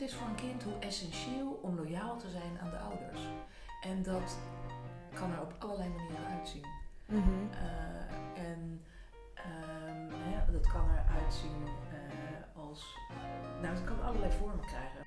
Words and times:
het 0.00 0.08
is 0.08 0.14
voor 0.14 0.28
een 0.28 0.34
kind 0.34 0.62
hoe 0.62 0.78
essentieel 0.78 1.58
om 1.62 1.76
loyaal 1.76 2.16
te 2.16 2.28
zijn 2.28 2.58
aan 2.60 2.70
de 2.70 2.78
ouders. 2.78 3.20
En 3.80 4.02
dat 4.02 4.38
kan 5.14 5.32
er 5.32 5.40
op 5.40 5.54
allerlei 5.58 5.88
manieren 5.88 6.26
uitzien. 6.38 6.66
Mhm. 7.06 7.20
Eh, 7.50 8.44
en 8.44 8.84
ehm, 9.34 10.10
hè, 10.10 10.52
dat 10.52 10.66
kan 10.66 10.90
eruit 10.90 11.34
zien 11.34 11.66
eh, 11.90 12.62
als. 12.64 12.96
Nou, 13.60 13.74
het 13.74 13.84
kan 13.84 14.02
allerlei 14.02 14.32
vormen 14.32 14.64
krijgen. 14.66 15.04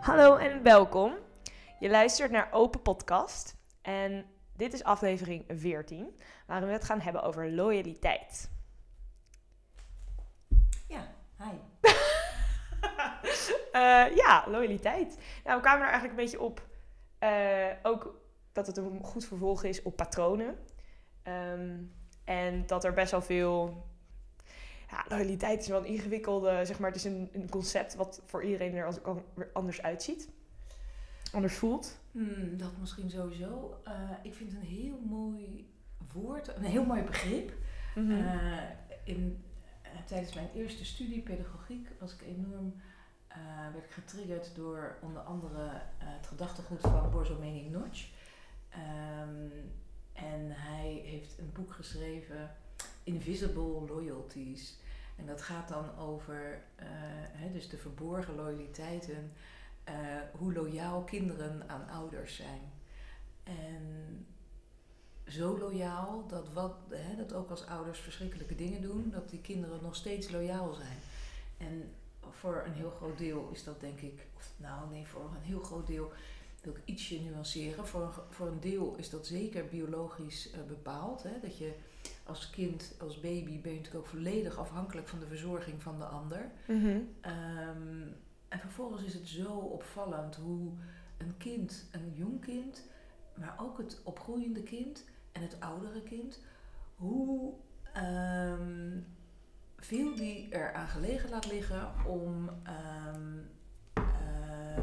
Hallo 0.00 0.36
en 0.36 0.62
welkom. 0.62 1.14
Je 1.78 1.90
luistert 1.90 2.30
naar 2.30 2.48
Open 2.52 2.82
Podcast. 2.82 3.56
En 3.82 4.24
dit 4.56 4.72
is 4.72 4.84
aflevering 4.84 5.44
14, 5.48 6.20
waarin 6.46 6.66
we 6.68 6.72
het 6.72 6.84
gaan 6.84 7.00
hebben 7.00 7.22
over 7.22 7.52
loyaliteit. 7.52 8.54
Ja, 11.38 11.44
hi. 11.50 11.56
Eh, 13.72 14.16
ja, 14.16 14.44
loyaliteit. 14.48 15.18
Nou, 15.44 15.56
we 15.56 15.62
kwamen 15.62 15.80
er 15.86 15.90
eigenlijk 15.92 16.18
een 16.18 16.24
beetje 16.24 16.40
op. 16.40 16.66
eh, 17.18 17.66
ook 17.82 18.20
dat 18.52 18.66
het 18.66 18.76
een 18.76 19.00
goed 19.04 19.24
vervolg 19.24 19.64
is 19.64 19.82
op 19.82 19.96
patronen. 19.96 20.56
Ehm, 21.22 21.76
en 22.24 22.66
dat 22.66 22.84
er 22.84 22.92
best 22.92 23.10
wel 23.10 23.22
veel. 23.22 23.84
Ja, 24.90 25.04
loyaliteit 25.08 25.60
is 25.60 25.68
wel 25.68 25.78
een 25.78 25.86
ingewikkelde. 25.86 26.64
Zeg 26.64 26.78
maar, 26.78 26.88
het 26.88 26.98
is 26.98 27.04
een, 27.04 27.30
een 27.32 27.48
concept 27.48 27.94
wat 27.94 28.22
voor 28.26 28.44
iedereen 28.44 28.74
er 28.74 28.86
als, 28.86 28.98
anders 29.52 29.82
uitziet. 29.82 30.28
Anders 31.32 31.54
voelt. 31.54 32.00
Hmm, 32.12 32.56
dat 32.56 32.76
misschien 32.80 33.10
sowieso. 33.10 33.80
Eh, 33.84 33.92
ik 34.22 34.34
vind 34.34 34.52
het 34.52 34.60
een 34.60 34.66
heel 34.68 34.98
mooi 35.04 35.70
woord, 36.12 36.56
een 36.56 36.64
heel 36.64 36.84
mooi 36.84 37.02
begrip. 37.02 37.52
Mhm. 37.94 38.24
In, 39.04 39.44
tijdens 40.04 40.34
mijn 40.34 40.50
eerste 40.54 40.84
studie 40.84 41.22
pedagogiek 41.22 41.88
was 42.00 42.14
ik 42.14 42.22
enorm, 42.22 42.74
eh, 43.26 43.38
werd 43.72 43.90
getriggerd 43.90 44.54
door 44.54 44.96
onder 45.02 45.22
andere 45.22 45.64
eh, 45.64 45.80
het 45.98 46.26
gedachtegoed 46.26 46.80
van 46.80 47.10
Borzomeni 47.10 47.68
Notch. 47.68 48.08
Ehm, 48.68 49.48
en 50.12 50.50
hij 50.50 51.02
heeft 51.04 51.38
een 51.38 51.52
boek 51.52 51.72
geschreven, 51.72 52.50
Invisible 53.04 53.86
Loyalties. 53.86 54.78
En 55.16 55.26
dat 55.26 55.42
gaat 55.42 55.68
dan 55.68 55.98
over 55.98 56.62
eh, 56.76 57.52
dus 57.52 57.68
de 57.68 57.78
verborgen 57.78 58.34
loyaliteiten, 58.34 59.32
eh, 59.84 59.94
hoe 60.32 60.52
loyaal 60.52 61.04
kinderen 61.04 61.68
aan 61.68 61.88
ouders 61.88 62.36
zijn. 62.36 62.72
En 63.42 64.26
zo 65.28 65.58
loyaal 65.58 66.24
dat, 66.28 66.52
wat, 66.52 66.74
hè, 66.88 67.16
dat 67.16 67.32
ook 67.32 67.50
als 67.50 67.66
ouders 67.66 67.98
verschrikkelijke 67.98 68.54
dingen 68.54 68.82
doen, 68.82 69.10
dat 69.10 69.28
die 69.28 69.40
kinderen 69.40 69.78
nog 69.82 69.96
steeds 69.96 70.30
loyaal 70.30 70.74
zijn. 70.74 70.98
En 71.56 71.90
voor 72.30 72.62
een 72.66 72.72
heel 72.72 72.90
groot 72.90 73.18
deel 73.18 73.48
is 73.52 73.64
dat 73.64 73.80
denk 73.80 74.00
ik, 74.00 74.26
of 74.36 74.52
nou 74.56 74.90
nee, 74.90 75.06
voor 75.06 75.30
een 75.34 75.42
heel 75.42 75.60
groot 75.60 75.86
deel 75.86 76.12
wil 76.62 76.74
ik 76.74 76.82
ietsje 76.84 77.20
nuanceren. 77.20 77.86
Voor 77.86 78.02
een, 78.02 78.12
voor 78.30 78.46
een 78.46 78.60
deel 78.60 78.94
is 78.96 79.10
dat 79.10 79.26
zeker 79.26 79.66
biologisch 79.66 80.50
eh, 80.50 80.60
bepaald. 80.68 81.22
Hè, 81.22 81.40
dat 81.42 81.58
je 81.58 81.72
als 82.24 82.50
kind, 82.50 82.94
als 83.00 83.20
baby, 83.20 83.60
ben 83.60 83.72
je 83.72 83.78
natuurlijk 83.78 84.04
ook 84.04 84.10
volledig 84.10 84.58
afhankelijk 84.58 85.08
van 85.08 85.18
de 85.18 85.26
verzorging 85.26 85.82
van 85.82 85.98
de 85.98 86.04
ander. 86.04 86.50
Mhm. 86.66 86.98
Ehm, 87.20 88.02
en 88.48 88.60
vervolgens 88.60 89.02
is 89.02 89.14
het 89.14 89.28
zo 89.28 89.48
opvallend 89.52 90.36
hoe 90.36 90.72
een 91.16 91.36
kind, 91.36 91.86
een 91.92 92.12
jong 92.14 92.40
kind, 92.40 92.82
maar 93.34 93.56
ook 93.60 93.78
het 93.78 94.00
opgroeiende 94.02 94.62
kind 94.62 95.04
en 95.36 95.42
het 95.42 95.60
oudere 95.60 96.02
kind, 96.02 96.40
hoe 96.94 97.52
ehm, 97.92 98.98
veel 99.76 100.14
die 100.14 100.48
er 100.48 100.72
aan 100.74 100.88
gelegen 100.88 101.30
laat 101.30 101.46
liggen 101.52 102.04
om. 102.06 102.48
ehm, 102.62 103.38
eh, 103.94 104.76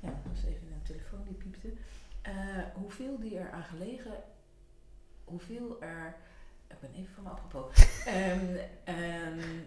ja, 0.00 0.08
dat 0.08 0.32
was 0.32 0.44
even 0.44 0.72
een 0.72 0.82
telefoon 0.82 1.24
die 1.24 1.34
piepte. 1.34 1.72
Eh, 2.22 2.32
hoeveel 2.74 3.18
die 3.18 3.38
er 3.38 3.50
aan 3.50 3.64
gelegen, 3.64 4.22
hoeveel 5.24 5.82
er. 5.82 6.16
Ik 6.66 6.80
ben 6.80 6.92
even 6.92 7.14
van 7.14 7.22
me 7.24 7.30
apropos. 7.30 7.72
Ehm, 8.04 8.56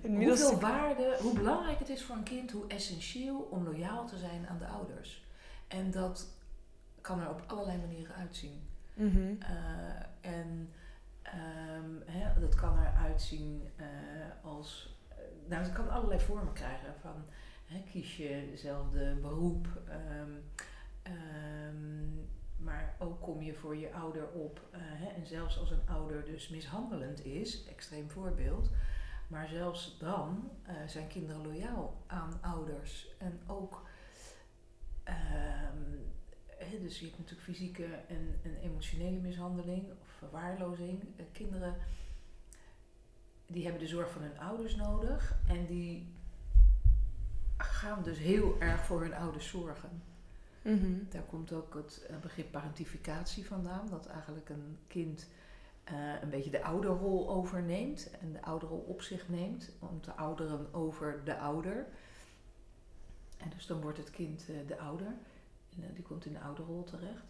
hoeveel 0.02 0.60
waarde, 0.60 1.18
hoe 1.22 1.34
belangrijk 1.34 1.80
het 1.80 1.90
is 1.90 2.04
voor 2.04 2.16
een 2.16 2.24
kind, 2.24 2.52
hoe 2.52 2.68
essentieel 2.68 3.40
om 3.40 3.64
loyaal 3.64 4.08
te 4.08 4.18
zijn 4.18 4.48
aan 4.48 4.58
de 4.58 4.68
ouders. 4.68 5.26
En 5.68 5.92
dat 5.92 6.28
kan 7.02 7.20
er 7.20 7.30
op 7.30 7.44
allerlei 7.48 7.78
manieren 7.78 8.16
uitzien. 8.16 8.68
Mhm. 8.98 9.36
Eh, 9.40 10.32
en 10.32 10.70
ehm, 11.22 11.92
hè, 12.06 12.40
dat 12.40 12.56
kan 12.56 12.80
eruit 12.80 13.22
zien 13.22 13.70
eh, 13.76 13.86
als. 14.44 14.98
eh, 15.10 15.18
nou, 15.48 15.64
het 15.64 15.74
kan 15.74 15.90
allerlei 15.90 16.20
vormen 16.20 16.54
krijgen. 16.54 16.94
Van 17.02 17.26
hè, 17.66 17.84
kies 17.92 18.18
je 18.18 18.48
dezelfde 18.52 19.16
beroep. 19.22 19.68
ehm, 19.88 20.32
ehm, 21.02 22.16
maar 22.58 22.96
ook 23.00 23.22
kom 23.22 23.42
je 23.42 23.54
voor 23.54 23.76
je 23.78 23.94
ouder 23.94 24.28
op. 24.28 24.62
hè, 24.72 25.08
en 25.08 25.28
zelfs 25.28 25.60
als 25.60 25.72
een 25.72 25.88
ouder 25.88 26.26
dus 26.26 26.50
mishandelend 26.50 27.26
is, 27.26 27.66
extreem 27.66 28.10
voorbeeld. 28.10 28.70
Maar 29.28 29.48
zelfs 29.48 29.98
dan 30.00 30.52
zijn 30.86 31.08
kinderen 31.08 31.42
loyaal 31.42 32.04
aan 32.08 32.38
ouders. 32.42 33.16
En 33.18 33.40
ook. 33.48 33.86
Hè, 36.58 36.80
dus 36.80 37.00
je 37.00 37.06
hebt 37.06 37.18
natuurlijk 37.18 37.48
fysieke 37.48 37.86
en, 37.86 38.40
en 38.44 38.56
emotionele 38.56 39.20
mishandeling 39.20 39.92
of 40.02 40.08
verwaarlozing. 40.18 41.04
Eh, 41.16 41.26
kinderen 41.32 41.76
die 43.46 43.64
hebben 43.64 43.82
de 43.82 43.88
zorg 43.88 44.12
van 44.12 44.22
hun 44.22 44.40
ouders 44.40 44.76
nodig 44.76 45.38
en 45.48 45.66
die 45.66 46.08
gaan 47.58 48.04
dus 48.04 48.18
heel 48.18 48.60
erg 48.60 48.86
voor 48.86 49.02
hun 49.02 49.14
ouders 49.14 49.48
zorgen. 49.48 50.02
Mhm. 50.62 50.94
Daar 51.10 51.24
komt 51.24 51.54
ook 51.54 51.74
het 51.74 52.06
eh, 52.10 52.18
begrip 52.18 52.52
parentificatie 52.52 53.46
vandaan, 53.46 53.88
dat 53.90 54.08
eigenlijk 54.08 54.50
een 54.50 54.78
kind 54.88 55.28
eh, 55.84 56.22
een 56.22 56.30
beetje 56.30 56.50
de 56.50 56.64
ouderrol 56.64 57.30
overneemt 57.30 58.12
en 58.20 58.32
de 58.32 58.42
ouderrol 58.42 58.86
op 58.88 59.02
zich 59.02 59.30
neemt, 59.30 59.72
om 59.80 60.02
te 60.02 60.12
ouderen 60.12 60.74
over 60.74 61.22
de 61.24 61.38
ouder. 61.38 61.88
En 63.38 63.50
dus 63.50 63.66
dan 63.66 63.82
wordt 63.82 63.98
het 63.98 64.10
kind 64.10 64.46
de 64.68 64.78
ouder, 64.78 65.14
die 65.94 66.04
komt 66.04 66.26
in 66.26 66.34
de 66.34 66.40
ouderrol 66.40 66.84
terecht. 66.84 67.26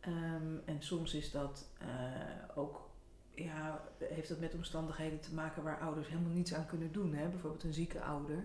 Ehm, 0.00 0.56
en 0.64 0.82
soms 0.82 1.14
is 1.14 1.30
dat 1.30 1.68
eh, 1.78 1.88
ook, 2.58 2.90
ja, 3.30 3.82
heeft 3.98 4.28
dat 4.28 4.40
met 4.40 4.54
omstandigheden 4.54 5.20
te 5.20 5.34
maken 5.34 5.62
waar 5.62 5.80
ouders 5.80 6.08
helemaal 6.08 6.32
niets 6.32 6.54
aan 6.54 6.66
kunnen 6.66 6.92
doen. 6.92 7.14
Hè? 7.14 7.28
Bijvoorbeeld 7.28 7.62
een 7.62 7.72
zieke 7.72 8.00
ouder. 8.00 8.44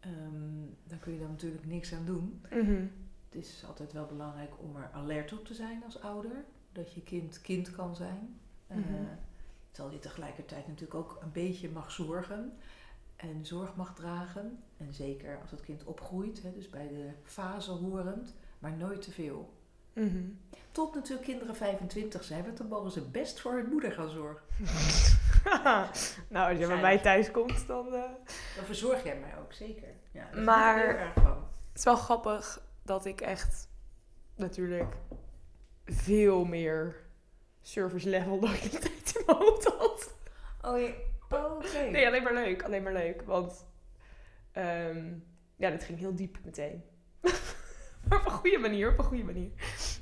Ehm, 0.00 0.66
daar 0.84 0.98
kun 0.98 1.12
je 1.12 1.18
dan 1.18 1.30
natuurlijk 1.30 1.66
niks 1.66 1.92
aan 1.94 2.04
doen. 2.04 2.42
Mhm. 2.50 2.86
Het 3.28 3.42
is 3.44 3.64
altijd 3.66 3.92
wel 3.92 4.06
belangrijk 4.06 4.52
om 4.60 4.76
er 4.76 4.90
alert 4.92 5.32
op 5.32 5.44
te 5.44 5.54
zijn 5.54 5.84
als 5.84 6.00
ouder. 6.00 6.44
Dat 6.72 6.92
je 6.92 7.02
kind 7.02 7.40
kind 7.40 7.70
kan 7.70 7.96
zijn. 7.96 8.38
Mhm. 8.66 9.04
terwijl 9.70 9.94
je 9.94 10.00
tegelijkertijd 10.00 10.66
natuurlijk 10.66 10.94
ook 10.94 11.18
een 11.22 11.32
beetje 11.32 11.70
mag 11.70 11.90
zorgen. 11.90 12.52
En 13.16 13.46
zorg 13.46 13.76
mag 13.76 13.94
dragen. 13.94 14.62
En 14.76 14.94
zeker 14.94 15.40
als 15.40 15.50
het 15.50 15.60
kind 15.60 15.84
opgroeit. 15.84 16.42
Hè, 16.42 16.52
dus 16.52 16.70
bij 16.70 16.88
de 16.88 17.10
fase 17.22 17.70
horend. 17.70 18.34
Maar 18.64 18.72
nooit 18.72 19.02
te 19.02 19.10
veel. 19.12 19.52
Mhm. 19.92 20.22
Tot 20.70 20.94
natuurlijk 20.94 21.26
kinderen 21.26 21.56
25 21.56 22.24
zijn. 22.24 22.44
Want 22.44 22.56
dan 22.56 22.66
mogen 22.68 22.90
ze 22.90 23.00
best 23.10 23.40
voor 23.40 23.52
hun 23.52 23.68
moeder 23.68 23.92
gaan 23.92 24.08
zorgen. 24.10 24.42
nou, 26.28 26.50
als 26.50 26.58
je 26.58 26.66
bij 26.66 26.80
mij 26.80 26.98
thuis 26.98 27.30
komt, 27.30 27.66
dan... 27.66 27.86
eh, 27.94 28.02
Dan 28.56 28.64
verzorg 28.64 29.04
jij 29.04 29.18
mij 29.18 29.38
ook, 29.38 29.52
zeker. 29.52 29.88
Ja, 30.10 30.28
daar 30.32 30.42
Maar- 30.42 30.78
ik 30.84 30.96
heel 30.96 30.98
erg 30.98 31.12
van. 31.14 31.44
Het 31.68 31.78
is 31.78 31.84
wel 31.84 31.96
grappig 31.96 32.62
dat 32.82 33.04
ik 33.04 33.20
echt 33.20 33.68
natuurlijk 34.34 34.94
veel 35.84 36.44
meer 36.44 36.96
service 37.62 38.08
level 38.08 38.40
loyaliteit 38.40 39.16
in 39.16 39.22
mijn 39.26 39.38
hoofd 39.38 39.64
had. 39.64 40.14
Oh, 40.62 40.78
oh, 41.30 41.52
oké. 41.56 41.90
Nee, 41.90 42.06
alleen 42.06 42.22
maar 42.22 42.34
leuk. 42.34 42.62
Alleen 42.64 42.82
maar 42.82 42.92
leuk. 42.92 43.22
Want 43.22 43.66
ehm, 44.52 45.12
ja, 45.56 45.70
dit 45.70 45.84
ging 45.84 45.98
heel 45.98 46.14
diep 46.14 46.38
meteen. 46.44 46.84
Maar 48.52 48.52
op 48.52 48.62
een 48.62 48.68
goede 48.68 48.68
manier, 48.68 48.90
op 48.92 48.98
een 48.98 49.04
goede 49.04 49.24
manier. 49.24 49.50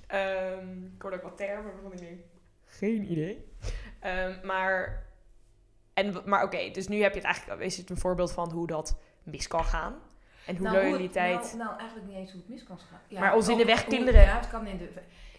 Ehm, 0.06 0.84
ik 0.94 1.02
hoorde 1.02 1.16
ook 1.16 1.22
wat 1.22 1.36
termen 1.36 1.72
waarvan 1.72 1.92
ik 1.92 1.98
denk, 1.98 2.20
geen 2.64 3.10
idee. 3.10 3.52
Ehm, 4.00 4.46
maar 4.46 5.06
en, 5.94 6.14
maar 6.24 6.44
oké, 6.44 6.70
dus 6.70 6.88
nu 6.88 7.02
heb 7.02 7.10
je 7.12 7.18
het 7.18 7.26
eigenlijk, 7.28 7.60
is 7.60 7.76
het 7.76 7.90
een 7.90 7.96
voorbeeld 7.98 8.32
van 8.32 8.50
hoe 8.50 8.66
dat 8.66 8.98
mis 9.22 9.46
kan 9.48 9.64
gaan. 9.64 9.94
En 10.46 10.56
hoe 10.56 10.64
Nou, 10.64 10.76
het- 10.76 10.84
loyaliteit... 10.86 11.42
nou, 11.42 11.56
nou, 11.56 11.78
eigenlijk 11.78 12.08
niet 12.08 12.16
eens 12.18 12.30
hoe 12.32 12.40
het 12.40 12.48
mis 12.48 12.64
kan 12.64 12.78
gaan. 12.78 13.00
Ja, 13.08 13.20
Maar 13.20 13.34
ons 13.34 13.48
in 13.48 13.56
de 13.56 13.64
weg 13.64 13.84
hoe- 13.84 13.94
kinderen- 13.94 14.20
Ja, 14.20 14.36
het 14.36 14.48
kan 14.50 14.66
in 14.66 14.78
de, 14.78 14.92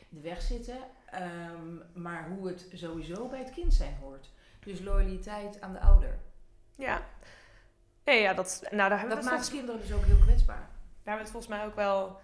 de 0.10 0.20
weg 0.22 0.42
zitten. 0.42 0.78
ehm, 1.06 1.76
maar 1.94 2.30
hoe 2.30 2.48
het 2.48 2.68
sowieso 2.74 3.28
bij 3.28 3.40
het 3.40 3.50
kind 3.52 3.74
zijn 3.74 3.96
hoort. 4.02 4.32
Dus 4.60 4.80
loyaliteit 4.80 5.62
aan 5.62 5.74
de 5.74 5.80
ouder. 5.80 6.20
Ja. 6.76 7.02
Nee, 8.06 8.22
ja, 8.22 8.34
dat, 8.34 8.60
nou, 8.72 8.90
daar 8.90 9.00
hebben, 9.00 9.16
Dat 9.16 9.24
we 9.26 9.30
het 9.32 9.40
maakt 9.40 9.50
volgens, 9.50 9.50
kinderen 9.50 9.82
dus 9.82 9.94
ook 9.94 10.06
heel 10.06 10.26
kwetsbaar. 10.26 10.58
daar 10.58 10.68
hebben 11.14 11.14
we 11.14 11.20
het 11.22 11.32
volgens 11.32 11.54
mij 11.56 11.66
ook 11.66 11.76
wel 11.76 12.20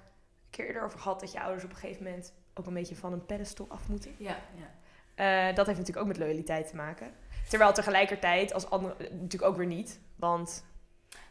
een 0.50 0.56
keer 0.58 0.68
eerder 0.68 0.84
over 0.84 1.00
gehad. 1.00 1.20
Dat 1.20 1.32
je 1.32 1.42
ouders 1.42 1.64
op 1.64 1.70
een 1.70 1.76
gegeven 1.76 2.04
moment 2.04 2.34
ook 2.54 2.66
een 2.66 2.74
beetje 2.74 2.96
van 2.96 3.14
een 3.14 3.26
pedestal 3.26 3.66
af 3.70 3.88
moeten. 3.88 4.16
Ja, 4.18 4.38
ja. 4.56 4.70
Eh, 5.16 5.56
dat 5.56 5.66
heeft 5.66 5.78
natuurlijk 5.78 6.08
ook 6.08 6.12
met 6.14 6.18
loyaliteit 6.18 6.68
te 6.68 6.76
maken. 6.76 7.12
Terwijl 7.50 7.74
tegelijkertijd 7.74 8.54
als 8.54 8.70
andere 8.70 8.96
natuurlijk 9.00 9.44
ook 9.44 9.58
weer 9.58 9.66
niet. 9.68 10.00
Want 10.16 10.66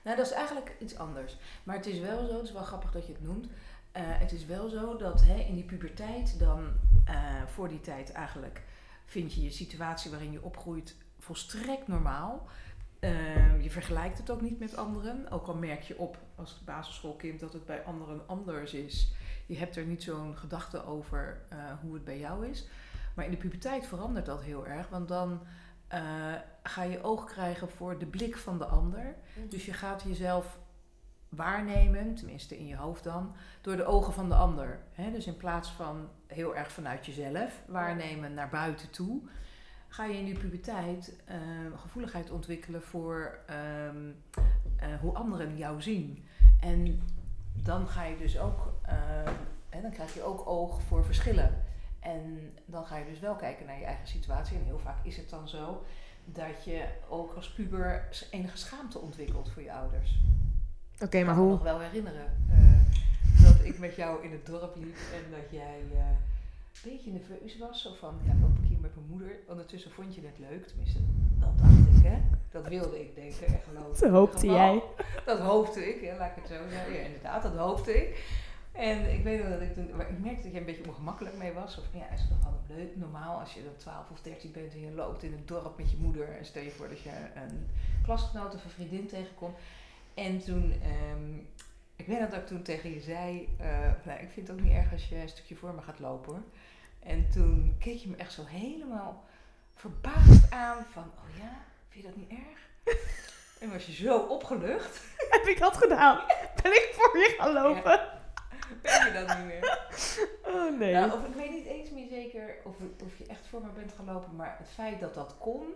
Nou, 0.04 0.16
dat 0.16 0.26
is 0.26 0.32
eigenlijk 0.32 0.76
iets 0.80 0.96
anders. 0.98 1.36
Maar 1.62 1.76
het 1.76 1.86
is 1.86 1.98
wel 1.98 2.26
zo, 2.26 2.36
het 2.36 2.46
is 2.46 2.52
wel 2.52 2.62
grappig 2.62 2.90
dat 2.90 3.06
je 3.06 3.12
het 3.12 3.22
noemt. 3.22 3.46
Eh, 3.92 4.02
het 4.04 4.32
is 4.32 4.46
wel 4.46 4.68
zo 4.68 4.96
dat 4.96 5.20
hè, 5.20 5.40
in 5.40 5.54
die 5.54 5.64
puberteit 5.64 6.38
dan 6.38 6.72
eh, 7.04 7.42
voor 7.46 7.68
die 7.68 7.80
tijd 7.80 8.12
eigenlijk 8.12 8.62
vind 9.04 9.34
je 9.34 9.42
je 9.42 9.50
situatie 9.50 10.10
waarin 10.10 10.32
je 10.32 10.42
opgroeit 10.42 10.96
volstrekt 11.18 11.88
normaal. 11.88 12.46
Ehm, 13.00 13.60
je 13.60 13.70
vergelijkt 13.70 14.18
het 14.18 14.30
ook 14.30 14.40
niet 14.40 14.58
met 14.58 14.76
anderen. 14.76 15.30
Ook 15.30 15.46
al 15.46 15.54
merk 15.54 15.82
je 15.82 15.98
op 15.98 16.18
als 16.34 16.60
basisschoolkind 16.64 17.40
dat 17.40 17.52
het 17.52 17.66
bij 17.66 17.84
anderen 17.84 18.20
anders 18.26 18.74
is. 18.74 19.12
Je 19.46 19.56
hebt 19.56 19.76
er 19.76 19.84
niet 19.84 20.02
zo'n 20.02 20.36
gedachte 20.36 20.84
over 20.84 21.42
eh, 21.48 21.58
hoe 21.80 21.94
het 21.94 22.04
bij 22.04 22.18
jou 22.18 22.46
is. 22.46 22.68
Maar 23.14 23.24
in 23.24 23.30
de 23.30 23.36
puberteit 23.36 23.86
verandert 23.86 24.26
dat 24.26 24.42
heel 24.42 24.66
erg. 24.66 24.88
Want 24.88 25.08
dan 25.08 25.40
eh, 25.88 26.34
ga 26.62 26.82
je 26.82 27.02
oog 27.02 27.24
krijgen 27.24 27.70
voor 27.70 27.98
de 27.98 28.06
blik 28.06 28.36
van 28.36 28.58
de 28.58 28.66
ander. 28.66 29.14
Dus 29.48 29.64
je 29.64 29.72
gaat 29.72 30.02
jezelf 30.02 30.58
waarnemen, 31.28 32.14
tenminste 32.14 32.58
in 32.58 32.66
je 32.66 32.76
hoofd 32.76 33.04
dan, 33.04 33.34
door 33.60 33.76
de 33.76 33.84
ogen 33.84 34.12
van 34.12 34.28
de 34.28 34.34
ander. 34.34 34.80
Dus 35.12 35.26
in 35.26 35.36
plaats 35.36 35.70
van 35.70 36.08
heel 36.26 36.56
erg 36.56 36.72
vanuit 36.72 37.06
jezelf 37.06 37.62
waarnemen 37.66 38.34
naar 38.34 38.48
buiten 38.48 38.90
toe, 38.90 39.20
ga 39.88 40.04
je 40.04 40.18
in 40.18 40.24
die 40.24 40.38
puberteit 40.38 41.16
eh, 41.24 41.36
gevoeligheid 41.76 42.30
ontwikkelen 42.30 42.82
voor 42.82 43.38
ehm, 43.46 43.96
eh, 44.76 44.88
hoe 45.00 45.14
anderen 45.14 45.56
jou 45.56 45.82
zien. 45.82 46.24
En 46.60 47.02
dan 47.54 47.88
ga 47.88 48.04
je 48.04 48.16
dus 48.16 48.38
ook, 48.38 48.72
ehm, 48.82 49.34
dan 49.82 49.90
krijg 49.90 50.14
je 50.14 50.22
ook 50.22 50.46
oog 50.48 50.82
voor 50.82 51.04
verschillen. 51.04 51.64
En 52.00 52.52
dan 52.64 52.86
ga 52.86 52.96
je 52.96 53.04
dus 53.04 53.20
wel 53.20 53.34
kijken 53.36 53.66
naar 53.66 53.78
je 53.78 53.84
eigen 53.84 54.06
situatie. 54.08 54.56
En 54.56 54.64
heel 54.64 54.78
vaak 54.78 55.04
is 55.04 55.16
het 55.16 55.30
dan 55.30 55.48
zo 55.48 55.84
dat 56.24 56.64
je 56.64 56.84
ook 57.08 57.32
als 57.34 57.50
puber 57.52 58.08
enige 58.30 58.56
schaamte 58.56 58.98
ontwikkelt 58.98 59.50
voor 59.50 59.62
je 59.62 59.72
ouders. 59.72 60.18
Oké, 61.00 61.18
Ik 61.18 61.24
maar 61.26 61.34
kan 61.34 61.42
me 61.44 61.48
hoe? 61.48 61.50
nog 61.58 61.62
wel 61.62 61.80
herinneren 61.80 62.26
eh, 62.50 62.80
dat 63.42 63.64
ik 63.64 63.78
met 63.78 63.96
jou 63.96 64.24
in 64.24 64.30
het 64.32 64.46
dorp 64.46 64.76
liep 64.76 64.96
en 65.14 65.30
dat 65.30 65.50
jij 65.50 65.80
eh, 65.94 66.00
beetje 66.84 67.10
nerveus 67.10 67.58
was. 67.58 67.82
Zo 67.82 67.94
van, 67.94 68.20
ja, 68.24 68.34
loop 68.40 68.58
ik 68.62 68.68
hier 68.68 68.78
met 68.80 68.94
mijn 68.94 69.06
moeder. 69.06 69.38
Ondertussen 69.48 69.90
vond 69.90 70.14
je 70.14 70.20
het 70.20 70.38
leuk, 70.38 70.66
tenminste, 70.66 70.98
dat 71.40 71.58
dacht 71.58 71.96
ik, 71.96 72.04
hè. 72.04 72.18
Dat 72.50 72.68
wilde 72.68 73.00
ik 73.00 73.14
denken 73.14 73.46
en 73.46 73.60
geloven. 73.68 74.00
Dat 74.00 74.10
hoopte 74.10 74.46
jij. 74.46 74.82
Dat 75.24 75.38
hoopte 75.38 75.88
ik, 75.88 76.00
ja, 76.00 76.16
laat 76.16 76.36
ik 76.36 76.42
het 76.42 76.46
zo 76.46 76.68
zeggen. 76.70 76.92
Ja, 76.92 77.00
inderdaad, 77.00 77.42
dat 77.42 77.56
hoopte 77.56 77.96
ik. 77.96 78.24
En 78.72 79.12
ik 79.12 79.22
weet 79.22 79.38
nog 79.42 79.48
dat 79.48 79.60
ik 79.60 79.74
toen, 79.74 79.88
ik 79.88 80.18
merkte 80.18 80.42
dat 80.42 80.52
je 80.52 80.58
een 80.58 80.64
beetje 80.64 80.86
ongemakkelijk 80.86 81.36
mee 81.36 81.52
was. 81.52 81.78
Of 81.78 81.84
ja, 81.92 82.10
is 82.10 82.20
het 82.20 82.28
toch 82.28 82.42
wel 82.42 82.76
leuk, 82.76 82.96
normaal 82.96 83.40
als 83.40 83.54
je 83.54 83.64
dan 83.64 83.76
12 83.76 84.10
of 84.10 84.20
13 84.20 84.52
bent 84.52 84.72
en 84.72 84.80
je 84.80 84.90
loopt 84.90 85.22
in 85.22 85.32
het 85.32 85.48
dorp 85.48 85.78
met 85.78 85.90
je 85.90 85.96
moeder. 85.96 86.28
En 86.28 86.44
stel 86.44 86.62
je 86.62 86.70
voor 86.70 86.88
dat 86.88 87.00
je 87.00 87.10
een 87.34 87.66
klasgenoot 88.04 88.54
of 88.54 88.64
een 88.64 88.70
vriendin 88.70 89.06
tegenkomt. 89.06 89.56
En 90.14 90.38
toen, 90.38 90.72
ehm, 90.82 91.32
ik 91.98 92.06
weet 92.06 92.18
dat 92.18 92.32
ik 92.32 92.46
toen 92.46 92.62
tegen 92.62 92.94
je 92.94 93.00
zei, 93.00 93.56
eh, 93.58 93.68
nou, 94.04 94.20
ik 94.20 94.30
vind 94.30 94.48
het 94.48 94.56
ook 94.56 94.62
niet 94.62 94.72
erg 94.72 94.92
als 94.92 95.08
je 95.08 95.16
een 95.16 95.28
stukje 95.28 95.56
voor 95.56 95.74
me 95.74 95.82
gaat 95.82 95.98
lopen 95.98 96.32
hoor. 96.32 96.42
En 96.98 97.30
toen 97.30 97.76
keek 97.78 97.98
je 97.98 98.08
me 98.08 98.16
echt 98.16 98.32
zo 98.32 98.44
helemaal 98.44 99.24
verbaasd 99.74 100.50
aan 100.50 100.84
van, 100.90 101.02
oh 101.02 101.36
ja, 101.38 101.64
vind 101.88 102.04
je 102.04 102.10
dat 102.10 102.16
niet 102.16 102.30
erg? 102.30 102.66
En 103.60 103.72
was 103.72 103.86
je 103.86 103.92
zo 103.92 104.18
opgelucht. 104.18 105.00
Heb 105.34 105.46
ik 105.46 105.58
dat 105.58 105.76
gedaan? 105.76 106.20
Ben 106.62 106.72
ik 106.72 106.90
voor 106.92 107.18
je 107.18 107.34
gaan 107.38 107.52
lopen? 107.52 108.00
Weet 108.82 109.02
je 109.02 109.24
dat 109.26 109.36
niet 109.36 109.46
meer? 109.46 109.78
Oh 110.54 110.78
nee. 110.78 110.92
Nou, 110.92 111.12
of 111.12 111.26
ik 111.26 111.34
weet 111.34 111.50
niet 111.50 111.66
eens 111.66 111.90
meer 111.90 112.08
zeker 112.08 112.56
of, 112.64 112.76
of 113.04 113.18
je 113.18 113.26
echt 113.26 113.46
voor 113.46 113.60
me 113.60 113.70
bent 113.70 113.92
gelopen, 113.92 114.36
maar 114.36 114.56
het 114.58 114.68
feit 114.68 115.00
dat 115.00 115.14
dat 115.14 115.34
kon, 115.38 115.74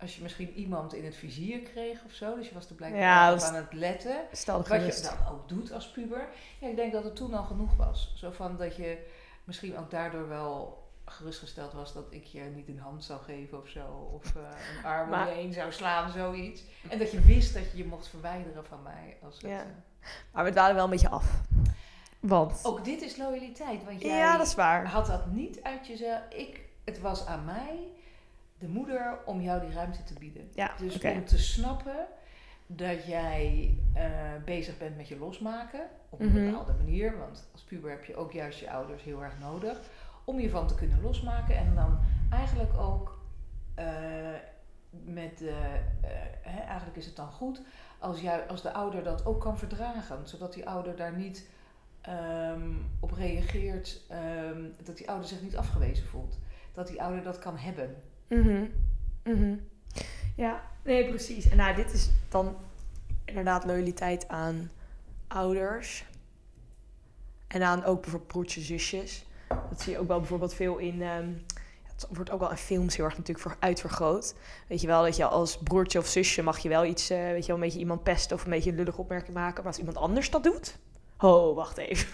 als 0.00 0.16
je 0.16 0.22
misschien 0.22 0.52
iemand 0.52 0.94
in 0.94 1.04
het 1.04 1.16
vizier 1.16 1.60
kreeg 1.60 2.04
of 2.04 2.12
zo, 2.12 2.36
dus 2.36 2.48
je 2.48 2.54
was 2.54 2.68
er 2.68 2.74
blijkbaar 2.74 3.00
Ja, 3.02 3.32
op 3.32 3.40
aan 3.40 3.54
het 3.54 3.72
letten, 3.72 4.16
Stel 4.32 4.56
wat 4.56 4.66
je 4.94 5.00
dan 5.02 5.32
ook 5.34 5.48
doet 5.48 5.72
als 5.72 5.90
puber. 5.90 6.28
Ja, 6.60 6.68
ik 6.68 6.76
denk 6.76 6.92
dat 6.92 7.04
het 7.04 7.16
toen 7.16 7.34
al 7.34 7.44
genoeg 7.44 7.76
was. 7.76 8.12
Zo 8.16 8.30
van 8.30 8.56
dat 8.56 8.76
je 8.76 9.06
misschien 9.44 9.78
ook 9.78 9.90
daardoor 9.90 10.28
wel 10.28 10.78
gerustgesteld 11.04 11.72
was 11.72 11.92
dat 11.92 12.04
ik 12.10 12.24
je 12.24 12.40
niet 12.40 12.68
een 12.68 12.78
hand 12.78 13.04
zou 13.04 13.20
geven 13.22 13.58
of 13.62 13.68
zo, 13.68 14.10
of 14.14 14.34
eh, 14.36 14.42
een 14.78 14.84
arm 14.90 15.04
om 15.04 15.10
Maar- 15.10 15.28
je 15.28 15.34
heen 15.34 15.52
zou 15.52 15.72
slaan, 15.72 16.10
zoiets. 16.10 16.62
En 16.90 16.98
dat 16.98 17.10
je 17.10 17.20
wist 17.20 17.54
dat 17.54 17.70
je 17.70 17.76
je 17.76 17.84
mocht 17.86 18.08
verwijderen 18.08 18.64
van 18.64 18.82
mij. 18.82 19.16
Als 19.22 19.34
het, 19.34 19.50
Ja. 19.50 19.58
eh, 19.60 19.66
Maar 20.32 20.44
we 20.44 20.50
dwalen 20.50 20.74
wel 20.74 20.84
een 20.84 20.90
beetje 20.90 21.08
af. 21.08 21.40
Want... 22.20 22.60
Ook 22.62 22.84
dit 22.84 23.02
is 23.02 23.16
loyaliteit, 23.16 23.84
want 23.84 24.02
jij 24.02 24.16
ja, 24.16 24.36
dat 24.36 24.46
is 24.46 24.54
waar. 24.54 24.86
had 24.86 25.06
dat 25.06 25.26
niet 25.26 25.62
uit 25.62 25.86
jezelf. 25.86 26.20
Ik, 26.28 26.60
het 26.84 27.00
was 27.00 27.26
aan 27.26 27.44
mij, 27.44 27.78
de 28.60 28.68
moeder, 28.68 29.18
om 29.24 29.40
jou 29.40 29.60
die 29.60 29.72
ruimte 29.72 30.02
te 30.04 30.14
bieden. 30.14 30.50
Ja, 30.54 30.70
Dus 30.78 30.94
om 31.04 31.24
te 31.24 31.38
snappen 31.38 32.06
dat 32.66 33.04
jij 33.06 33.74
eh, 33.94 34.04
bezig 34.44 34.78
bent 34.78 34.96
met 34.96 35.08
je 35.08 35.18
losmaken. 35.18 35.80
Op 36.08 36.20
een 36.20 36.26
Mhm. 36.32 36.44
bepaalde 36.50 36.72
manier. 36.72 37.18
Want 37.18 37.48
als 37.52 37.62
puber 37.62 37.90
heb 37.90 38.04
je 38.04 38.16
ook 38.16 38.32
juist 38.32 38.60
je 38.60 38.70
ouders 38.70 39.02
heel 39.02 39.22
erg 39.22 39.38
nodig. 39.38 39.80
Om 40.24 40.40
je 40.40 40.50
van 40.50 40.66
te 40.66 40.74
kunnen 40.74 41.00
losmaken. 41.02 41.56
En 41.56 41.74
dan 41.74 41.98
eigenlijk 42.30 42.76
ook 42.78 43.18
eh, 43.74 43.86
met 44.90 45.38
de... 45.38 45.50
eh, 46.02 46.08
hè, 46.42 46.60
eigenlijk 46.60 46.96
is 46.96 47.06
het 47.06 47.16
dan 47.16 47.30
goed 47.32 47.62
als, 47.98 48.20
jou, 48.20 48.48
als 48.48 48.62
de 48.62 48.72
ouder 48.72 49.02
dat 49.02 49.26
ook 49.26 49.40
kan 49.40 49.58
verdragen. 49.58 50.28
Zodat 50.28 50.52
die 50.52 50.68
ouder 50.68 50.96
daar 50.96 51.16
niet 51.16 51.48
ehm, 52.00 52.70
op 53.00 53.12
reageert. 53.12 54.00
ehm, 54.08 54.62
dat 54.84 54.96
die 54.96 55.08
ouder 55.08 55.28
zich 55.28 55.42
niet 55.42 55.56
afgewezen 55.56 56.06
voelt. 56.06 56.38
Dat 56.72 56.86
die 56.86 57.02
ouder 57.02 57.22
dat 57.22 57.38
kan 57.38 57.56
hebben. 57.56 57.96
Mhm. 58.30 58.64
Mhm. 59.24 59.54
Ja, 60.36 60.62
nee, 60.84 61.08
precies. 61.08 61.48
En 61.48 61.56
nou, 61.56 61.74
dit 61.74 61.92
is 61.92 62.10
dan 62.28 62.56
inderdaad 63.24 63.64
loyaliteit 63.64 64.28
aan 64.28 64.70
ouders. 65.28 66.04
En 67.46 67.62
aan 67.62 67.84
ook 67.84 68.00
bijvoorbeeld 68.00 68.32
broertjes, 68.32 68.66
zusjes. 68.66 69.24
Dat 69.48 69.80
zie 69.82 69.92
je 69.92 69.98
ook 69.98 70.08
wel 70.08 70.18
bijvoorbeeld 70.18 70.54
veel 70.54 70.76
in... 70.76 71.02
ehm, 71.02 71.28
het 71.84 72.06
wordt 72.10 72.30
ook 72.30 72.40
wel 72.40 72.50
in 72.50 72.56
films 72.56 72.96
heel 72.96 73.04
erg 73.04 73.16
natuurlijk 73.16 73.48
voor 73.48 73.56
uitvergroot. 73.60 74.34
Weet 74.66 74.80
je 74.80 74.86
wel, 74.86 75.02
dat 75.02 75.16
je 75.16 75.24
als 75.24 75.58
broertje 75.58 75.98
of 75.98 76.06
zusje 76.06 76.42
mag 76.42 76.58
je 76.58 76.68
wel 76.68 76.84
iets... 76.84 77.10
eh, 77.10 77.18
weet 77.18 77.40
je 77.40 77.46
wel, 77.46 77.56
een 77.56 77.62
beetje 77.62 77.78
iemand 77.78 78.02
pesten 78.02 78.36
of 78.36 78.44
een 78.44 78.50
beetje 78.50 78.70
een 78.70 78.76
lullige 78.76 79.00
opmerking 79.00 79.34
maken. 79.34 79.56
Maar 79.56 79.66
als 79.72 79.78
iemand 79.78 79.96
anders 79.96 80.30
dat 80.30 80.42
doet... 80.44 80.78
Oh, 81.18 81.54
wacht 81.54 81.76
even. 81.76 82.08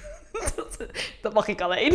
dat, 0.56 0.76
eh, 0.76 0.86
dat 1.22 1.32
mag 1.32 1.48
ik 1.48 1.60
alleen. 1.60 1.90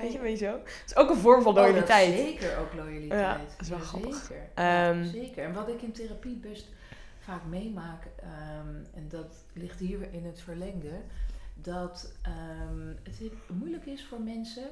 Weet 0.00 0.12
je, 0.12 0.18
weet 0.20 0.38
je 0.38 0.44
zo. 0.44 0.52
Dat 0.52 0.68
is 0.86 0.96
ook 0.96 1.10
een 1.10 1.16
vorm 1.16 1.42
van 1.42 1.52
Oh, 1.52 1.56
dat 1.56 1.66
is 1.66 1.70
loyaliteit. 1.72 2.14
zeker 2.16 2.58
ook 2.58 2.72
loyaliteit. 2.74 3.20
Ja, 3.20 3.32
dat 3.38 3.60
is 3.60 3.68
wel 3.68 3.78
grappig. 3.78 4.14
Zeker. 4.16 4.42
Ja, 4.56 4.88
Ehm, 4.90 5.04
zeker. 5.04 5.44
En 5.44 5.52
wat 5.52 5.68
ik 5.68 5.82
in 5.82 5.92
therapie 5.92 6.36
best 6.36 6.66
vaak 7.18 7.44
meemaak, 7.48 8.02
ehm, 8.16 8.74
en 8.94 9.08
dat 9.08 9.44
ligt 9.52 9.78
hier 9.78 10.08
in 10.12 10.24
het 10.24 10.40
verlengde, 10.40 11.00
dat 11.54 12.12
ehm, 12.22 12.86
het 13.02 13.32
moeilijk 13.46 13.86
is 13.86 14.04
voor 14.04 14.20
mensen 14.20 14.70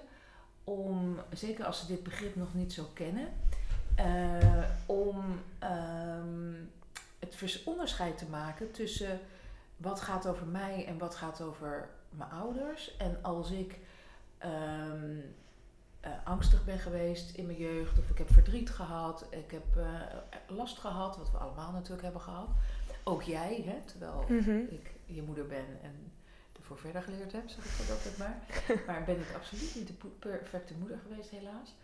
om, 0.64 1.18
zeker 1.32 1.64
als 1.64 1.78
ze 1.80 1.86
dit 1.86 2.02
begrip 2.02 2.36
nog 2.36 2.54
niet 2.54 2.72
zo 2.72 2.90
kennen, 2.92 3.28
eh, 3.94 4.62
om 4.86 5.40
ehm, 5.58 6.52
het 7.18 7.62
onderscheid 7.64 8.18
te 8.18 8.26
maken 8.26 8.70
tussen 8.70 9.20
wat 9.76 10.00
gaat 10.00 10.26
over 10.26 10.46
mij 10.46 10.84
en 10.86 10.98
wat 10.98 11.14
gaat 11.14 11.40
over 11.40 11.88
mijn 12.10 12.30
ouders. 12.30 12.96
En 12.96 13.18
als 13.22 13.50
ik 13.50 13.78
ehm, 14.38 15.16
eh, 16.00 16.10
angstig 16.24 16.64
ben 16.64 16.78
geweest 16.78 17.36
in 17.36 17.46
mijn 17.46 17.58
jeugd, 17.58 17.98
of 17.98 18.10
ik 18.10 18.18
heb 18.18 18.32
verdriet 18.32 18.70
gehad, 18.70 19.26
ik 19.30 19.50
heb 19.50 19.76
eh, 19.76 20.00
last 20.46 20.78
gehad, 20.78 21.16
wat 21.16 21.30
we 21.30 21.36
allemaal 21.38 21.72
natuurlijk 21.72 22.02
hebben 22.02 22.20
gehad. 22.20 22.48
Ook 23.04 23.22
jij, 23.22 23.62
hè, 23.66 23.76
terwijl 23.84 24.24
Mhm. 24.28 24.58
ik 24.70 24.90
je 25.06 25.22
moeder 25.22 25.46
ben 25.46 25.66
en 25.82 26.12
ervoor 26.58 26.78
verder 26.78 27.02
geleerd 27.02 27.32
heb, 27.32 27.48
zeg 27.48 27.64
ik 27.64 27.86
dat 27.86 27.90
altijd 27.96 28.18
maar. 28.18 28.42
Maar 28.86 29.04
ben 29.04 29.20
ik 29.20 29.34
absoluut 29.34 29.74
niet 29.74 29.86
de 29.86 30.08
perfecte 30.18 30.74
moeder 30.78 30.98
geweest, 31.08 31.30
helaas. 31.30 31.74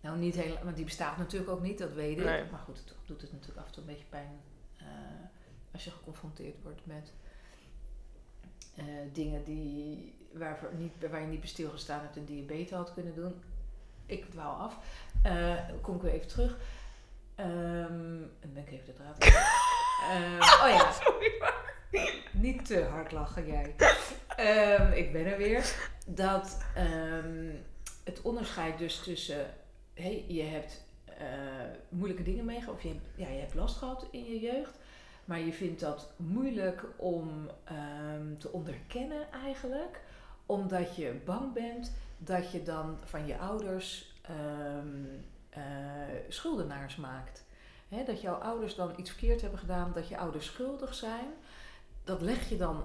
Nou, 0.00 0.18
niet 0.18 0.34
helemaal, 0.34 0.64
want 0.64 0.76
die 0.76 0.84
bestaat 0.84 1.16
natuurlijk 1.16 1.50
ook 1.50 1.60
niet, 1.62 1.78
dat 1.78 1.92
weet 1.92 2.18
ik. 2.18 2.24
Nee. 2.24 2.44
Maar 2.50 2.60
goed, 2.60 2.86
toch 2.86 2.96
doet 3.06 3.20
het 3.20 3.32
natuurlijk 3.32 3.58
af 3.60 3.66
en 3.66 3.72
toe 3.72 3.82
een 3.82 3.88
beetje 3.88 4.04
pijn 4.08 4.40
eh, 4.78 4.84
als 5.72 5.84
je 5.84 5.90
geconfronteerd 5.90 6.62
wordt 6.62 6.86
met 6.86 7.12
eh, 8.76 8.84
dingen 9.12 9.44
die, 9.44 10.14
waarvoor 10.32 10.70
niet, 10.78 10.92
waar 11.10 11.20
je 11.20 11.26
niet 11.26 11.40
bij 11.40 11.48
stilgestaan 11.48 12.00
hebt 12.00 12.16
en 12.16 12.24
die 12.24 12.36
je 12.36 12.42
beter 12.42 12.76
had 12.76 12.94
kunnen 12.94 13.14
doen. 13.14 13.42
Ik 14.06 14.30
dwaal 14.30 14.54
af. 14.54 14.78
Eh, 15.22 15.54
kom 15.80 15.96
ik 15.96 16.02
weer 16.02 16.12
even 16.12 16.28
terug. 16.28 16.58
Dan 18.40 18.52
ben 18.52 18.62
ik 18.66 18.70
even 18.70 18.86
de 18.86 18.92
draad. 18.92 19.18
Ehm, 20.10 20.40
oh 20.42 20.68
ja, 20.68 20.92
niet 22.32 22.66
te 22.66 22.82
hard 22.82 23.12
lachen 23.12 23.46
jij. 23.46 23.74
Ehm, 24.36 24.92
ik 24.92 25.12
ben 25.12 25.26
er 25.26 25.38
weer. 25.38 25.74
Dat 26.06 26.58
het 28.04 28.22
onderscheid 28.22 28.78
dus 28.78 28.98
tussen... 29.02 29.46
Hey, 29.94 30.24
je 30.28 30.42
hebt 30.42 30.84
eh, 31.04 31.26
moeilijke 31.88 32.22
dingen 32.22 32.44
meegemaakt. 32.44 32.76
Of 32.76 32.82
je, 32.82 32.88
hebt- 32.88 33.08
ja, 33.16 33.28
je 33.28 33.40
hebt 33.40 33.54
last 33.54 33.76
gehad 33.76 34.06
in 34.10 34.24
je 34.24 34.40
jeugd. 34.40 34.78
Maar 35.24 35.40
je 35.40 35.52
vindt 35.52 35.80
dat 35.80 36.12
moeilijk 36.16 36.84
om 36.96 37.50
ehm, 37.64 38.36
te 38.38 38.52
onderkennen 38.52 39.32
eigenlijk. 39.32 40.00
Omdat 40.46 40.96
je 40.96 41.20
bang 41.24 41.52
bent 41.52 41.92
dat 42.18 42.50
je 42.50 42.62
dan 42.62 42.98
van 43.04 43.26
je 43.26 43.38
ouders 43.38 44.14
ehm, 44.22 45.04
eh, 45.50 45.62
schuldenaars 46.28 46.96
maakt. 46.96 47.44
dat 48.06 48.20
jouw 48.20 48.34
ouders 48.34 48.74
dan 48.74 48.92
iets 48.96 49.10
verkeerd 49.10 49.40
hebben 49.40 49.58
gedaan, 49.58 49.92
dat 49.92 50.08
je 50.08 50.18
ouders 50.18 50.46
schuldig 50.46 50.94
zijn, 50.94 51.26
dat 52.04 52.20
leg 52.20 52.48
je 52.48 52.56
dan 52.56 52.84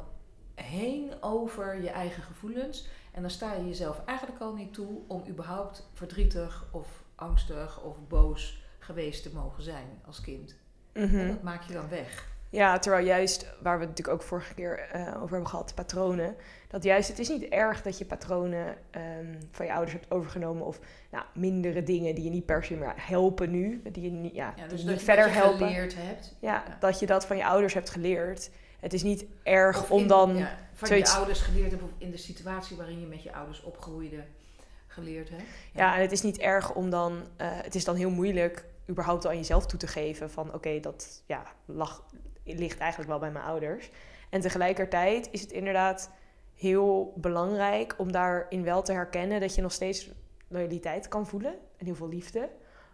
heen 0.56 1.24
over 1.24 1.82
je 1.82 1.90
eigen 1.90 2.24
gevoelens. 2.24 2.88
En 3.12 3.22
dan 3.22 3.32
sta 3.32 3.54
je 3.54 3.68
jezelf 3.68 4.06
eigenlijk 4.06 4.42
al 4.42 4.54
niet 4.54 4.74
toe 4.74 5.02
om 5.08 5.24
überhaupt 5.28 5.90
verdrietig 5.94 6.66
of 6.72 7.04
angstig 7.16 7.82
of 7.82 8.08
boos 8.08 8.64
geweest 8.80 9.24
te 9.24 9.34
mogen 9.34 9.64
zijn 9.64 10.02
als 10.06 10.22
kind. 10.22 10.56
Mhm. 10.94 11.28
Dat 11.28 11.42
maak 11.44 11.62
je 11.64 11.74
dan 11.74 11.90
weg. 11.90 12.28
Ja, 12.52 12.80
terwijl 12.80 13.06
juist, 13.06 13.46
waar 13.62 13.76
we 13.80 13.80
het 13.86 13.90
natuurlijk 13.90 14.22
ook 14.22 14.28
vorige 14.28 14.54
keer 14.54 14.80
eh, 14.80 15.02
over 15.02 15.30
hebben 15.30 15.48
gehad, 15.48 15.76
patronen. 15.76 16.36
Dat 16.68 16.84
juist, 16.84 17.08
het 17.10 17.20
is 17.20 17.30
niet 17.30 17.44
erg 17.44 17.82
dat 17.82 17.98
je 17.98 18.06
patronen 18.06 18.76
ehm, 18.92 19.34
van 19.52 19.66
je 19.66 19.72
ouders 19.72 19.94
hebt 19.94 20.12
overgenomen. 20.12 20.66
Of 20.66 20.80
nou, 21.12 21.24
mindere 21.34 21.84
dingen 21.84 22.16
die 22.16 22.24
je 22.24 22.30
niet 22.30 22.46
per 22.46 22.64
se 22.64 22.74
meer 22.76 22.94
helpen 22.96 23.52
nu. 23.52 23.82
Die 23.92 24.04
je 24.04 24.10
niet, 24.10 24.36
ja, 24.36 24.54
dus 24.68 24.80
dat 24.82 24.90
niet 24.90 25.00
je 25.00 25.06
verder 25.06 25.26
je 25.28 25.32
helpen. 25.32 25.68
geleerd 25.68 25.96
hebt. 25.98 26.36
Ja, 26.40 26.64
Ja. 26.68 26.78
dat 26.80 27.00
je 27.00 27.06
dat 27.06 27.26
van 27.26 27.38
je 27.38 27.46
ouders 27.46 27.74
hebt 27.74 27.90
geleerd. 27.90 28.50
Het 28.80 28.94
is 28.94 29.04
niet 29.04 29.26
erg 29.44 29.90
om 29.90 30.08
dan... 30.08 30.38
ja, 30.38 30.58
van 30.74 30.88
zoiets- 30.88 31.12
je 31.12 31.18
ouders 31.18 31.40
geleerd 31.42 31.72
hebt 31.72 31.84
of 31.84 31.90
in 31.98 32.12
de 32.12 32.18
situatie 32.18 32.78
waarin 32.78 33.00
je 33.00 33.06
met 33.06 33.24
je 33.24 33.34
ouders 33.34 33.64
opgroeide 33.64 34.24
geleerd 34.88 35.30
hebt. 35.30 35.44
Ja, 35.74 35.96
en 35.96 36.02
het 36.02 36.12
is 36.12 36.22
niet 36.22 36.38
erg 36.38 36.74
om 36.74 36.90
dan... 36.90 37.22
eh, 37.38 37.48
het 37.52 37.76
is 37.76 37.84
dan 37.86 37.96
heel 37.96 38.10
moeilijk 38.10 38.66
überhaupt 38.90 39.28
aan 39.28 39.36
jezelf 39.36 39.66
toe 39.66 39.80
te 39.80 39.88
geven 39.88 40.30
van... 40.32 40.54
Oké, 40.54 40.80
dat 40.80 41.24
ja, 41.26 41.44
lag, 41.66 42.06
ligt 42.44 42.80
eigenlijk 42.80 43.10
wel 43.10 43.20
bij 43.20 43.32
mijn 43.32 43.46
ouders. 43.46 43.90
En 44.30 44.42
tegelijkertijd 44.42 45.30
is 45.32 45.42
het 45.42 45.52
inderdaad 45.52 46.12
heel 46.56 47.14
belangrijk 47.16 47.96
om 47.98 48.12
daarin 48.12 48.64
wel 48.64 48.82
te 48.82 48.92
herkennen... 48.92 49.40
dat 49.40 49.56
je 49.56 49.62
nog 49.62 49.72
steeds 49.72 50.10
loyaliteit 50.48 51.08
kan 51.08 51.28
voelen 51.28 51.54
en 51.78 51.86
heel 51.86 51.96
veel 51.96 52.10
liefde. 52.10 52.50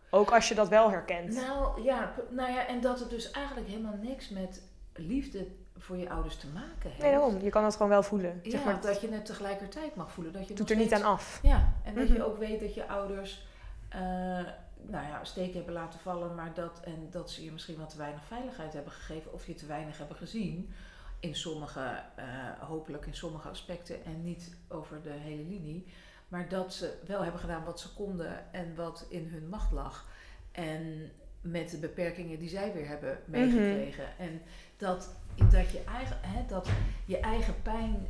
Ook 0.09 0.31
als 0.33 0.47
je 0.47 0.55
dat 0.55 0.67
wel 0.67 0.89
herkent. 0.89 1.33
Nou 1.35 1.83
ja, 1.83 2.13
nou 2.29 2.51
ja, 2.51 2.67
en 2.67 2.81
dat 2.81 2.99
het 2.99 3.09
dus 3.09 3.31
eigenlijk 3.31 3.67
helemaal 3.67 3.97
niks 4.01 4.29
met 4.29 4.61
liefde 4.93 5.47
voor 5.77 5.97
je 5.97 6.09
ouders 6.09 6.35
te 6.37 6.47
maken 6.47 6.89
heeft. 6.89 7.01
nee, 7.01 7.11
daarom. 7.11 7.41
Je 7.41 7.49
kan 7.49 7.63
dat 7.63 7.73
gewoon 7.73 7.89
wel 7.89 8.03
voelen. 8.03 8.39
Ja, 8.43 8.49
zeg 8.49 8.63
maar, 8.63 8.81
dat 8.81 9.01
je 9.01 9.11
het 9.11 9.25
tegelijkertijd 9.25 9.95
mag 9.95 10.11
voelen. 10.11 10.33
Dat 10.33 10.47
je 10.47 10.53
doet 10.53 10.69
er 10.69 10.75
niet 10.75 10.93
aan 10.93 11.03
af. 11.03 11.39
Ja, 11.43 11.73
en 11.83 11.95
dat 11.95 12.03
Mhm. 12.03 12.13
je 12.13 12.23
ook 12.25 12.37
weet 12.37 12.59
dat 12.59 12.73
je 12.73 12.87
ouders 12.87 13.47
eh, 13.89 14.39
nou 14.87 15.07
ja, 15.07 15.23
steken 15.23 15.55
hebben 15.55 15.73
laten 15.73 15.99
vallen, 15.99 16.35
maar 16.35 16.53
dat, 16.53 16.79
en 16.83 17.07
dat 17.09 17.31
ze 17.31 17.43
je 17.43 17.51
misschien 17.51 17.77
wat 17.77 17.89
te 17.89 17.97
weinig 17.97 18.23
veiligheid 18.23 18.73
hebben 18.73 18.91
gegeven 18.91 19.33
of 19.33 19.47
je 19.47 19.53
te 19.53 19.65
weinig 19.65 19.97
hebben 19.97 20.17
gezien. 20.17 20.73
In 21.19 21.35
sommige, 21.35 22.01
eh, 22.15 22.25
hopelijk 22.59 23.05
in 23.05 23.15
sommige 23.15 23.49
aspecten 23.49 24.05
en 24.05 24.23
niet 24.23 24.55
over 24.67 25.01
de 25.01 25.09
hele 25.09 25.43
linie. 25.43 25.85
Maar 26.27 26.49
dat 26.49 26.73
ze 26.73 26.93
wel 27.07 27.21
hebben 27.21 27.39
gedaan 27.39 27.63
wat 27.63 27.79
ze 27.79 27.93
konden 27.93 28.53
en 28.53 28.75
wat 28.75 29.05
in 29.09 29.27
hun 29.27 29.49
macht 29.49 29.71
lag. 29.71 30.07
En 30.51 31.11
met 31.41 31.69
de 31.69 31.77
beperkingen 31.77 32.39
die 32.39 32.49
zij 32.49 32.73
weer 32.73 32.87
hebben 32.87 33.19
meegekregen. 33.25 34.17
En 34.17 34.41
dat, 34.77 35.15
dat, 35.35 35.71
je 35.71 35.83
eigen, 35.83 36.17
hè, 36.21 36.45
dat 36.47 36.69
je 37.05 37.19
eigen 37.19 37.61
pijn 37.61 38.07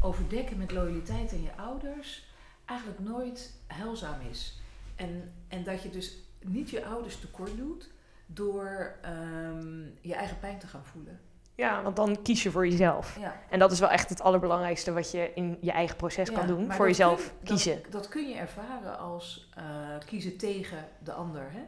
overdekken 0.00 0.58
met 0.58 0.72
loyaliteit 0.72 1.32
aan 1.32 1.42
je 1.42 1.56
ouders 1.56 2.30
eigenlijk 2.64 2.98
nooit 3.00 3.54
heilzaam 3.66 4.20
is. 4.30 4.61
En, 5.02 5.32
en 5.48 5.64
dat 5.64 5.82
je 5.82 5.90
dus 5.90 6.16
niet 6.40 6.70
je 6.70 6.84
ouders 6.84 7.16
tekort 7.16 7.56
doet 7.56 7.90
door 8.26 8.94
ehm, 9.02 9.80
je 10.00 10.14
eigen 10.14 10.38
pijn 10.38 10.58
te 10.58 10.66
gaan 10.66 10.84
voelen. 10.84 11.20
Ja, 11.54 11.82
want 11.82 11.96
dan 11.96 12.22
kies 12.22 12.42
je 12.42 12.50
voor 12.50 12.66
jezelf. 12.68 13.16
Ja. 13.20 13.40
En 13.50 13.58
dat 13.58 13.72
is 13.72 13.78
wel 13.80 13.88
echt 13.90 14.08
het 14.08 14.20
allerbelangrijkste 14.22 14.92
wat 14.92 15.10
je 15.10 15.30
in 15.34 15.58
je 15.60 15.70
eigen 15.72 15.96
proces 15.96 16.28
Ja, 16.28 16.34
kan 16.34 16.46
doen. 16.46 16.72
Voor 16.72 16.86
jezelf 16.86 17.22
kun- 17.22 17.44
kiezen. 17.44 17.82
Dat, 17.82 17.92
dat 17.92 18.08
kun 18.08 18.28
je 18.28 18.34
ervaren 18.34 18.98
als 18.98 19.50
eh, 19.56 19.62
kiezen 20.06 20.36
tegen 20.36 20.88
de 20.98 21.12
ander. 21.12 21.50
Hè? 21.52 21.60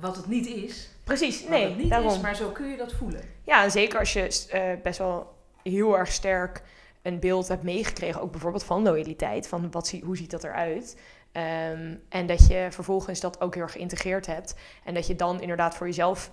Wat 0.00 0.16
het 0.16 0.26
niet 0.26 0.46
is. 0.46 0.88
Precies, 1.04 1.48
nee, 1.48 1.64
het 1.68 1.76
niet 1.76 1.90
daarom. 1.90 2.10
is, 2.12 2.20
maar 2.20 2.36
zo 2.36 2.48
kun 2.50 2.66
je 2.66 2.76
dat 2.76 2.92
voelen. 2.92 3.20
Ja, 3.44 3.62
en 3.62 3.70
zeker 3.70 3.98
als 3.98 4.12
je 4.12 4.46
eh, 4.50 4.82
best 4.82 4.98
wel 4.98 5.34
heel 5.62 5.98
erg 5.98 6.12
sterk 6.12 6.62
een 7.02 7.20
beeld 7.20 7.48
hebt 7.48 7.62
meegekregen, 7.62 8.20
ook 8.20 8.30
bijvoorbeeld 8.30 8.64
van 8.64 8.82
loyaliteit, 8.82 9.48
van 9.48 9.70
wat 9.70 9.86
zie, 9.86 10.04
hoe 10.04 10.16
ziet 10.16 10.30
dat 10.30 10.44
eruit. 10.44 10.96
Ehm, 11.32 11.94
en 12.08 12.26
dat 12.26 12.46
je 12.46 12.66
vervolgens 12.70 13.20
dat 13.20 13.40
ook 13.40 13.54
heel 13.54 13.62
erg 13.62 13.72
geïntegreerd 13.72 14.26
hebt. 14.26 14.54
En 14.84 14.94
dat 14.94 15.06
je 15.06 15.16
dan 15.16 15.40
inderdaad 15.40 15.74
voor 15.76 15.86
jezelf 15.86 16.30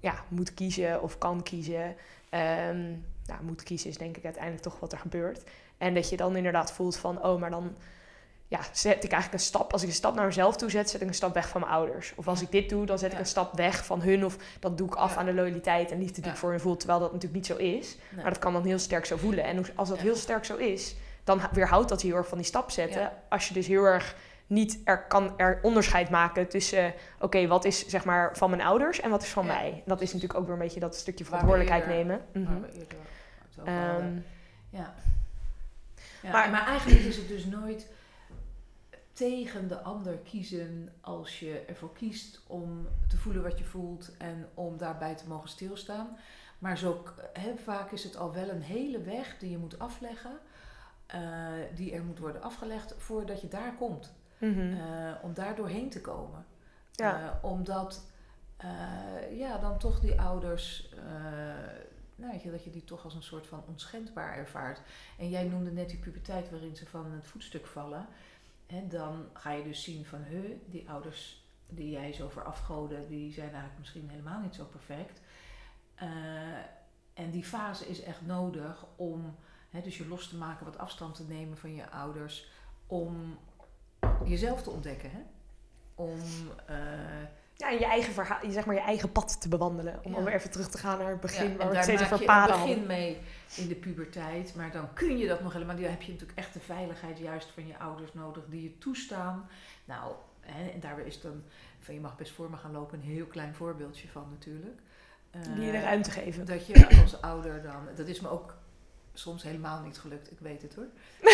ja, 0.00 0.24
moet 0.28 0.54
kiezen 0.54 1.02
of 1.02 1.18
kan 1.18 1.42
kiezen. 1.42 1.96
Ehm, 2.30 2.82
nou, 3.26 3.42
moet 3.42 3.62
kiezen 3.62 3.90
is 3.90 3.98
denk 3.98 4.16
ik 4.16 4.24
uiteindelijk 4.24 4.62
toch 4.62 4.80
wat 4.80 4.92
er 4.92 4.98
gebeurt. 4.98 5.42
En 5.78 5.94
dat 5.94 6.08
je 6.08 6.16
dan 6.16 6.36
inderdaad 6.36 6.72
voelt 6.72 6.96
van, 6.96 7.24
oh, 7.24 7.40
maar 7.40 7.50
dan 7.50 7.74
ja, 8.48 8.60
zet 8.72 9.04
ik 9.04 9.12
eigenlijk 9.12 9.32
een 9.42 9.48
stap. 9.48 9.72
Als 9.72 9.82
ik 9.82 9.88
een 9.88 9.94
stap 9.94 10.14
naar 10.14 10.26
mezelf 10.26 10.56
toe 10.56 10.70
zet, 10.70 10.90
zet 10.90 11.00
ik 11.00 11.08
een 11.08 11.14
stap 11.14 11.34
weg 11.34 11.48
van 11.48 11.60
mijn 11.60 11.72
ouders. 11.72 12.12
Of 12.16 12.28
als 12.28 12.42
ik 12.42 12.50
dit 12.50 12.68
doe, 12.68 12.86
dan 12.86 12.98
zet 12.98 13.12
ik 13.12 13.18
een 13.18 13.26
stap 13.26 13.56
weg 13.56 13.84
van 13.86 14.02
hun. 14.02 14.24
Of 14.24 14.36
dat 14.60 14.78
doe 14.78 14.86
ik 14.86 14.94
af 14.94 15.12
Ja. 15.12 15.18
aan 15.18 15.26
de 15.26 15.34
loyaliteit 15.34 15.90
en 15.90 15.98
liefde 15.98 16.14
die 16.14 16.24
Ja. 16.24 16.30
ik 16.30 16.36
voor 16.36 16.50
hun 16.50 16.60
voel. 16.60 16.76
Terwijl 16.76 16.98
dat 17.00 17.12
natuurlijk 17.12 17.34
niet 17.34 17.46
zo 17.46 17.56
is. 17.56 17.96
Nee. 18.10 18.22
Maar 18.22 18.32
dat 18.32 18.38
kan 18.42 18.52
dan 18.52 18.64
heel 18.64 18.78
sterk 18.78 19.04
zo 19.06 19.16
voelen. 19.16 19.44
En 19.44 19.64
als 19.74 19.88
dat 19.88 19.98
heel 19.98 20.16
sterk 20.16 20.44
zo 20.44 20.56
is, 20.56 20.94
dan 21.24 21.40
weerhoudt 21.52 21.88
dat 21.88 22.00
je 22.00 22.06
heel 22.06 22.16
erg 22.16 22.28
van 22.28 22.38
die 22.38 22.46
stap 22.46 22.70
zetten. 22.70 23.00
Ja. 23.00 23.22
Als 23.28 23.48
je 23.48 23.54
dus 23.54 23.66
heel 23.66 23.84
erg 23.84 24.16
niet 24.46 24.80
er 24.84 25.02
kan 25.06 25.38
er 25.38 25.58
onderscheid 25.62 26.10
maken 26.10 26.48
tussen, 26.48 26.94
oké, 27.20 27.46
wat 27.46 27.64
is 27.64 27.86
zeg 27.88 28.04
maar 28.04 28.36
van 28.36 28.50
mijn 28.50 28.62
ouders 28.62 29.00
en 29.00 29.10
wat 29.10 29.22
is 29.22 29.28
van 29.28 29.46
Ja. 29.46 29.52
mij. 29.54 29.82
Dat 29.86 30.00
is 30.00 30.12
natuurlijk 30.12 30.38
ook 30.40 30.44
weer 30.44 30.54
een 30.54 30.60
beetje 30.62 30.80
dat 30.80 30.96
stukje 30.96 31.24
verantwoordelijkheid 31.24 31.82
eerder- 31.82 31.96
nemen. 31.96 32.20
Mhm. 32.32 32.64
eerder. 32.64 32.98
Ehm, 33.64 34.14
Ja. 34.70 34.94
ja 36.22 36.30
Maar- 36.32 36.50
maar, 36.50 36.66
eigenlijk 36.66 37.00
is 37.00 37.16
het 37.16 37.28
dus 37.28 37.44
nooit 37.44 37.88
tegen 39.12 39.68
de 39.68 39.82
ander 39.82 40.16
kiezen 40.16 40.88
als 41.00 41.40
je 41.40 41.64
ervoor 41.68 41.92
kiest 41.92 42.40
om 42.46 42.88
te 43.08 43.16
voelen 43.16 43.42
wat 43.42 43.58
je 43.58 43.64
voelt 43.64 44.10
en 44.18 44.48
om 44.54 44.76
daarbij 44.78 45.14
te 45.14 45.28
mogen 45.28 45.48
stilstaan. 45.48 46.16
Maar 46.58 46.78
zo 46.78 47.04
vaak 47.64 47.90
is 47.90 48.04
het 48.04 48.16
al 48.16 48.32
wel 48.32 48.48
een 48.48 48.62
hele 48.62 49.00
weg 49.02 49.36
die 49.38 49.50
je 49.50 49.58
moet 49.58 49.78
afleggen, 49.78 50.38
eh, 51.06 51.52
die 51.74 51.92
er 51.92 52.04
moet 52.04 52.18
worden 52.18 52.42
afgelegd 52.42 52.94
voordat 52.98 53.40
je 53.40 53.48
daar 53.48 53.74
komt. 53.74 54.14
mhm. 54.38 54.72
Eh, 54.72 55.14
om 55.22 55.34
daar 55.34 55.56
doorheen 55.56 55.90
te 55.90 56.00
komen. 56.00 56.46
Ja. 56.92 57.20
Eh, 57.20 57.44
omdat 57.44 58.12
ja, 59.30 59.58
dan 59.58 59.78
toch 59.78 60.00
die 60.00 60.20
ouders, 60.20 60.94
nou, 62.16 62.32
weet 62.32 62.42
je, 62.42 62.50
dat 62.50 62.64
je 62.64 62.70
die 62.70 62.84
toch 62.84 63.04
als 63.04 63.14
een 63.14 63.22
soort 63.22 63.46
van 63.46 63.64
onschendbaar 63.68 64.36
ervaart. 64.36 64.80
En 65.18 65.28
jij 65.28 65.44
noemde 65.44 65.72
net 65.72 65.88
die 65.88 65.98
puberteit 65.98 66.50
waarin 66.50 66.76
ze 66.76 66.86
van 66.86 67.12
het 67.12 67.26
voetstuk 67.26 67.66
vallen. 67.66 68.06
En 68.66 68.88
dan 68.88 69.28
ga 69.32 69.50
je 69.50 69.64
dus 69.64 69.82
zien 69.82 70.06
van, 70.06 70.22
he, 70.22 70.62
die 70.66 70.90
ouders 70.90 71.44
die 71.68 71.90
jij 71.90 72.12
zo 72.12 72.28
verafgoden, 72.28 73.06
die 73.06 73.32
zijn 73.32 73.48
eigenlijk 73.48 73.78
misschien 73.78 74.08
helemaal 74.08 74.40
niet 74.40 74.54
zo 74.54 74.64
perfect. 74.64 75.20
En 77.14 77.30
die 77.30 77.44
fase 77.44 77.86
is 77.86 78.02
echt 78.02 78.26
nodig 78.26 78.86
om 78.96 79.36
dus 79.82 79.96
je 79.98 80.08
los 80.08 80.28
te 80.28 80.36
maken, 80.36 80.64
wat 80.64 80.78
afstand 80.78 81.14
te 81.14 81.24
nemen 81.28 81.56
van 81.58 81.74
je 81.74 81.90
ouders, 81.90 82.50
om 82.86 83.38
jezelf 84.24 84.62
te 84.62 84.70
ontdekken. 84.70 85.10
Hè? 85.10 85.18
Om, 85.94 86.18
eh, 86.66 86.76
Ja, 87.56 87.70
en 87.70 87.78
je 87.78 87.84
eigen 87.84 88.12
verhaal, 88.12 88.46
je, 88.46 88.52
zeg 88.52 88.66
maar 88.66 88.74
je 88.74 88.80
eigen 88.80 89.12
pad 89.12 89.40
te 89.40 89.48
bewandelen. 89.48 90.00
Om 90.04 90.12
Ja. 90.12 90.18
alweer 90.18 90.34
even 90.34 90.50
terug 90.50 90.68
te 90.68 90.78
gaan 90.78 90.98
naar 90.98 91.10
het 91.10 91.20
begin, 91.20 91.50
ja, 91.50 91.56
waar 91.56 91.60
en 91.66 91.70
we 91.70 91.74
het 91.76 91.84
steeds 91.84 92.02
over 92.02 92.24
paden 92.24 92.60
begin 92.60 92.86
mee 92.86 93.18
in 93.56 93.68
de 93.68 93.74
puberteit, 93.74 94.54
maar 94.54 94.70
dan 94.72 94.92
kun 94.92 95.18
je 95.18 95.26
dat 95.28 95.40
nog 95.42 95.52
helemaal. 95.52 95.76
Dan 95.76 95.84
heb 95.84 96.02
je 96.02 96.12
natuurlijk 96.12 96.38
echt 96.38 96.52
de 96.52 96.60
veiligheid 96.60 97.18
juist 97.18 97.50
van 97.50 97.66
je 97.66 97.78
ouders 97.78 98.12
nodig 98.14 98.44
die 98.48 98.62
je 98.62 98.78
toestaan. 98.78 99.48
Nou, 99.84 100.12
hè, 100.40 100.68
en 100.68 100.80
daar 100.80 100.98
is 100.98 101.20
dan 101.20 101.42
van 101.80 101.94
je 101.94 102.00
mag 102.00 102.16
best 102.16 102.32
voor 102.32 102.50
me 102.50 102.56
gaan 102.56 102.72
lopen, 102.72 102.98
een 102.98 103.04
heel 103.04 103.26
klein 103.26 103.54
voorbeeldje 103.54 104.08
van 104.08 104.26
natuurlijk. 104.30 104.80
Die 105.30 105.64
je 105.64 105.70
de 105.70 105.76
Eh, 105.76 105.82
ruimte 105.82 106.10
geven. 106.10 106.46
Dat 106.46 106.66
je 106.66 107.00
als 107.02 107.20
ouder 107.20 107.62
dan, 107.62 107.88
dat 107.96 108.06
is 108.06 108.20
me 108.20 108.28
ook 108.28 108.56
soms 109.14 109.42
helemaal 109.42 109.80
niet 109.82 109.98
gelukt, 109.98 110.30
ik 110.30 110.38
weet 110.40 110.62
het 110.62 110.74
hoor. 110.74 110.86
Dat 111.22 111.32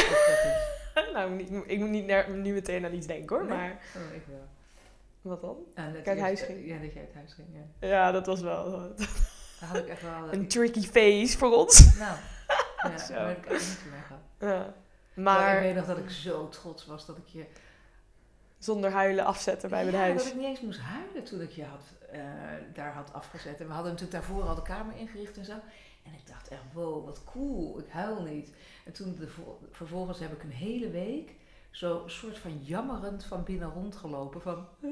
dat 1.05 1.13
nou, 1.13 1.31
niet- 1.31 1.51
ik 1.67 1.79
moet 1.79 1.89
niet 1.89 2.07
naar- 2.07 2.31
nu 2.31 2.53
meteen 2.53 2.85
aan 2.85 2.95
iets 2.95 3.07
denken 3.07 3.37
hoor, 3.37 3.47
Nee? 3.47 3.57
maar 3.57 3.71
oh, 3.97 4.15
ik 4.15 4.23
wel. 4.29 4.47
wat 5.21 5.41
dan? 5.41 5.57
Ah, 5.75 6.05
dat 6.05 6.19
huis 6.19 6.41
ging. 6.43 6.67
Ja, 6.67 6.79
dat 6.79 6.93
jij 6.93 7.03
het 7.03 7.15
huis 7.15 7.33
ging, 7.33 7.49
ja. 7.53 7.89
Ja, 7.89 8.11
dat 8.13 8.27
was 8.27 8.41
wel 8.41 8.71
Daar 9.61 9.69
had 9.69 9.77
ik 9.77 9.89
echt 9.89 10.03
wel... 10.03 10.33
een 10.33 10.49
tricky 10.49 10.83
face 10.83 11.39
voor 11.39 11.57
ons. 11.57 11.95
nou, 11.99 12.17
ja, 12.83 12.99
Zo. 12.99 13.15
daar 13.15 13.29
heb 13.29 13.45
ik 13.45 13.51
echt 13.53 13.69
niet 13.83 13.93
mee 13.93 14.01
gehad. 14.01 14.23
Ja. 14.39 14.75
Maar 15.15 15.55
ik 15.57 15.63
weet 15.63 15.75
nog 15.75 15.87
dat 15.87 15.99
ik 15.99 16.11
zo 16.11 16.49
trots 16.49 16.87
was 16.87 17.07
dat 17.07 17.17
ik 17.17 17.27
je... 17.27 17.45
zonder 18.59 18.91
huilen 18.91 19.25
afzetten 19.25 19.71
bij 19.71 19.83
mijn 19.83 19.95
ja, 19.95 20.01
huis. 20.01 20.17
dat 20.23 20.27
ik 20.33 20.39
niet 20.39 20.45
eens 20.47 20.61
moest 20.61 20.81
huilen 20.81 21.25
toen 21.25 21.41
ik 21.41 21.51
je 21.51 21.65
had, 21.65 21.83
eh, 22.13 22.21
daar 22.75 22.93
had 22.93 23.13
afgezet. 23.13 23.61
En 23.61 23.67
we 23.67 23.73
hadden 23.73 23.93
natuurlijk 23.93 24.25
daarvoor 24.25 24.43
al 24.49 24.55
de 24.55 24.63
kamer 24.63 24.97
ingericht 24.97 25.37
en 25.37 25.45
zo. 25.45 25.55
En 26.03 26.13
ik 26.13 26.27
dacht 26.27 26.49
echt, 26.49 26.63
wow, 26.73 27.05
wat 27.05 27.25
cool, 27.25 27.79
ik 27.79 27.89
huil 27.89 28.23
niet. 28.23 28.51
En 28.85 28.93
toen 28.93 29.17
de, 29.19 29.29
vervolgens 29.71 30.19
heb 30.19 30.33
ik 30.33 30.43
een 30.43 30.51
hele 30.51 30.91
week 30.91 31.35
zo 31.71 32.03
soort 32.07 32.39
van 32.39 32.61
jammerend 32.63 33.25
van 33.25 33.45
binnen 33.45 33.71
rondgelopen. 33.71 34.41
Van, 34.41 34.67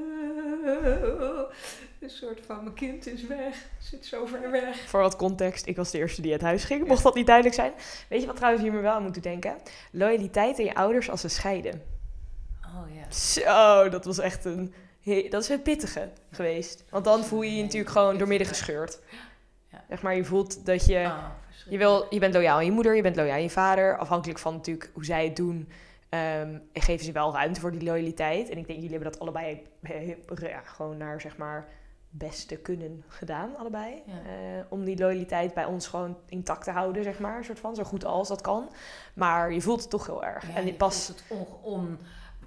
een 2.00 2.11
soort 2.11 2.41
van, 2.47 2.62
mijn 2.62 2.75
kind 2.75 3.07
is 3.07 3.27
weg, 3.27 3.69
zit 3.79 4.07
zo 4.07 4.27
ver 4.27 4.50
weg. 4.50 4.88
Voor 4.88 5.00
wat 5.00 5.17
context, 5.17 5.67
ik 5.67 5.77
was 5.77 5.91
de 5.91 5.99
eerste 5.99 6.23
die 6.23 6.33
uit 6.33 6.41
huis 6.41 6.65
ging. 6.65 6.87
Mocht 6.87 7.03
dat 7.03 7.15
niet 7.15 7.27
duidelijk 7.27 7.57
zijn. 7.57 7.73
Weet 8.09 8.21
je 8.21 8.27
wat 8.27 8.37
trouwens 8.37 8.62
hier 8.62 8.73
me 8.73 8.81
wel 8.81 8.93
aan 8.93 9.03
moet 9.03 9.23
denken? 9.23 9.57
Loyaliteit 9.93 10.59
aan 10.59 10.65
je 10.65 10.75
ouders 10.75 11.11
als 11.11 11.21
ze 11.21 11.29
scheiden. 11.29 11.83
Oh 12.62 12.95
ja. 12.95 13.11
Zo, 13.11 13.88
dat 13.88 14.05
was 14.05 14.19
echt 14.19 14.45
een 14.45 14.75
dat 15.31 15.43
is 15.43 15.49
het 15.49 15.62
pittige 15.62 16.11
geweest. 16.31 16.85
Want 16.91 17.05
dan 17.05 17.25
voel 17.25 17.43
je 17.43 17.57
je 17.57 17.62
natuurlijk 17.62 17.91
gewoon 17.91 18.19
doormidden 18.19 18.47
gescheurd. 18.47 18.99
Ja. 19.72 19.84
Zeg 19.88 20.02
maar, 20.02 20.16
je 20.16 20.25
voelt 20.25 20.66
dat 20.66 20.84
je... 20.87 21.04
Ah, 21.06 21.25
Je, 21.68 21.78
wil, 21.78 22.06
je 22.10 22.18
bent 22.18 22.34
loyaal 22.34 22.56
aan 22.56 22.64
je 22.64 22.70
moeder, 22.70 22.96
je 22.96 23.02
bent 23.02 23.16
loyaal 23.16 23.34
aan 23.34 23.42
je 23.42 23.50
vader. 23.50 23.98
Afhankelijk 23.98 24.38
van 24.38 24.54
natuurlijk 24.54 24.90
hoe 24.94 25.04
zij 25.04 25.25
het 25.25 25.37
doen, 25.37 25.68
ehm, 26.08 26.58
geven 26.72 27.04
ze 27.04 27.12
wel 27.12 27.32
ruimte 27.32 27.60
voor 27.60 27.72
die 27.72 27.82
loyaliteit. 27.84 28.48
En 28.48 28.58
ik 28.58 28.66
denk, 28.66 28.78
jullie 28.80 28.90
hebben 28.94 29.10
dat 29.12 29.20
allebei 29.20 29.62
ja, 30.40 30.60
gewoon 30.64 30.96
naar 30.96 31.20
zeg 31.20 31.37
maar 31.37 31.68
beste 32.10 32.56
kunnen 32.56 33.04
gedaan, 33.08 33.56
allebei. 33.56 34.02
Ja. 34.06 34.12
Eh, 34.12 34.64
om 34.68 34.84
die 34.84 34.98
loyaliteit 34.98 35.54
bij 35.54 35.64
ons 35.64 35.87
gewoon 35.87 36.16
intact 36.28 36.64
te 36.64 36.70
houden, 36.70 37.02
zeg 37.04 37.18
maar. 37.18 37.44
Soort 37.44 37.60
van, 37.60 37.75
zo 37.75 37.84
goed 37.84 38.04
als 38.04 38.28
dat 38.28 38.40
kan. 38.40 38.72
Maar 39.14 39.52
je 39.52 39.60
voelt 39.60 39.80
het 39.80 39.90
toch 39.90 40.06
heel 40.06 40.25
erg. 40.25 40.48
Ja, 40.48 40.54
en 40.54 40.64
dit 40.64 40.76
pas... 40.76 41.04
voelt 41.06 41.18
het 41.18 41.58
on, 41.62 41.98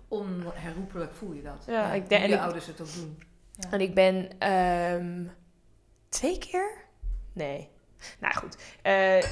on, 0.08 0.44
onherroepelijk 0.46 1.14
voel 1.14 1.32
je 1.34 1.42
dat. 1.42 1.64
Ja, 1.68 1.92
ik 1.94 2.10
denk- 2.10 2.24
en 2.24 2.30
je 2.30 2.36
ik- 2.36 2.42
ouders 2.42 2.66
het 2.68 2.82
ook 2.82 2.94
doen. 2.96 3.24
En 3.72 3.82
ik 3.82 3.94
ben 3.94 4.30
ehm, 4.40 5.24
twee 6.10 6.38
keer? 6.38 6.81
Nee. 7.34 7.70
Nou 8.20 8.34
goed. 8.36 8.58
Eh, 8.82 9.24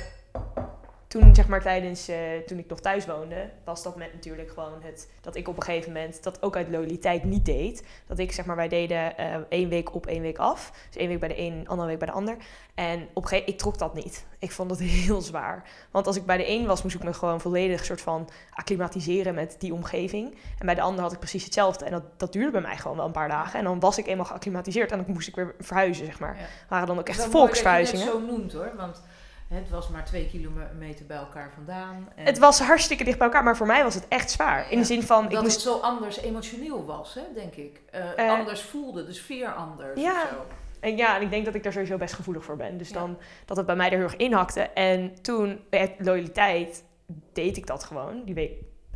toen 1.10 1.36
zeg 1.36 1.48
maar 1.48 1.62
tijdens, 1.62 2.08
eh, 2.08 2.18
toen 2.46 2.58
ik 2.58 2.70
nog 2.70 2.80
thuis 2.80 3.06
woonde, 3.06 3.50
was 3.63 3.84
dat 3.84 3.96
met 3.96 4.13
natuurlijk 4.13 4.50
gewoon 4.50 4.82
het, 4.82 5.10
dat 5.22 5.36
ik 5.36 5.48
op 5.48 5.58
een 5.58 5.63
gegeven 5.63 5.92
moment 5.92 6.24
dat 6.24 6.42
ook 6.42 6.56
uit 6.56 6.70
loyaliteit 6.70 7.24
niet 7.24 7.46
deed. 7.46 7.84
Dat 8.08 8.20
ik 8.20 8.32
zeg 8.32 8.46
maar, 8.46 8.56
wij 8.56 8.68
deden 8.68 9.18
eh 9.18 9.36
één 9.50 9.70
week 9.70 9.94
op, 9.94 10.06
één 10.06 10.22
week 10.22 10.38
af. 10.38 10.72
Dus 10.88 11.01
één 11.01 11.08
week 11.08 11.20
bij 11.20 11.30
de 11.30 11.39
een, 11.39 11.63
andere 11.68 11.88
week 11.88 11.98
bij 11.98 12.08
de 12.08 12.13
ander. 12.13 12.38
En 12.75 13.08
op 13.13 13.24
een 13.24 13.30
gegeven 13.30 13.54
ik 13.54 13.58
trok 13.58 13.78
dat 13.78 13.94
niet. 13.94 14.25
Ik 14.39 14.51
vond 14.51 14.70
het 14.72 14.80
heel 15.06 15.22
zwaar. 15.22 15.63
Want 15.92 16.08
als 16.08 16.16
ik 16.16 16.25
bij 16.25 16.38
de 16.38 16.50
een 16.50 16.66
was, 16.66 16.84
moest 16.84 16.96
ik 16.96 17.04
me 17.04 17.13
gewoon 17.13 17.42
volledig 17.42 17.86
soort 17.86 18.01
van 18.01 18.30
acclimatiseren 18.54 19.34
met 19.34 19.56
die 19.60 19.74
omgeving. 19.74 20.38
En 20.58 20.66
bij 20.66 20.75
de 20.75 20.82
ander 20.82 21.01
had 21.01 21.12
ik 21.13 21.20
precies 21.20 21.44
hetzelfde. 21.44 21.86
En 21.86 21.92
dat, 21.92 22.04
dat 22.18 22.34
duurde 22.34 22.51
bij 22.51 22.62
mij 22.62 22.78
gewoon 22.78 22.98
wel 22.98 23.06
een 23.06 23.12
paar 23.12 23.30
dagen. 23.30 23.60
En 23.60 23.66
dan 23.66 23.80
was 23.80 23.98
ik 23.98 24.08
eenmaal 24.08 24.25
geacclimatiseerd 24.25 24.92
en 24.92 24.98
dan 24.98 25.13
moest 25.13 25.28
ik 25.28 25.36
weer 25.36 25.56
verhuizen, 25.60 26.06
zeg 26.06 26.20
maar. 26.20 26.36
Ja. 26.36 26.46
waren 26.70 26.88
dan 26.88 27.00
ook 27.00 27.08
echt 27.08 27.18
mooi 27.18 27.30
dat 27.30 27.39
je 27.39 27.46
volksverhuizingen. 27.46 28.06
het 28.06 28.13
zo 28.13 28.20
noemt 28.20 28.54
hoor, 28.54 28.74
want 28.78 29.01
het 29.50 29.70
was 29.70 29.89
maar 29.89 30.06
twee 30.06 30.27
kilometer 30.29 31.06
bij 31.06 31.18
elkaar 31.18 31.51
vandaan. 31.56 32.10
En 32.15 32.25
Het 32.25 32.38
was 32.38 32.60
hartstikke 32.60 33.03
dicht 33.03 33.18
bij 33.18 33.27
elkaar, 33.27 33.44
maar 33.44 33.58
voor 33.58 33.68
mij 33.68 33.84
was 33.84 33.96
het 33.96 34.08
echt 34.08 34.32
zwaar. 34.32 34.63
In 34.63 34.75
Ja. 34.75 34.77
de 34.82 34.84
zin 34.88 35.03
van, 35.03 35.24
ik 35.25 35.32
dat 35.32 35.41
moest... 35.41 35.53
het 35.53 35.63
zo 35.63 35.77
anders 35.79 36.20
emotioneel 36.20 36.86
was, 36.86 37.13
hè, 37.13 37.22
denk 37.34 37.56
ik. 37.56 37.82
Eh, 37.91 38.25
Eh, 38.25 38.39
anders 38.39 38.62
voelde, 38.62 39.06
de 39.06 39.13
sfeer 39.13 39.53
anders 39.53 40.01
ja. 40.01 40.22
of 40.24 40.29
zo. 40.29 40.46
En 40.79 40.98
ja, 40.98 41.15
en 41.15 41.22
ik 41.22 41.29
denk 41.29 41.46
dat 41.46 41.53
ik 41.56 41.63
daar 41.63 41.72
sowieso 41.74 41.98
best 41.98 42.13
gevoelig 42.13 42.44
voor 42.44 42.56
ben. 42.56 42.77
Dus 42.77 42.89
Ja. 42.89 42.94
dan 42.94 43.18
dat 43.46 43.58
het 43.58 43.65
bij 43.65 43.75
mij 43.75 43.86
er 43.89 43.94
heel 43.96 44.03
erg 44.03 44.15
inhakte. 44.15 44.62
En 44.62 45.22
toen, 45.22 45.60
bij 45.70 45.96
loyaliteit, 45.98 46.84
deed 47.34 47.58
ik 47.58 47.68
dat 47.68 47.84
gewoon. 47.84 48.24
Die 48.25 48.34
week, 48.36 48.51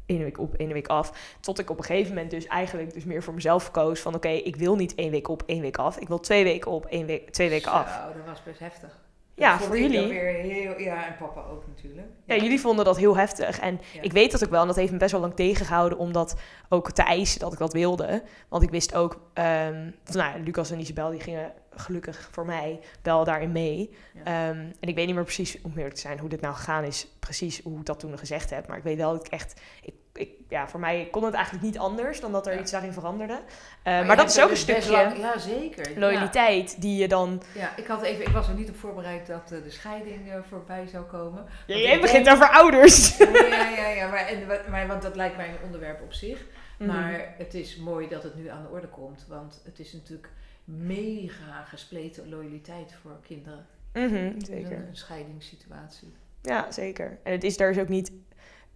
ene 0.05 0.23
week 0.23 0.39
op, 0.39 0.53
ene 0.59 0.73
week 0.73 0.87
af. 0.87 1.37
Tot 1.39 1.59
ik 1.59 1.69
op 1.69 1.77
een 1.77 1.83
gegeven 1.83 2.13
moment 2.13 2.31
dus 2.31 2.47
eigenlijk 2.47 2.93
dus 2.93 3.03
meer 3.03 3.23
voor 3.23 3.33
mezelf 3.33 3.71
koos. 3.71 3.99
Van 3.99 4.15
oké, 4.15 4.27
ik 4.29 4.55
wil 4.55 4.75
niet 4.75 4.95
één 4.95 5.11
week 5.11 5.27
op, 5.27 5.43
één 5.45 5.61
week 5.61 5.77
af. 5.77 5.97
Ik 5.97 6.07
wil 6.07 6.19
twee 6.19 6.43
weken 6.43 6.71
op, 6.71 6.85
één 6.85 7.05
week, 7.05 7.29
twee 7.29 7.49
weken 7.49 7.71
af. 7.71 7.89
Zo, 7.93 8.17
dat 8.17 8.25
was 8.27 8.43
best 8.43 8.59
heftig. 8.59 8.99
Ja, 9.35 9.59
voor 9.59 9.79
jullie. 9.79 10.07
Weer 10.07 10.33
heel, 10.33 10.79
ja, 10.79 11.05
en 11.07 11.15
papa 11.17 11.41
ook 11.51 11.63
natuurlijk. 11.67 12.07
Ja, 12.25 12.35
jullie 12.35 12.59
vonden 12.59 12.85
dat 12.85 12.97
heel 12.97 13.17
heftig. 13.17 13.59
En 13.59 13.79
Ja. 13.93 14.01
ik 14.01 14.11
weet 14.11 14.31
dat 14.31 14.43
ook 14.43 14.49
wel. 14.49 14.61
En 14.61 14.67
dat 14.67 14.75
heeft 14.75 14.91
me 14.91 14.97
best 14.97 15.11
wel 15.11 15.21
lang 15.21 15.35
tegengehouden 15.35 15.97
om 15.97 16.13
dat 16.13 16.35
ook 16.69 16.91
te 16.91 17.01
eisen 17.03 17.39
dat 17.39 17.53
ik 17.53 17.59
dat 17.59 17.73
wilde. 17.73 18.23
Want 18.49 18.63
ik 18.63 18.69
wist 18.69 18.95
ook... 18.95 19.19
ehm, 19.33 19.89
nou, 20.11 20.43
Lucas 20.43 20.71
en 20.71 20.79
Isabel 20.79 21.09
die 21.09 21.19
gingen 21.19 21.51
gelukkig 21.75 22.29
voor 22.31 22.45
mij 22.45 22.79
wel 23.01 23.23
daarin 23.23 23.51
mee. 23.51 23.89
Ja. 24.13 24.23
Ehm, 24.23 24.57
en 24.79 24.89
ik 24.89 24.95
weet 24.95 25.05
niet 25.05 25.15
meer 25.15 25.23
precies, 25.23 25.61
om 25.61 25.71
eerlijk 25.75 25.95
te 25.95 26.01
zijn, 26.01 26.19
hoe 26.19 26.29
dit 26.29 26.41
nou 26.41 26.55
gegaan 26.55 26.83
is. 26.83 27.07
Precies 27.19 27.61
hoe 27.63 27.79
ik 27.79 27.85
dat 27.85 27.99
toen 27.99 28.17
gezegd 28.17 28.49
heb. 28.49 28.67
Maar 28.67 28.77
ik 28.77 28.83
weet 28.83 28.97
wel 28.97 29.11
dat 29.13 29.25
ik 29.25 29.31
echt... 29.31 29.61
Ik, 29.81 29.93
ik, 30.13 30.29
ja, 30.49 30.67
voor 30.67 30.79
mij 30.79 31.07
kon 31.11 31.23
het 31.23 31.33
eigenlijk 31.33 31.65
niet 31.65 31.77
anders 31.77 32.19
dan 32.19 32.31
dat 32.31 32.47
er 32.47 32.53
Ja. 32.53 32.59
iets 32.59 32.71
daarin 32.71 32.93
veranderde. 32.93 33.33
Eh, 33.33 33.93
Maar 33.93 34.05
maar 34.05 34.15
dat 34.15 34.29
is 34.29 34.41
ook 34.41 34.49
een 34.49 34.57
stukje 34.57 34.91
lang- 34.91 35.17
ja, 35.17 35.37
zeker. 35.37 35.99
loyaliteit 35.99 36.81
die 36.81 36.97
je 37.01 37.07
dan... 37.07 37.41
Ja, 37.53 37.61
ja, 37.61 37.71
ik, 37.75 37.87
had 37.87 38.01
even, 38.01 38.21
ik 38.25 38.31
was 38.33 38.47
er 38.47 38.53
niet 38.53 38.69
op 38.69 38.75
voorbereid 38.75 39.27
dat 39.27 39.51
eh, 39.51 39.63
de 39.63 39.69
scheiding 39.71 40.31
eh, 40.31 40.39
voorbij 40.49 40.87
zou 40.87 41.03
komen. 41.05 41.45
Ja, 41.67 41.75
jij 41.77 41.99
begint 42.01 42.25
denk- 42.25 42.35
over 42.37 42.49
ouders. 42.49 43.17
Ja, 43.17 43.27
ja, 43.47 43.69
ja, 43.69 43.87
ja 43.87 44.07
maar, 44.09 44.27
en, 44.27 44.47
maar, 44.71 44.87
want 44.87 45.01
dat 45.01 45.15
lijkt 45.15 45.37
mij 45.37 45.47
een 45.49 45.63
onderwerp 45.65 46.01
op 46.01 46.13
zich. 46.13 46.45
Mhm. 46.77 46.89
Maar 46.91 47.33
het 47.37 47.53
is 47.53 47.75
mooi 47.77 48.07
dat 48.07 48.23
het 48.23 48.35
nu 48.35 48.47
aan 48.47 48.61
de 48.63 48.69
orde 48.69 48.87
komt. 48.87 49.25
Want 49.27 49.61
het 49.65 49.79
is 49.79 49.93
natuurlijk 49.93 50.29
mega 50.63 51.63
gespleten 51.67 52.29
loyaliteit 52.29 52.93
voor 53.01 53.17
kinderen. 53.27 53.65
Mhm, 53.93 54.15
In 54.15 54.45
zeker. 54.45 54.71
Een 54.77 54.95
scheidingssituatie. 54.97 56.13
Ja, 56.41 56.71
zeker. 56.71 57.17
En 57.23 57.31
het 57.31 57.43
is 57.43 57.57
daar 57.57 57.73
dus 57.73 57.81
ook 57.81 57.89
niet 57.89 58.11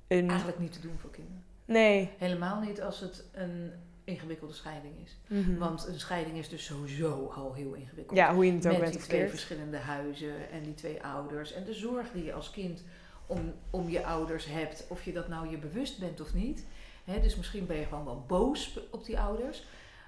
een... 0.08 0.28
Eigenlijk 0.30 0.60
niet 0.60 0.74
te 0.74 0.80
doen 0.82 0.98
voor 1.00 1.10
kinderen. 1.12 1.43
Nee. 1.65 2.10
Helemaal 2.17 2.60
niet 2.62 2.82
als 2.82 3.00
het 3.00 3.24
een 3.32 3.72
ingewikkelde 4.04 4.54
scheiding 4.54 4.93
is. 5.04 5.17
Mhm. 5.28 5.58
Want 5.58 5.88
een 5.88 6.00
scheiding 6.00 6.38
is 6.38 6.50
dus 6.50 6.65
sowieso 6.65 7.32
al 7.36 7.54
heel 7.54 7.74
ingewikkeld. 7.74 8.17
Ja, 8.17 8.34
hoe 8.34 8.46
je 8.46 8.52
het 8.52 8.65
ook 8.65 8.72
Met 8.72 8.82
bent 8.82 8.93
die 8.93 9.02
twee 9.02 9.10
verkeerd. 9.20 9.30
verschillende 9.39 9.78
huizen 9.78 10.50
en 10.52 10.63
die 10.63 10.74
twee 10.74 11.04
ouders. 11.04 11.54
En 11.54 11.63
de 11.63 11.74
zorg 11.74 12.12
die 12.12 12.24
je 12.24 12.34
als 12.34 12.50
kind 12.52 12.84
om, 13.26 13.54
om 13.70 13.89
je 13.89 14.06
ouders 14.06 14.46
hebt. 14.46 14.86
Of 14.89 15.04
je 15.04 15.13
dat 15.13 15.28
nou 15.28 15.50
je 15.50 15.58
bewust 15.58 16.00
bent 16.00 16.22
of 16.22 16.34
niet. 16.34 16.65
Dus 17.22 17.36
misschien 17.36 17.65
ben 17.65 17.78
je 17.78 17.86
gewoon 17.86 18.06
wel 18.06 18.24
boos 18.28 18.80
op 18.91 19.06
die 19.06 19.20
ouders. 19.20 19.63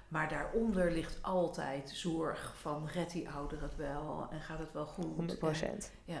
Maar 0.08 0.28
daaronder 0.28 0.92
ligt 0.92 1.18
altijd 1.22 1.90
zorg 1.94 2.54
van 2.60 2.88
red 2.92 3.10
die 3.10 3.28
ouder 3.28 3.62
het 3.62 3.76
wel 3.76 4.26
en 4.30 4.40
gaat 4.40 4.58
het 4.58 4.72
wel 4.72 4.86
goed. 4.86 5.14
100 5.16 5.38
procent. 5.38 5.92
En- 6.06 6.14
ja. 6.14 6.20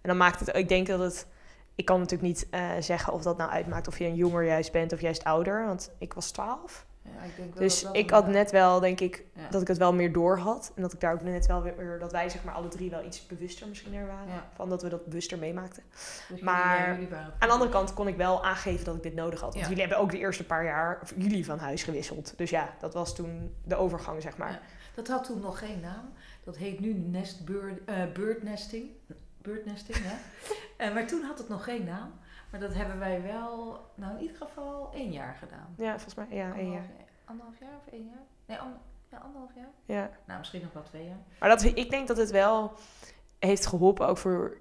En 0.00 0.08
dan 0.08 0.16
maakt 0.16 0.40
het... 0.40 0.56
Ik 0.56 0.68
denk 0.68 0.86
dat 0.86 1.00
het... 1.00 1.26
Ik 1.74 1.84
kan 1.84 1.98
natuurlijk 1.98 2.28
niet 2.28 2.46
eh, 2.50 2.70
zeggen 2.80 3.12
of 3.12 3.22
dat 3.22 3.36
nou 3.36 3.50
uitmaakt 3.50 3.88
of 3.88 3.98
je 3.98 4.04
een 4.04 4.14
jonger 4.14 4.44
juist 4.44 4.72
bent 4.72 4.92
of 4.92 5.00
juist 5.00 5.24
ouder. 5.24 5.66
Want 5.66 5.90
ik 5.98 6.12
was 6.12 6.30
12. 6.30 6.86
Ja, 7.04 7.10
ik 7.22 7.36
denk 7.36 7.52
wel 7.54 7.62
Dus 7.62 7.82
dat 7.82 7.96
ik 7.96 8.10
had 8.10 8.26
net 8.28 8.50
wel, 8.50 8.80
denk 8.80 9.00
ik, 9.00 9.24
Ja. 9.34 9.48
dat 9.50 9.62
ik 9.62 9.68
het 9.68 9.78
wel 9.78 9.92
meer 9.92 10.12
door 10.12 10.38
had. 10.38 10.72
En 10.76 10.82
dat 10.82 10.92
ik 10.92 11.00
daar 11.00 11.12
ook 11.12 11.22
net 11.22 11.46
wel 11.46 11.62
weer... 11.62 11.98
Dat 11.98 12.12
wij 12.12 12.28
zeg 12.28 12.44
maar 12.44 12.54
alle 12.54 12.68
drie 12.68 12.90
wel 12.90 13.04
iets 13.04 13.26
bewuster 13.26 13.68
misschien 13.68 13.94
er 13.94 14.06
waren. 14.06 14.28
Ja. 14.28 14.48
Van 14.54 14.68
dat 14.68 14.82
we 14.82 14.88
dat 14.88 15.04
bewuster 15.04 15.38
meemaakten. 15.38 15.82
Dus 15.90 16.24
jullie- 16.28 16.44
maar 16.44 16.88
Aan 17.38 17.48
de 17.48 17.54
andere 17.54 17.70
kant 17.70 17.94
kon 17.94 18.08
ik 18.08 18.16
wel 18.16 18.44
aangeven 18.44 18.84
dat 18.84 18.94
ik 18.96 19.02
dit 19.02 19.14
nodig 19.14 19.40
had. 19.40 19.54
Want 19.54 19.66
jullie 19.66 19.80
hebben 19.80 19.98
ook 19.98 20.10
de 20.10 20.18
eerste 20.18 20.44
paar 20.46 20.64
jaar 20.64 20.98
of 21.02 21.12
jullie 21.16 21.44
van 21.44 21.58
huis 21.58 21.82
gewisseld. 21.82 22.32
Dus 22.36 22.50
ja, 22.50 22.74
dat 22.80 22.94
was 22.94 23.14
toen 23.14 23.54
de 23.64 23.76
overgang, 23.76 24.22
zeg 24.22 24.36
maar. 24.36 24.60
Dat 24.94 25.08
had 25.08 25.24
toen 25.24 25.40
nog 25.40 25.58
geen 25.58 25.80
naam. 25.80 26.12
Dat 26.44 26.56
heet 26.56 26.80
nu 26.80 26.92
nest 26.94 27.44
bird, 27.44 27.84
eh, 27.84 27.94
birdnesting. 28.12 28.90
Birdnesting, 29.42 29.96
ja. 29.98 30.18
Eh, 30.76 30.94
maar 30.94 31.06
toen 31.06 31.22
had 31.22 31.38
het 31.38 31.48
nog 31.48 31.64
geen 31.64 31.84
naam. 31.84 32.12
Maar 32.50 32.60
dat 32.60 32.74
hebben 32.74 32.98
wij 32.98 33.22
wel, 33.22 33.80
nou 33.94 34.14
in 34.16 34.20
ieder 34.22 34.36
geval 34.36 34.90
één 34.94 35.12
jaar 35.12 35.34
gedaan. 35.38 35.74
Ja, 35.76 35.90
volgens 35.90 36.14
mij, 36.14 36.26
ja, 36.30 36.54
één 36.56 36.72
jaar. 36.72 36.86
Anderhalf, 37.24 37.58
jaar 37.60 37.76
of 37.86 37.92
één 37.92 38.04
jaar? 38.04 38.22
Nee, 38.46 38.58
ander, 38.58 38.78
ja, 39.10 39.18
anderhalf 39.18 39.50
jaar. 39.54 39.70
Ja. 39.84 40.10
Nou, 40.26 40.38
misschien 40.38 40.62
nog 40.62 40.72
wel 40.72 40.82
twee 40.82 41.04
jaar. 41.06 41.16
Maar 41.40 41.48
dat, 41.48 41.62
ik 41.62 41.90
denk 41.90 42.08
dat 42.08 42.16
het 42.16 42.30
wel 42.30 42.72
heeft 43.38 43.66
geholpen 43.66 44.06
ook 44.06 44.18
voor... 44.18 44.60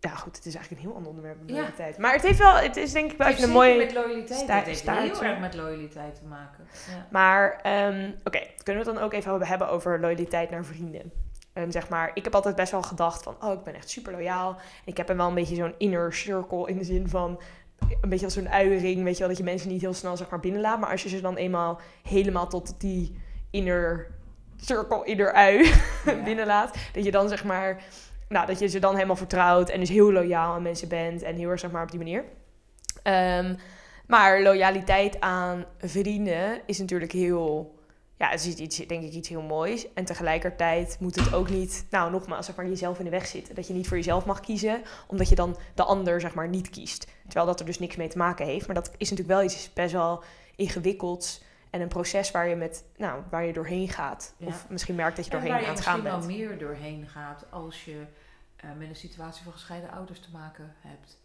Ja, 0.00 0.10
goed, 0.10 0.36
het 0.36 0.46
is 0.46 0.54
eigenlijk 0.54 0.82
een 0.84 0.88
heel 0.88 0.96
ander 0.96 1.10
onderwerp 1.10 1.38
dan 1.38 1.46
Ja. 1.48 1.54
loyaliteit. 1.54 1.98
Maar 1.98 2.12
het 2.12 2.22
heeft 2.22 2.38
wel, 2.38 2.54
het 2.54 2.76
is 2.76 2.92
denk 2.92 3.12
ik 3.12 3.18
wel 3.18 3.26
even 3.26 3.42
een 3.42 3.48
zeker 3.48 3.62
mooi... 3.62 3.76
met 3.76 3.92
loyaliteit. 3.92 4.38
sta- 4.40 4.56
het 4.56 4.64
heeft 4.66 4.90
heel 4.90 5.22
erg 5.22 5.38
met 5.40 5.54
loyaliteit 5.54 6.14
te 6.14 6.24
maken. 6.24 6.66
Ja. 6.90 7.06
Maar, 7.10 7.60
ehm, 7.62 8.12
oké, 8.24 8.38
kunnen 8.62 8.82
we 8.84 8.90
het 8.90 8.98
dan 8.98 8.98
ook 8.98 9.12
even 9.12 9.46
hebben 9.46 9.68
over 9.68 10.00
loyaliteit 10.00 10.50
naar 10.50 10.64
vrienden? 10.64 11.12
Ehm, 11.58 11.70
zeg 11.70 11.88
maar, 11.88 12.10
ik 12.14 12.24
heb 12.24 12.34
altijd 12.34 12.56
best 12.56 12.70
wel 12.70 12.82
gedacht 12.82 13.22
van, 13.22 13.36
oh, 13.40 13.52
ik 13.52 13.62
ben 13.62 13.74
echt 13.74 13.90
super 13.90 14.12
loyaal. 14.12 14.56
Ik 14.84 14.96
heb 14.96 15.08
er 15.08 15.16
wel 15.16 15.28
een 15.28 15.34
beetje 15.34 15.54
zo'n 15.54 15.74
inner 15.78 16.12
circle 16.12 16.68
in 16.68 16.78
de 16.78 16.84
zin 16.84 17.08
van, 17.08 17.40
een 18.00 18.08
beetje 18.08 18.24
als 18.24 18.34
zo'n 18.34 18.48
uiering, 18.48 19.02
weet 19.02 19.12
je 19.12 19.18
wel, 19.18 19.28
dat 19.28 19.36
je 19.36 19.44
mensen 19.44 19.68
niet 19.68 19.80
heel 19.80 19.94
snel 19.94 20.16
zeg 20.16 20.30
maar 20.30 20.40
binnenlaat. 20.40 20.80
Maar 20.80 20.90
als 20.90 21.02
je 21.02 21.08
ze 21.08 21.20
dan 21.20 21.36
eenmaal 21.36 21.80
helemaal 22.02 22.48
tot 22.48 22.80
die 22.80 23.20
inner 23.50 24.10
circle, 24.56 25.04
inner 25.04 25.32
ui 25.32 25.72
binnenlaat, 26.24 26.76
dat 26.92 27.04
je 27.04 27.10
dan 27.10 27.28
zeg 27.28 27.44
maar, 27.44 27.82
nou, 28.28 28.46
dat 28.46 28.58
je 28.58 28.66
ze 28.66 28.78
dan 28.78 28.94
helemaal 28.94 29.16
vertrouwt 29.16 29.68
en 29.68 29.80
dus 29.80 29.88
heel 29.88 30.12
loyaal 30.12 30.54
aan 30.54 30.62
mensen 30.62 30.88
bent 30.88 31.22
en 31.22 31.36
heel 31.36 31.50
erg 31.50 31.60
zeg 31.60 31.70
maar 31.70 31.82
op 31.82 31.90
die 31.90 31.98
manier. 31.98 32.24
Ehm, 33.02 33.54
maar 34.06 34.42
loyaliteit 34.42 35.20
aan 35.20 35.64
vrienden 35.78 36.60
is 36.66 36.78
natuurlijk 36.78 37.12
heel. 37.12 37.77
Ja, 38.18 38.28
het 38.28 38.44
is 38.44 38.54
iets, 38.54 38.76
denk 38.76 39.02
ik 39.02 39.12
iets 39.12 39.28
heel 39.28 39.42
moois. 39.42 39.92
En 39.92 40.04
tegelijkertijd 40.04 40.96
moet 41.00 41.14
het 41.14 41.34
ook 41.34 41.50
niet, 41.50 41.86
nou 41.90 42.10
nogmaals, 42.10 42.46
zeg 42.46 42.56
maar, 42.56 42.68
jezelf 42.68 42.98
in 42.98 43.04
de 43.04 43.10
weg 43.10 43.26
zitten. 43.26 43.54
Dat 43.54 43.66
je 43.66 43.72
niet 43.72 43.88
voor 43.88 43.96
jezelf 43.96 44.24
mag 44.24 44.40
kiezen, 44.40 44.82
omdat 45.06 45.28
je 45.28 45.34
dan 45.34 45.56
de 45.74 45.82
ander, 45.82 46.20
zeg 46.20 46.34
maar, 46.34 46.48
niet 46.48 46.70
kiest. 46.70 47.06
Terwijl 47.22 47.46
dat 47.46 47.60
er 47.60 47.66
dus 47.66 47.78
niks 47.78 47.96
mee 47.96 48.08
te 48.08 48.18
maken 48.18 48.46
heeft. 48.46 48.66
Maar 48.66 48.74
dat 48.74 48.90
is 48.96 49.10
natuurlijk 49.10 49.38
wel 49.38 49.42
iets 49.42 49.72
best 49.72 49.92
wel 49.92 50.22
ingewikkelds. 50.56 51.42
En 51.70 51.80
een 51.80 51.88
proces 51.88 52.30
waar 52.30 52.48
je, 52.48 52.56
met, 52.56 52.84
nou, 52.96 53.22
waar 53.30 53.44
je 53.44 53.52
doorheen 53.52 53.88
gaat. 53.88 54.34
Ja. 54.36 54.46
Of 54.46 54.68
misschien 54.68 54.94
merkt 54.94 55.16
dat 55.16 55.24
je 55.24 55.30
En 55.30 55.36
doorheen 55.36 55.54
waar 55.54 55.62
je 55.62 55.68
aan 55.68 55.74
het 55.74 55.84
gaan 55.84 56.02
misschien 56.02 56.18
bent. 56.20 56.26
wel 56.26 56.36
meer 56.36 56.58
doorheen 56.58 57.08
gaat 57.08 57.44
als 57.50 57.84
je 57.84 58.04
eh, 58.56 58.70
met 58.78 58.88
een 58.88 58.96
situatie 58.96 59.44
van 59.44 59.52
gescheiden 59.52 59.90
ouders 59.90 60.20
te 60.20 60.30
maken 60.32 60.74
hebt. 60.80 61.18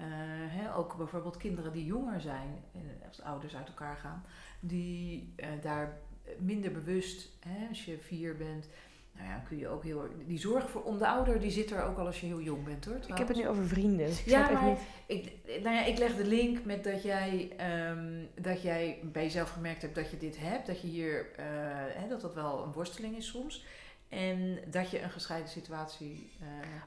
Eh, 0.00 0.06
hè, 0.48 0.74
ook 0.74 0.96
bijvoorbeeld 0.96 1.36
kinderen 1.36 1.72
die 1.72 1.84
jonger 1.84 2.20
zijn, 2.20 2.64
eh, 2.72 2.80
als 3.08 3.22
ouders 3.22 3.56
uit 3.56 3.68
elkaar 3.68 3.96
gaan, 3.96 4.24
die 4.60 5.32
eh, 5.36 5.48
daar 5.62 5.98
minder 6.38 6.72
bewust, 6.72 7.28
hè, 7.48 7.68
als 7.68 7.84
je 7.84 7.98
vier 7.98 8.36
bent, 8.36 8.68
nou 9.12 9.28
ja, 9.28 9.42
kun 9.48 9.58
je 9.58 9.68
ook 9.68 9.82
heel... 9.84 10.08
Die 10.26 10.38
zorg 10.38 10.70
voor 10.70 10.82
om 10.82 10.98
de 10.98 11.06
ouder, 11.08 11.40
die 11.40 11.50
zit 11.50 11.70
er 11.70 11.82
ook 11.84 11.98
al 11.98 12.06
als 12.06 12.20
je 12.20 12.26
heel 12.26 12.40
jong 12.40 12.64
bent, 12.64 12.84
hoor. 12.84 12.96
Ik 13.06 13.18
heb 13.18 13.28
het 13.28 13.36
nu 13.36 13.48
over 13.48 13.66
vrienden. 13.66 14.06
Dus 14.06 14.20
ik 14.20 14.26
Ja, 14.26 14.50
maar- 14.50 14.64
niet. 14.64 14.78
Ik, 15.06 15.32
nou 15.62 15.74
ja, 15.76 15.84
ik 15.84 15.98
leg 15.98 16.16
de 16.16 16.26
link 16.26 16.64
met 16.64 16.84
dat 16.84 17.02
jij, 17.02 17.52
ehm, 17.56 18.08
dat 18.40 18.62
jij 18.62 18.98
bij 19.02 19.22
jezelf 19.22 19.50
gemerkt 19.50 19.82
hebt 19.82 19.94
dat 19.94 20.10
je 20.10 20.16
dit 20.18 20.36
hebt. 20.38 20.66
Dat 20.66 20.80
je 20.80 20.86
hier, 20.88 21.26
eh, 21.36 21.44
hè, 22.02 22.08
dat 22.08 22.20
dat 22.20 22.34
wel 22.34 22.62
een 22.64 22.72
worsteling 22.72 23.16
is 23.16 23.26
soms. 23.26 23.64
En 24.08 24.58
dat 24.66 24.90
je 24.90 25.02
een 25.02 25.10
gescheiden 25.10 25.50
situatie... 25.50 26.30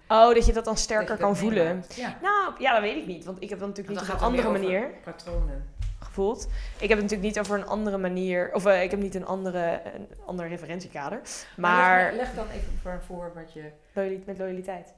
eh, 0.08 0.18
Oh, 0.18 0.34
dat 0.34 0.46
je 0.46 0.54
dat 0.54 0.66
dan 0.66 0.78
sterker 0.78 1.18
kan 1.18 1.38
voelen. 1.38 1.84
Ja. 1.96 2.18
Nou, 2.22 2.54
ja, 2.62 2.74
dat 2.74 2.82
weet 2.82 2.96
ik 2.98 3.06
niet. 3.06 3.26
Want 3.26 3.42
ik 3.42 3.50
heb 3.50 3.60
dat 3.60 3.68
natuurlijk 3.68 3.96
Want 3.98 4.10
niet 4.12 4.20
dan 4.20 4.30
op 4.30 4.38
een 4.38 4.46
andere 4.46 4.66
manier 4.66 4.90
Patronen. 5.04 5.73
Gevoeld. 6.04 6.48
Ik 6.80 6.90
heb 6.90 6.98
het 6.98 7.02
natuurlijk 7.02 7.22
niet 7.22 7.40
over 7.40 7.58
een 7.58 7.68
andere 7.68 7.98
manier. 7.98 8.54
Of 8.54 8.66
eh, 8.66 8.84
ik 8.84 8.92
heb 8.92 9.00
niet 9.00 9.16
een 9.16 9.26
andere, 9.26 9.82
een 9.94 10.08
ander 10.26 10.48
referentiekader. 10.48 11.22
Maar, 11.58 12.14
leg, 12.14 12.16
leg 12.16 12.36
dan 12.36 12.50
even 12.50 12.80
voor, 12.82 13.02
voor 13.06 13.32
wat 13.36 13.54
je... 13.54 13.72
loyali- 13.94 14.24
met 14.26 14.38
loyaliteit. 14.38 14.94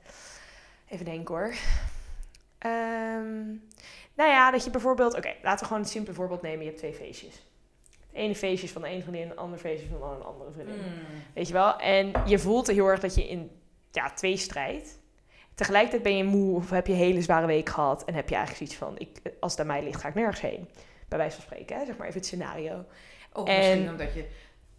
Even 0.89 1.05
denken 1.05 1.35
hoor. 1.35 1.53
Ehm, 2.57 3.45
nou 4.13 4.29
ja, 4.29 4.51
dat 4.51 4.63
je 4.63 4.69
bijvoorbeeld... 4.69 5.15
Oké, 5.15 5.33
laten 5.41 5.59
we 5.59 5.65
gewoon 5.65 5.81
een 5.81 5.89
simpel 5.89 6.13
voorbeeld 6.13 6.41
nemen. 6.41 6.59
Je 6.59 6.65
hebt 6.65 6.77
twee 6.77 6.93
feestjes. 6.93 7.33
Het 7.33 8.23
ene 8.23 8.35
feestje 8.35 8.65
is 8.65 8.73
van 8.73 8.81
de 8.81 8.87
ene 8.87 9.01
vriendin, 9.01 9.29
het 9.29 9.37
andere 9.37 9.61
feestje 9.61 9.85
is 9.85 9.91
van 9.99 10.11
een 10.11 10.23
andere 10.23 10.51
vriendin. 10.51 10.75
Hmm. 10.75 10.93
Weet 11.33 11.47
je 11.47 11.53
wel? 11.53 11.79
En 11.79 12.11
je 12.25 12.39
voelt 12.39 12.67
heel 12.67 12.87
erg 12.87 12.99
dat 12.99 13.15
je 13.15 13.27
in 13.27 13.51
ja, 13.91 14.09
twee 14.09 14.37
strijd. 14.37 14.99
Tegelijkertijd 15.55 16.03
ben 16.03 16.17
je 16.17 16.23
moe 16.23 16.55
of 16.55 16.69
heb 16.69 16.87
je 16.87 16.93
een 16.93 16.99
hele 16.99 17.21
zware 17.21 17.45
week 17.45 17.69
gehad. 17.69 18.03
En 18.03 18.13
heb 18.13 18.29
je 18.29 18.35
eigenlijk 18.35 18.71
zoiets 18.71 18.85
van, 18.85 19.07
ik, 19.07 19.33
als 19.39 19.51
het 19.51 19.61
aan 19.61 19.67
mij 19.67 19.83
ligt, 19.83 20.01
ga 20.01 20.07
ik 20.07 20.15
nergens 20.15 20.41
heen. 20.41 20.69
Bij 21.07 21.17
wijze 21.17 21.35
van 21.35 21.43
spreken, 21.43 21.77
hè? 21.77 21.85
zeg 21.85 21.97
maar 21.97 22.07
even 22.07 22.19
het 22.19 22.27
scenario. 22.27 22.85
Ook 23.33 23.47
En- 23.47 23.57
misschien 23.57 23.89
omdat 23.89 24.13
je 24.13 24.25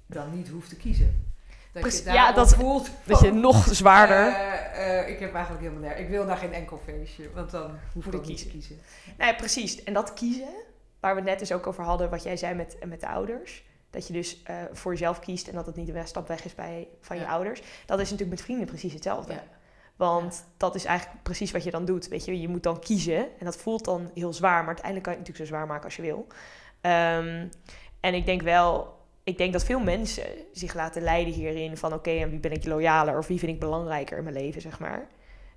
dan 0.06 0.36
niet 0.36 0.48
hoeft 0.48 0.68
te 0.68 0.76
kiezen. 0.76 1.24
Dat 1.72 2.04
je 2.04 2.12
ja, 2.12 2.32
dat- 2.32 2.54
voelt 2.54 2.90
Dat 3.04 3.20
je 3.20 3.32
nog 3.32 3.74
zwaarder... 3.74 4.26
eh, 4.34 5.00
eh, 5.00 5.08
ik 5.08 5.18
heb 5.18 5.34
eigenlijk 5.34 5.64
helemaal 5.64 5.82
nergens... 5.82 6.02
Ik 6.04 6.08
wil 6.08 6.24
naar 6.24 6.36
geen 6.36 6.52
enkel 6.52 6.80
feestje, 6.84 7.30
want 7.34 7.50
dan 7.50 7.78
hoef 7.92 8.06
ik 8.06 8.26
niet 8.26 8.38
te 8.38 8.48
kiezen. 8.48 8.78
Ja, 9.18 9.32
precies. 9.34 9.82
En 9.84 9.92
dat 9.92 10.14
kiezen, 10.14 10.48
waar 11.00 11.14
we 11.14 11.20
het 11.20 11.28
net 11.28 11.38
dus 11.38 11.52
ook 11.52 11.66
over 11.66 11.84
hadden, 11.84 12.10
wat 12.10 12.22
jij 12.22 12.36
zei 12.36 12.54
met, 12.54 12.76
met 12.86 13.00
de 13.00 13.08
ouders. 13.08 13.64
Dat 13.90 14.06
je 14.06 14.12
dus 14.12 14.42
eh, 14.42 14.56
voor 14.72 14.92
jezelf 14.92 15.18
kiest 15.18 15.48
en 15.48 15.54
dat 15.54 15.66
het 15.66 15.76
niet 15.76 15.88
een 15.88 16.06
stap 16.06 16.28
weg 16.28 16.44
is 16.44 16.54
bij, 16.54 16.88
van 17.00 17.16
je 17.16 17.26
ouders. 17.26 17.60
Dat 17.86 17.98
is 18.00 18.10
natuurlijk 18.10 18.36
met 18.36 18.46
vrienden 18.46 18.66
precies 18.66 18.92
hetzelfde. 18.92 19.32
Ja. 19.32 19.42
Want 19.96 20.44
dat 20.56 20.74
is 20.74 20.84
eigenlijk 20.84 21.22
precies 21.22 21.50
wat 21.50 21.64
je 21.64 21.70
dan 21.70 21.84
doet. 21.84 22.08
Weet 22.08 22.24
je, 22.24 22.40
je 22.40 22.48
moet 22.48 22.62
dan 22.62 22.80
kiezen. 22.80 23.38
En 23.38 23.44
dat 23.44 23.56
voelt 23.56 23.84
dan 23.84 24.10
heel 24.14 24.32
zwaar. 24.32 24.58
Maar 24.58 24.66
uiteindelijk 24.66 25.04
kan 25.04 25.12
je 25.12 25.18
het 25.18 25.28
natuurlijk 25.28 25.50
zo 25.50 25.56
zwaar 25.56 25.66
maken 25.66 25.84
als 25.84 25.96
je 25.96 26.02
wil. 26.02 26.26
Ehm, 26.80 27.48
en 28.00 28.14
ik 28.14 28.26
denk 28.26 28.42
wel... 28.42 28.94
Ik 29.24 29.38
denk 29.38 29.52
dat 29.52 29.64
veel 29.64 29.80
mensen 29.80 30.26
zich 30.52 30.74
laten 30.74 31.02
leiden 31.02 31.34
hierin 31.34 31.76
van... 31.76 31.92
Oké, 31.92 32.10
en 32.10 32.30
wie 32.30 32.38
ben 32.38 32.52
ik 32.52 32.66
loyaler? 32.66 33.18
Of 33.18 33.26
wie 33.26 33.38
vind 33.38 33.52
ik 33.52 33.60
belangrijker 33.60 34.18
in 34.18 34.24
mijn 34.24 34.36
leven, 34.36 34.60
zeg 34.60 34.78
maar. 34.78 35.08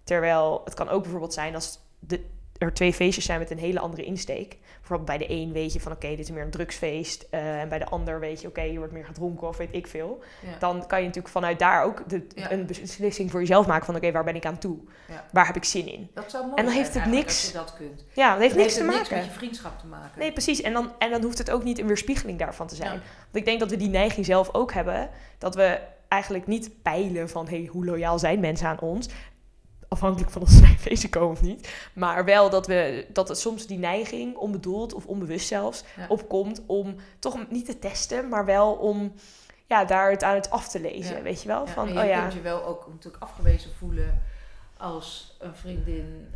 Terwijl 0.03 0.61
het 0.65 0.73
kan 0.73 0.89
ook 0.89 1.01
bijvoorbeeld 1.01 1.33
zijn 1.33 1.55
als 1.55 1.79
de, 1.99 2.25
er 2.59 2.73
twee 2.73 2.93
feestjes 2.93 3.25
zijn 3.25 3.39
met 3.39 3.51
een 3.51 3.57
hele 3.57 3.79
andere 3.79 4.03
insteek. 4.03 4.57
Bijvoorbeeld 4.77 5.19
bij 5.19 5.27
de 5.27 5.33
een 5.33 5.51
weet 5.51 5.73
je 5.73 5.79
van... 5.79 5.91
Oké, 5.91 6.07
dit 6.07 6.19
is 6.19 6.31
meer 6.31 6.43
een 6.43 6.49
drugsfeest. 6.49 7.27
eh, 7.29 7.61
en 7.61 7.69
bij 7.69 7.79
de 7.79 7.85
ander 7.85 8.19
weet 8.19 8.41
je... 8.41 8.47
Oké, 8.47 8.61
hier 8.61 8.77
wordt 8.77 8.93
meer 8.93 9.05
gedronken 9.05 9.47
of 9.47 9.57
weet 9.57 9.69
ik 9.71 9.87
veel 9.87 10.19
Ja. 10.41 10.57
dan 10.59 10.87
kan 10.87 10.99
je 10.99 11.05
natuurlijk 11.05 11.33
vanuit 11.33 11.59
daar 11.59 11.83
ook 11.83 12.09
de, 12.09 12.27
Ja. 12.35 12.51
een 12.51 12.65
beslissing 12.65 13.31
voor 13.31 13.39
jezelf 13.39 13.67
maken 13.67 13.85
van 13.85 13.95
oké, 13.95 14.11
waar 14.11 14.23
ben 14.23 14.35
ik 14.35 14.45
aan 14.45 14.57
toe? 14.57 14.77
Ja. 15.07 15.25
Waar 15.31 15.45
heb 15.45 15.55
ik 15.55 15.63
zin 15.63 15.87
in? 15.87 16.09
Dat 16.13 16.31
zou 16.31 16.43
mooi 16.45 16.55
En 16.55 16.63
dan 16.65 16.73
zijn 16.73 16.83
heeft 16.85 16.95
het 16.99 17.13
niks- 17.13 17.25
als 17.25 17.45
je 17.47 17.53
dat 17.57 17.73
kunt. 17.77 18.05
Ja, 18.13 18.31
dat 18.31 18.39
heeft 18.41 18.53
Dan 18.53 18.63
niks 18.63 18.75
te 18.77 18.83
maken. 18.83 19.15
met 19.17 19.25
je 19.25 19.31
vriendschap 19.31 19.79
te 19.79 19.85
maken. 19.85 20.19
Nee, 20.19 20.31
precies. 20.31 20.61
En 20.61 20.73
dan, 20.73 20.91
en 20.99 21.11
dan 21.11 21.21
hoeft 21.23 21.37
het 21.37 21.51
ook 21.51 21.63
niet 21.63 21.79
een 21.79 21.87
weerspiegeling 21.87 22.39
daarvan 22.39 22.67
te 22.67 22.75
zijn. 22.75 22.89
Want 22.89 23.01
ik 23.33 23.45
denk 23.45 23.59
dat 23.59 23.69
we 23.69 23.77
die 23.77 23.89
neiging 23.89 24.25
zelf 24.25 24.53
ook 24.53 24.73
hebben. 24.73 25.09
Dat 25.37 25.55
we 25.55 25.79
eigenlijk 26.07 26.47
niet 26.47 26.69
peilen 26.81 27.29
van 27.29 27.47
hey, 27.47 27.69
hoe 27.71 27.85
loyaal 27.85 28.19
zijn 28.19 28.39
mensen 28.39 28.67
aan 28.67 28.79
ons. 28.79 29.09
Afhankelijk 29.89 30.31
van 30.31 30.47
feestje 30.79 31.09
komen 31.09 31.31
of 31.31 31.41
niet. 31.41 31.73
Maar 31.93 32.25
wel 32.25 32.49
dat, 32.49 32.67
we, 32.67 33.05
dat 33.13 33.27
het 33.27 33.39
soms 33.39 33.67
die 33.67 33.77
neiging, 33.77 34.35
onbedoeld 34.35 34.93
of 34.93 35.05
onbewust 35.05 35.47
zelfs, 35.47 35.83
Ja. 35.97 36.05
opkomt 36.07 36.61
om 36.65 36.95
toch 37.19 37.49
niet 37.49 37.65
te 37.65 37.79
testen, 37.79 38.29
maar 38.29 38.45
wel 38.45 38.73
om 38.73 39.13
ja, 39.65 39.85
daar 39.85 40.11
het 40.11 40.23
aan 40.23 40.35
het 40.35 40.49
af 40.49 40.67
te 40.67 40.81
lezen. 40.81 41.15
Ja. 41.15 41.21
Weet 41.21 41.41
je 41.41 41.47
wel? 41.47 41.67
Van, 41.67 41.93
je 41.93 41.99
oh 41.99 42.05
ja. 42.05 42.21
kunt 42.21 42.33
je 42.33 42.41
wel 42.41 42.65
ook 42.65 42.87
natuurlijk 42.87 43.23
afgewezen 43.23 43.71
voelen 43.77 44.21
als 44.77 45.35
een 45.39 45.55
vriendin 45.55 46.33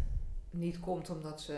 niet 0.49 0.79
komt 0.79 1.09
omdat 1.09 1.41
ze 1.41 1.57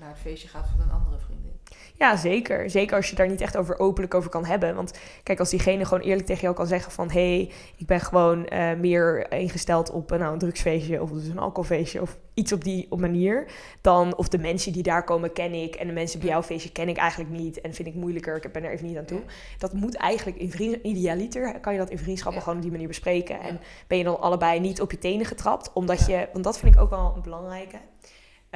naar 0.00 0.08
het 0.08 0.18
feestje 0.18 0.48
gaat 0.48 0.68
van 0.68 0.80
een 0.80 0.90
andere 0.90 1.18
vriendin. 1.18 1.56
Ja, 1.98 2.16
zeker. 2.16 2.70
Zeker 2.70 2.96
als 2.96 3.10
je 3.10 3.16
daar 3.16 3.28
niet 3.28 3.40
echt 3.40 3.56
over 3.56 3.78
openlijk 3.78 4.14
over 4.14 4.30
kan 4.30 4.44
hebben. 4.44 4.74
Want 4.74 4.98
kijk, 5.22 5.38
als 5.38 5.50
diegene 5.50 5.84
gewoon 5.84 6.04
eerlijk 6.04 6.26
tegen 6.26 6.42
jou 6.42 6.54
kan 6.54 6.66
zeggen 6.66 6.92
van... 6.92 7.10
hé, 7.10 7.34
hey, 7.34 7.52
ik 7.76 7.86
ben 7.86 8.00
gewoon 8.00 8.46
eh, 8.46 8.74
meer 8.74 9.32
ingesteld 9.32 9.90
op 9.90 10.12
eh, 10.12 10.18
nou, 10.18 10.32
een 10.32 10.38
drugsfeestje 10.38 11.02
of 11.02 11.10
dus 11.10 11.28
een 11.28 11.38
alcoholfeestje... 11.38 12.02
of 12.02 12.18
iets 12.34 12.52
op 12.52 12.64
die 12.64 12.86
op 12.90 13.00
manier. 13.00 13.46
Dan, 13.80 14.16
of 14.16 14.28
de 14.28 14.38
mensen 14.38 14.72
die 14.72 14.82
daar 14.82 15.04
komen 15.04 15.32
ken 15.32 15.52
ik... 15.52 15.74
en 15.74 15.86
de 15.86 15.92
mensen 15.92 16.20
bij 16.20 16.28
jouw 16.28 16.42
feestje 16.42 16.72
ken 16.72 16.88
ik 16.88 16.96
eigenlijk 16.96 17.30
niet... 17.30 17.60
en 17.60 17.74
vind 17.74 17.88
ik 17.88 17.94
moeilijker, 17.94 18.44
ik 18.44 18.52
ben 18.52 18.64
er 18.64 18.70
even 18.70 18.86
niet 18.86 18.96
aan 18.96 19.04
toe. 19.04 19.22
Dat 19.58 19.72
moet 19.72 19.96
eigenlijk 19.96 20.38
in 20.38 20.50
vriend, 20.50 20.82
idealiter... 20.82 21.60
kan 21.60 21.72
je 21.72 21.78
dat 21.78 21.90
in 21.90 21.98
vriendschappen 21.98 22.38
Ja. 22.38 22.44
gewoon 22.44 22.56
op 22.56 22.62
die 22.62 22.72
manier 22.72 22.88
bespreken. 22.88 23.36
Ja. 23.36 23.42
En 23.42 23.60
ben 23.86 23.98
je 23.98 24.04
dan 24.04 24.20
allebei 24.20 24.60
niet 24.60 24.80
op 24.80 24.90
je 24.90 24.98
tenen 24.98 25.26
getrapt. 25.26 25.72
Omdat 25.72 26.06
je... 26.06 26.28
Want 26.32 26.44
dat 26.44 26.58
vind 26.58 26.74
ik 26.74 26.80
ook 26.80 26.90
wel 26.90 27.12
een 27.16 27.22
belangrijke... 27.22 27.76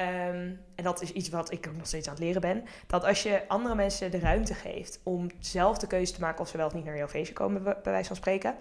Ehm, 0.01 0.51
en 0.75 0.85
dat 0.85 1.03
is 1.03 1.13
iets 1.13 1.29
wat 1.29 1.53
ik 1.53 1.67
ook 1.69 1.77
nog 1.77 1.87
steeds 1.87 2.07
aan 2.09 2.15
het 2.15 2.23
leren 2.23 2.41
ben. 2.41 2.65
Dat 2.87 3.05
als 3.05 3.23
je 3.23 3.43
andere 3.49 3.75
mensen 3.75 4.11
de 4.11 4.19
ruimte 4.19 4.55
geeft 4.55 5.01
om 5.03 5.27
zelf 5.39 5.79
de 5.79 5.87
keuze 5.87 6.13
te 6.13 6.21
maken 6.21 6.41
of 6.41 6.49
ze 6.49 6.57
wel 6.57 6.67
of 6.67 6.75
niet 6.75 6.85
naar 6.85 6.97
jouw 6.97 7.09
feestje 7.09 7.35
komen, 7.35 7.63
bij 7.63 7.77
wijze 7.83 8.07
van 8.07 8.17
spreken, 8.17 8.55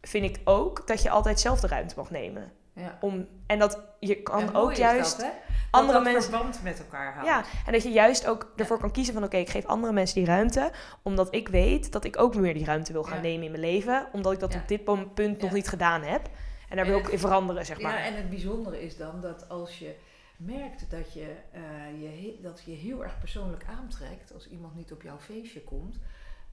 vind 0.00 0.24
ik 0.24 0.40
ook 0.44 0.86
dat 0.86 1.02
je 1.02 1.10
altijd 1.10 1.40
zelf 1.40 1.60
de 1.60 1.66
ruimte 1.66 1.94
mag 1.96 2.10
nemen. 2.10 2.52
Ja. 2.74 2.98
Om, 3.00 3.28
en 3.46 3.58
dat 3.58 3.80
je 4.00 4.22
kan 4.22 4.54
ook 4.54 4.70
is 4.72 4.78
juist 4.78 5.20
dat, 5.20 5.30
andere 5.70 5.92
dat 6.02 6.12
mensen. 6.12 6.30
verband 6.30 6.62
met 6.62 6.78
elkaar 6.78 7.12
houdt. 7.12 7.28
Ja, 7.28 7.44
en 7.66 7.72
dat 7.72 7.82
je 7.82 7.90
juist 7.90 8.26
ook 8.26 8.52
ervoor 8.56 8.76
Ja. 8.76 8.82
kan 8.82 8.92
kiezen 8.92 9.14
van 9.14 9.24
oké, 9.24 9.36
ik 9.36 9.50
geef 9.50 9.66
andere 9.66 9.92
mensen 9.92 10.16
die 10.16 10.24
ruimte. 10.26 10.70
Omdat 11.02 11.34
ik 11.34 11.48
weet 11.48 11.92
dat 11.92 12.04
ik 12.04 12.18
ook 12.18 12.34
meer 12.36 12.54
die 12.54 12.64
ruimte 12.64 12.92
wil 12.92 13.02
gaan 13.02 13.16
Ja. 13.16 13.22
nemen 13.22 13.44
in 13.44 13.50
mijn 13.50 13.62
leven. 13.62 14.06
Omdat 14.12 14.32
ik 14.32 14.40
dat 14.40 14.54
op 14.54 14.68
dit 14.68 14.84
punt 15.14 15.40
nog 15.42 15.52
niet 15.52 15.68
gedaan 15.68 16.02
heb. 16.02 16.24
En 16.68 16.76
daar 16.76 16.84
En 16.86 16.90
wil 16.90 16.96
ik 16.98 17.04
het- 17.04 17.12
in 17.12 17.18
veranderen, 17.18 17.66
zeg 17.66 17.80
maar. 17.80 17.98
Ja, 17.98 18.04
en 18.04 18.14
het 18.16 18.30
bijzondere 18.30 18.82
is 18.82 18.96
dan 18.96 19.20
dat 19.20 19.48
als 19.48 19.78
je 19.78 19.94
merkt 20.44 20.90
dat 20.90 21.12
je, 21.12 21.34
eh, 21.52 22.02
je, 22.02 22.38
dat 22.42 22.62
je 22.64 22.70
heel 22.72 23.02
erg 23.02 23.18
persoonlijk 23.18 23.64
aantrekt 23.64 24.34
als 24.34 24.48
iemand 24.48 24.74
niet 24.74 24.92
op 24.92 25.02
jouw 25.02 25.18
feestje 25.18 25.62
komt, 25.62 25.98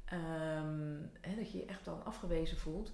ehm, 0.06 0.98
hè, 1.22 1.36
dat 1.36 1.52
je 1.52 1.58
je 1.58 1.66
echt 1.66 1.86
dan 1.86 2.06
afgewezen 2.06 2.58
voelt, 2.58 2.92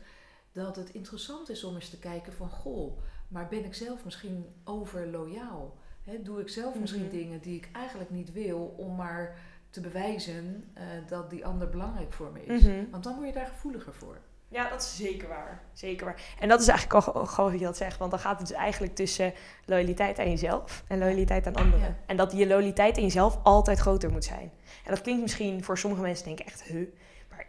dat 0.52 0.76
het 0.76 0.90
interessant 0.90 1.50
is 1.50 1.64
om 1.64 1.76
eens 1.76 1.90
te 1.90 2.00
kijken 2.00 2.34
van 2.34 2.50
goh, 2.50 3.00
maar 3.28 3.48
ben 3.48 3.66
ik 3.66 3.74
zelf 3.74 4.06
misschien 4.06 4.46
over 4.64 5.08
loyaal? 5.08 5.78
Hè, 6.04 6.22
doe 6.22 6.40
ik 6.42 6.50
zelf 6.50 6.80
misschien 6.80 7.02
Mhm. 7.02 7.12
dingen 7.12 7.42
die 7.42 7.56
ik 7.56 7.70
eigenlijk 7.74 8.10
niet 8.10 8.32
wil 8.32 8.60
om 8.78 8.96
maar 8.96 9.40
te 9.70 9.82
bewijzen 9.82 10.64
eh, 10.74 10.86
dat 11.08 11.30
die 11.30 11.46
ander 11.46 11.70
belangrijk 11.70 12.14
voor 12.14 12.32
me 12.32 12.46
is? 12.46 12.62
Mhm. 12.62 12.90
Want 12.92 13.04
dan 13.04 13.16
word 13.16 13.28
je 13.28 13.34
daar 13.34 13.48
gevoeliger 13.48 13.94
voor. 13.94 14.22
Ja, 14.48 14.70
dat 14.70 14.82
is 14.82 14.96
zeker 14.96 15.28
waar. 15.28 15.62
Zeker 15.74 16.06
waar. 16.06 16.22
En 16.40 16.50
dat 16.50 16.62
is 16.62 16.68
eigenlijk 16.68 17.06
al 17.06 17.26
gewoon 17.26 17.52
wat 17.52 17.60
je 17.60 17.66
dat 17.66 17.78
zegt. 17.78 17.98
Want 17.98 18.12
dan 18.12 18.20
gaat 18.20 18.40
het 18.40 18.48
dus 18.48 18.58
eigenlijk 18.58 18.96
tussen 18.96 19.34
loyaliteit 19.66 20.20
aan 20.20 20.30
jezelf 20.30 20.84
en 20.88 21.00
loyaliteit 21.00 21.48
aan 21.48 21.56
anderen. 21.56 21.80
Ja. 21.80 21.96
En 22.06 22.18
dat 22.18 22.32
je 22.32 22.48
loyaliteit 22.48 22.98
aan 22.98 23.04
jezelf 23.04 23.40
altijd 23.44 23.80
groter 23.80 24.12
moet 24.12 24.24
zijn. 24.24 24.52
En 24.84 24.92
dat 24.92 25.02
klinkt 25.02 25.22
misschien 25.22 25.64
voor 25.64 25.78
sommige 25.78 26.02
mensen 26.02 26.26
denken 26.26 26.46
echt, 26.46 26.64
huh, 26.64 26.88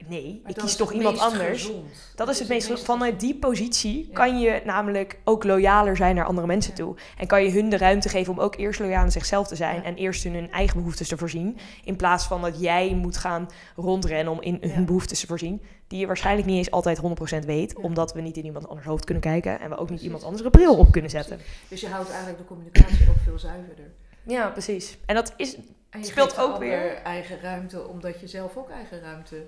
nee, 0.08 0.40
Maar 0.42 0.50
ik 0.50 0.56
kies 0.56 0.76
toch 0.76 0.92
iemand 0.92 1.18
anders. 1.18 1.62
gezond. 1.62 1.84
Dat 2.14 2.28
is 2.28 2.38
het 2.38 2.48
meest, 2.48 2.84
vanuit 2.84 3.20
die 3.20 3.34
positie 3.34 4.06
Ja. 4.06 4.12
kan 4.12 4.38
je 4.40 4.62
namelijk 4.64 5.18
ook 5.24 5.44
loyaler 5.44 5.96
zijn 5.96 6.14
naar 6.14 6.24
andere 6.24 6.46
mensen 6.46 6.70
Ja. 6.76 6.76
toe. 6.84 6.96
En 7.18 7.26
kan 7.26 7.42
je 7.44 7.50
hun 7.50 7.68
de 7.68 7.76
ruimte 7.76 8.08
geven 8.08 8.32
om 8.32 8.40
ook 8.40 8.56
eerst 8.56 8.80
loyaal 8.80 9.02
aan 9.02 9.10
zichzelf 9.10 9.46
te 9.48 9.56
zijn 9.56 9.76
Ja. 9.76 9.82
en 9.82 9.94
eerst 9.94 10.24
hun, 10.24 10.34
hun 10.34 10.50
eigen 10.50 10.76
behoeftes 10.76 11.08
te 11.08 11.16
voorzien. 11.16 11.58
In 11.84 11.96
plaats 11.96 12.24
van 12.26 12.40
dat 12.42 12.60
jij 12.60 12.94
moet 12.94 13.16
gaan 13.16 13.48
rondrennen 13.76 14.32
om 14.32 14.40
in 14.42 14.58
hun 14.60 14.84
behoeftes 14.86 15.20
te 15.20 15.26
voorzien. 15.26 15.62
Die 15.88 15.98
je 15.98 16.06
waarschijnlijk 16.06 16.46
niet 16.48 16.56
eens 16.56 16.70
altijd 16.70 16.98
100% 16.98 17.44
weet, 17.44 17.76
omdat 17.76 18.12
we 18.12 18.20
niet 18.20 18.36
in 18.36 18.44
iemand 18.44 18.68
anders 18.68 18.86
hoofd 18.86 19.04
kunnen 19.04 19.22
kijken 19.22 19.60
en 19.60 19.68
we 19.68 19.74
ook 19.74 19.78
niet 19.78 19.86
Precies. 19.86 20.04
iemand 20.04 20.24
anders 20.24 20.44
een 20.44 20.50
bril 20.50 20.76
op 20.76 20.92
kunnen 20.92 21.10
zetten. 21.10 21.38
Dus 21.68 21.80
je 21.80 21.88
houdt 21.88 22.08
eigenlijk 22.08 22.38
de 22.38 22.44
communicatie 22.44 23.08
ook 23.08 23.22
veel 23.24 23.38
zuiverder. 23.38 23.90
Ja, 24.26 24.48
precies. 24.48 24.98
En 25.06 25.14
dat 25.14 25.32
is, 25.36 25.56
En 25.90 26.02
je 26.02 26.08
Speelt 26.08 26.38
ook 26.38 26.58
weer- 26.58 26.94
eigen 26.96 27.40
ruimte, 27.40 27.86
omdat 27.88 28.20
je 28.20 28.26
zelf 28.26 28.56
ook 28.56 28.70
eigen 28.70 29.00
ruimte 29.00 29.44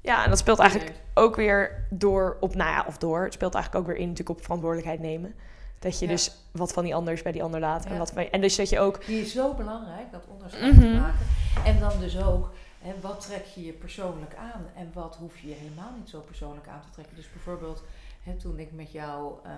ja, 0.00 0.24
en 0.24 0.30
dat 0.30 0.38
speelt 0.38 0.58
eigenlijk 0.58 0.92
ook 1.14 1.36
weer 1.36 1.86
door 1.90 2.36
op, 2.40 2.54
nou 2.54 2.70
ja, 2.70 2.84
of 2.86 2.98
door, 2.98 3.24
het 3.24 3.32
speelt 3.32 3.54
eigenlijk 3.54 3.84
ook 3.84 3.90
weer 3.92 4.00
in 4.02 4.08
natuurlijk 4.08 4.38
op 4.38 4.44
verantwoordelijkheid 4.44 5.00
nemen. 5.00 5.34
Dat 5.78 5.98
je 5.98 6.04
Ja. 6.06 6.10
dus 6.12 6.36
wat 6.50 6.72
van 6.72 6.84
die 6.84 6.94
anders 6.94 7.22
bij 7.22 7.32
die 7.32 7.42
ander 7.42 7.60
laat. 7.60 7.84
En, 7.84 7.98
wat 7.98 8.10
van, 8.10 8.22
en 8.30 8.40
dus 8.40 8.56
dat 8.56 8.68
je 8.68 8.78
ook 8.80 9.04
Die 9.06 9.20
is 9.20 9.32
zo 9.32 9.54
belangrijk, 9.54 10.12
dat 10.12 10.24
onderscheid 10.28 10.72
Mhm. 10.72 10.80
te 10.80 11.00
maken. 11.00 11.26
En 11.64 11.78
dan 11.80 11.92
dus 12.00 12.22
ook, 12.22 12.50
hè, 12.78 12.92
wat 13.00 13.20
trek 13.20 13.44
je 13.44 13.64
je 13.64 13.72
persoonlijk 13.72 14.34
aan 14.34 14.66
en 14.76 14.90
wat 14.94 15.16
hoef 15.16 15.38
je 15.38 15.48
je 15.48 15.54
helemaal 15.54 15.92
niet 15.98 16.08
zo 16.08 16.20
persoonlijk 16.20 16.68
aan 16.68 16.80
te 16.80 16.90
trekken. 16.90 17.16
Dus 17.16 17.32
bijvoorbeeld, 17.32 17.82
hè, 18.22 18.34
toen 18.34 18.58
ik 18.58 18.72
met 18.72 18.92
jou 18.92 19.32
eh, 19.44 19.52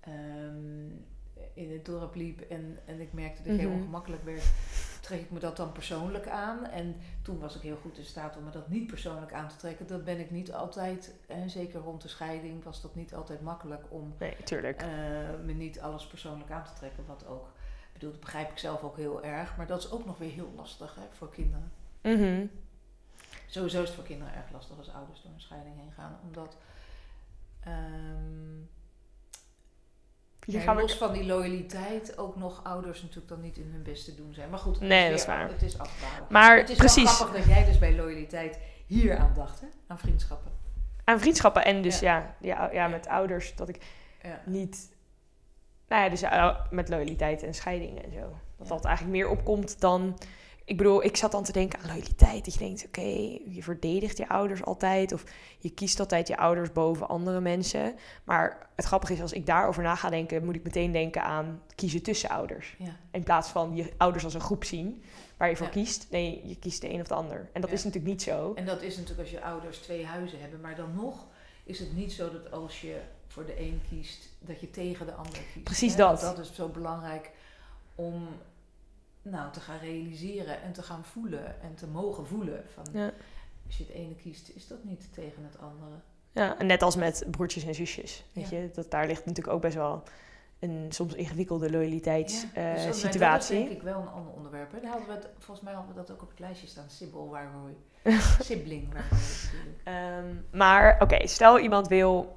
ehm, 0.00 0.90
in 1.54 1.72
het 1.72 1.84
dorp 1.84 2.14
liep 2.14 2.40
en, 2.40 2.78
en 2.84 3.00
ik 3.00 3.12
merkte 3.12 3.42
dat 3.42 3.56
jij 3.56 3.66
Mhm. 3.66 3.74
ongemakkelijk 3.74 4.24
werd, 4.24 4.44
trek 5.00 5.20
ik 5.20 5.30
me 5.30 5.38
dat 5.38 5.56
dan 5.56 5.72
persoonlijk 5.72 6.28
aan? 6.28 6.64
En 6.66 6.96
toen 7.22 7.38
was 7.38 7.56
ik 7.56 7.62
heel 7.62 7.76
goed 7.76 7.98
in 7.98 8.04
staat 8.04 8.36
om 8.36 8.44
me 8.44 8.50
dat 8.50 8.68
niet 8.68 8.86
persoonlijk 8.86 9.32
aan 9.32 9.48
te 9.48 9.56
trekken. 9.56 9.86
Dat 9.86 10.04
ben 10.04 10.20
ik 10.20 10.30
niet 10.30 10.52
altijd, 10.52 11.14
en 11.26 11.50
zeker 11.50 11.80
rond 11.80 12.02
de 12.02 12.08
scheiding 12.08 12.64
was 12.64 12.82
dat 12.82 12.94
niet 12.94 13.14
altijd 13.14 13.40
makkelijk 13.40 13.84
om 13.88 14.14
Nee, 14.18 14.36
tuurlijk. 14.44 14.82
eh, 14.82 14.88
me 15.44 15.52
niet 15.52 15.80
alles 15.80 16.06
persoonlijk 16.06 16.50
aan 16.50 16.64
te 16.64 16.72
trekken. 16.72 17.06
Wat 17.06 17.26
ook, 17.26 17.46
ik 17.86 17.92
bedoel, 17.92 18.10
dat 18.10 18.20
begrijp 18.20 18.50
ik 18.50 18.58
zelf 18.58 18.82
ook 18.82 18.96
heel 18.96 19.22
erg. 19.24 19.56
Maar 19.56 19.66
dat 19.66 19.78
is 19.78 19.90
ook 19.90 20.04
nog 20.04 20.18
weer 20.18 20.30
heel 20.32 20.52
lastig 20.56 20.94
hè, 20.94 21.02
voor 21.10 21.30
kinderen. 21.30 21.72
Mhm. 22.02 22.46
Sowieso 23.46 23.80
is 23.82 23.86
het 23.88 23.96
voor 23.96 24.04
kinderen 24.04 24.34
erg 24.34 24.50
lastig 24.52 24.78
als 24.78 24.92
ouders 24.92 25.22
door 25.22 25.32
een 25.32 25.40
scheiding 25.40 25.76
heen 25.76 25.92
gaan. 25.92 26.18
Omdat, 26.26 26.56
ehm, 27.60 28.60
Hier 30.44 30.58
ja, 30.58 30.62
gaan 30.64 30.76
we... 30.76 30.82
los 30.82 30.96
van 30.96 31.12
die 31.12 31.24
loyaliteit 31.24 32.18
ook 32.18 32.36
nog 32.36 32.60
ouders 32.64 33.00
natuurlijk 33.02 33.28
dan 33.28 33.40
niet 33.40 33.56
in 33.56 33.70
hun 33.72 33.82
best 33.82 34.04
te 34.04 34.14
doen 34.14 34.34
zijn. 34.34 34.50
Maar 34.50 34.58
goed, 34.58 34.78
het 34.78 34.88
Nee, 34.88 35.04
is 35.04 35.10
dat 35.10 35.18
is 35.18 35.26
waar. 35.26 35.48
Het 35.48 35.62
is 35.62 35.78
afdwalen. 35.78 36.26
Maar 36.28 36.56
het 36.56 36.68
is 36.70 36.76
wel 36.78 36.86
precies, 36.86 37.10
grappig 37.10 37.36
dat 37.36 37.54
jij 37.54 37.64
dus 37.64 37.78
bij 37.78 37.94
loyaliteit 37.96 38.58
hier 38.86 39.16
aan 39.16 39.32
dacht, 39.34 39.60
hè? 39.60 39.66
Aan 39.86 39.98
vriendschappen. 39.98 40.52
aan 41.04 41.20
vriendschappen 41.20 41.64
en 41.64 41.82
dus 41.82 41.98
Ja. 42.00 42.36
ja, 42.40 42.62
ja, 42.64 42.70
ja, 42.72 42.88
met 42.88 43.06
ouders, 43.08 43.54
dat 43.56 43.68
ik 43.68 43.84
Ja. 44.22 44.40
niet... 44.46 44.92
Nou 45.88 46.02
ja, 46.02 46.08
dus 46.08 46.22
eh, 46.22 46.56
met 46.70 46.88
loyaliteit 46.88 47.42
en 47.42 47.54
scheiding 47.54 48.02
en 48.02 48.12
zo. 48.12 48.20
Dat 48.58 48.68
Ja. 48.68 48.74
dat 48.74 48.84
eigenlijk 48.84 49.16
meer 49.16 49.28
opkomt 49.28 49.80
dan... 49.80 50.18
Ik 50.66 50.76
bedoel, 50.76 51.04
ik 51.04 51.16
zat 51.16 51.32
dan 51.32 51.44
te 51.44 51.52
denken 51.52 51.78
aan 51.80 51.86
loyaliteit. 51.86 52.44
Dat 52.44 52.54
je 52.54 52.58
denkt, 52.58 52.84
oké, 52.86 53.00
je 53.48 53.62
verdedigt 53.62 54.16
je 54.16 54.28
ouders 54.28 54.64
altijd. 54.64 55.12
Of 55.12 55.24
je 55.58 55.70
kiest 55.70 56.00
altijd 56.00 56.28
je 56.28 56.36
ouders 56.36 56.72
boven 56.72 57.08
andere 57.08 57.40
mensen. 57.40 57.94
Maar 58.24 58.68
het 58.76 58.84
grappige 58.84 59.12
is, 59.12 59.20
als 59.20 59.32
ik 59.32 59.46
daarover 59.46 59.82
na 59.82 59.94
ga 59.94 60.10
denken... 60.10 60.44
moet 60.44 60.54
ik 60.54 60.62
meteen 60.64 60.92
denken 60.92 61.22
aan 61.22 61.62
kiezen 61.74 62.02
tussen 62.02 62.28
ouders. 62.30 62.74
Ja. 62.78 62.96
In 63.10 63.22
plaats 63.22 63.48
van 63.48 63.76
je 63.76 63.92
ouders 63.96 64.24
als 64.24 64.34
een 64.34 64.40
groep 64.40 64.64
zien 64.64 65.02
waar 65.36 65.48
je 65.48 65.56
voor 65.56 65.66
Ja. 65.66 65.72
kiest. 65.72 66.06
Nee, 66.10 66.40
je 66.44 66.56
kiest 66.58 66.80
de 66.80 66.92
een 66.92 67.00
of 67.00 67.06
de 67.06 67.14
ander. 67.14 67.48
En 67.52 67.60
dat 67.60 67.70
Ja. 67.70 67.76
is 67.76 67.84
natuurlijk 67.84 68.12
niet 68.12 68.22
zo. 68.22 68.52
En 68.54 68.66
dat 68.66 68.82
is 68.82 68.94
natuurlijk 68.96 69.20
als 69.20 69.30
je 69.30 69.42
ouders 69.42 69.78
twee 69.78 70.06
huizen 70.06 70.40
hebben. 70.40 70.60
Maar 70.60 70.76
dan 70.76 70.94
nog 70.94 71.26
is 71.64 71.78
het 71.78 71.96
niet 71.96 72.12
zo 72.12 72.30
dat 72.32 72.52
als 72.52 72.80
je 72.80 73.00
voor 73.28 73.46
de 73.46 73.60
een 73.60 73.80
kiest, 73.88 74.28
dat 74.38 74.60
je 74.60 74.70
tegen 74.70 75.06
de 75.06 75.12
ander 75.12 75.38
kiest. 75.52 75.64
Precies 75.64 75.92
hè? 75.92 75.98
dat. 75.98 76.20
Dat 76.20 76.38
is 76.38 76.54
zo 76.54 76.68
belangrijk 76.68 77.30
om 77.94 78.28
nou, 79.24 79.52
te 79.52 79.60
gaan 79.60 79.78
realiseren 79.78 80.62
en 80.62 80.72
te 80.72 80.82
gaan 80.82 81.04
voelen 81.04 81.60
en 81.62 81.74
te 81.74 81.86
mogen 81.86 82.26
voelen. 82.26 82.64
Van, 82.74 82.84
Ja. 82.92 83.10
Als 83.66 83.76
je 83.76 83.84
het 83.84 83.92
ene 83.92 84.14
kiest, 84.14 84.48
is 84.48 84.66
dat 84.66 84.84
niet 84.84 85.12
tegen 85.12 85.44
het 85.44 85.58
andere. 85.58 85.94
Ja, 86.32 86.58
en 86.58 86.66
net 86.66 86.82
als 86.82 86.96
met 86.96 87.24
broertjes 87.30 87.64
en 87.64 87.74
zusjes. 87.74 88.24
Weet 88.32 88.48
Ja. 88.48 88.58
je, 88.58 88.70
dat 88.74 88.90
daar 88.90 89.06
ligt 89.06 89.24
natuurlijk 89.24 89.54
ook 89.56 89.62
best 89.62 89.74
wel 89.74 90.02
een 90.58 90.86
soms 90.88 91.14
ingewikkelde 91.14 91.70
loyaliteitssituatie. 91.70 92.60
Ja, 92.62 93.36
dus 93.36 93.48
dat- 93.48 93.48
denk 93.48 93.68
ik 93.70 93.82
wel 93.82 94.00
een 94.00 94.08
ander 94.08 94.32
onderwerp. 94.32 94.72
Hè? 94.72 94.80
Daar 94.80 94.90
hadden 94.90 95.08
we 95.08 95.14
het, 95.14 95.28
volgens 95.38 95.60
mij 95.66 95.74
hadden 95.74 95.94
we 95.94 96.00
dat 96.00 96.10
ook 96.10 96.22
op 96.22 96.28
het 96.30 96.38
lijstje 96.38 96.66
staan. 96.66 96.90
Sibyl, 96.90 97.28
waar 97.28 97.50
we 97.64 97.72
Sibling, 98.44 98.92
waar. 98.92 99.08
Ehm, 99.84 100.34
maar 100.52 100.96
oké, 101.02 101.26
stel 101.26 101.58
iemand 101.58 101.88
wil, 101.88 102.36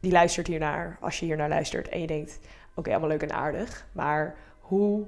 die 0.00 0.12
luistert 0.12 0.46
hiernaar, 0.46 0.98
als 1.00 1.18
je 1.18 1.24
hiernaar 1.26 1.48
luistert 1.48 1.88
en 1.88 2.00
je 2.00 2.06
denkt, 2.06 2.38
oké, 2.74 2.90
allemaal 2.90 3.08
leuk 3.08 3.22
en 3.22 3.32
aardig, 3.32 3.86
maar 3.92 4.36
hoe 4.60 5.06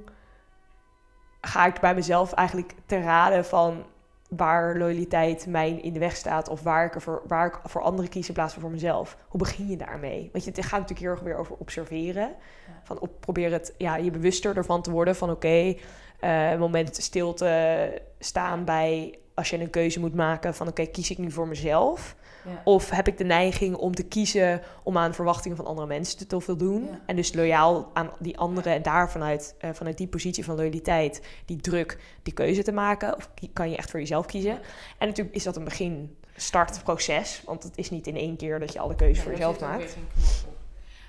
ga 1.48 1.66
ik 1.66 1.80
bij 1.80 1.94
mezelf 1.94 2.32
eigenlijk 2.32 2.74
te 2.86 3.00
raden 3.00 3.44
van 3.44 3.84
waar 4.28 4.76
loyaliteit 4.76 5.46
mij 5.46 5.70
in 5.70 5.92
de 5.92 5.98
weg 5.98 6.16
staat 6.16 6.48
of 6.48 6.62
waar 6.62 6.84
ik, 6.84 6.94
er 6.94 7.00
voor, 7.00 7.22
waar 7.26 7.46
ik 7.46 7.58
voor 7.64 7.82
anderen 7.82 8.10
kies 8.10 8.28
in 8.28 8.34
plaats 8.34 8.52
van 8.52 8.62
voor 8.62 8.70
mezelf? 8.70 9.16
Hoe 9.28 9.40
begin 9.40 9.68
je 9.68 9.76
daarmee? 9.76 10.28
Want 10.32 10.44
je, 10.44 10.50
het 10.50 10.64
gaat 10.64 10.80
natuurlijk 10.80 11.00
heel 11.00 11.10
erg 11.10 11.20
weer 11.20 11.36
over 11.36 11.56
observeren. 11.56 12.34
Van 12.82 13.00
op, 13.00 13.10
probeer 13.20 13.52
het, 13.52 13.74
ja, 13.78 13.96
je 13.96 14.10
bewuster 14.10 14.56
ervan 14.56 14.82
te 14.82 14.90
worden 14.90 15.16
van 15.16 15.30
oké, 15.30 15.74
eh, 16.20 16.50
een 16.50 16.58
moment 16.58 16.96
stil 16.96 17.34
te 17.34 18.02
staan 18.18 18.64
bij 18.64 19.18
als 19.34 19.50
je 19.50 19.60
een 19.60 19.70
keuze 19.70 20.00
moet 20.00 20.14
maken 20.14 20.54
van 20.54 20.68
oké, 20.68 20.86
kies 20.86 21.10
ik 21.10 21.18
nu 21.18 21.30
voor 21.30 21.48
mezelf? 21.48 22.16
Ja. 22.48 22.60
Of 22.64 22.90
heb 22.90 23.08
ik 23.08 23.18
de 23.18 23.24
neiging 23.24 23.76
om 23.76 23.94
te 23.94 24.02
kiezen 24.02 24.62
om 24.82 24.98
aan 24.98 25.14
verwachtingen 25.14 25.56
van 25.56 25.66
andere 25.66 25.86
mensen 25.86 26.28
te- 26.28 26.40
voldoen? 26.40 26.84
Ja. 26.84 27.00
En 27.06 27.16
dus 27.16 27.34
loyaal 27.34 27.90
aan 27.92 28.10
die 28.18 28.38
anderen 28.38 28.72
en 28.72 28.82
daar 28.82 29.10
vanuit, 29.10 29.54
eh, 29.58 29.70
vanuit 29.72 29.96
die 29.96 30.06
positie 30.08 30.44
van 30.44 30.56
loyaliteit, 30.56 31.22
die 31.44 31.56
druk, 31.56 31.98
die 32.22 32.32
keuze 32.32 32.62
te 32.62 32.72
maken? 32.72 33.16
Of 33.16 33.30
kan 33.52 33.70
je 33.70 33.76
echt 33.76 33.90
voor 33.90 34.00
jezelf 34.00 34.26
kiezen? 34.26 34.58
En 34.98 35.08
natuurlijk 35.08 35.36
is 35.36 35.42
dat 35.42 35.56
een 35.56 35.64
begin, 35.64 36.16
startproces, 36.36 37.42
want 37.44 37.62
het 37.62 37.76
is 37.76 37.90
niet 37.90 38.06
in 38.06 38.16
één 38.16 38.36
keer 38.36 38.58
dat 38.58 38.72
je 38.72 38.78
alle 38.78 38.94
keuzes 38.94 39.22
voor 39.22 39.32
jezelf 39.32 39.60
maakt. 39.60 39.96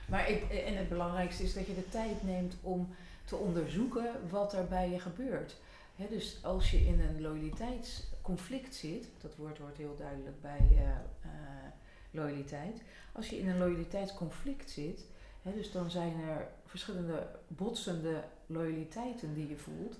Maar 0.07 0.29
ik, 0.29 0.43
en 0.65 0.77
het 0.77 0.89
belangrijkste 0.89 1.43
is 1.43 1.53
dat 1.53 1.67
je 1.67 1.75
de 1.75 1.89
tijd 1.89 2.23
neemt 2.23 2.55
om 2.61 2.95
te 3.25 3.35
onderzoeken 3.35 4.05
wat 4.29 4.53
er 4.53 4.65
bij 4.67 4.89
je 4.89 4.99
gebeurt. 4.99 5.57
Dus 6.09 6.43
als 6.43 6.71
je 6.71 6.85
in 6.85 6.99
een 6.99 7.21
loyaliteitsconflict 7.21 8.75
zit, 8.75 9.07
dat 9.21 9.35
woord 9.35 9.57
wordt 9.57 9.77
heel 9.77 9.95
duidelijk 9.97 10.41
bij 10.41 10.67
eh, 10.71 10.89
eh, 10.89 11.29
loyaliteit. 12.11 12.81
Als 13.11 13.29
je 13.29 13.39
in 13.39 13.49
een 13.49 13.57
loyaliteitsconflict 13.57 14.69
zit, 14.69 15.05
dus 15.41 15.71
dan 15.71 15.91
zijn 15.91 16.21
er 16.21 16.47
verschillende 16.65 17.27
botsende 17.47 18.23
loyaliteiten 18.45 19.33
die 19.33 19.49
je 19.49 19.57
voelt. 19.57 19.97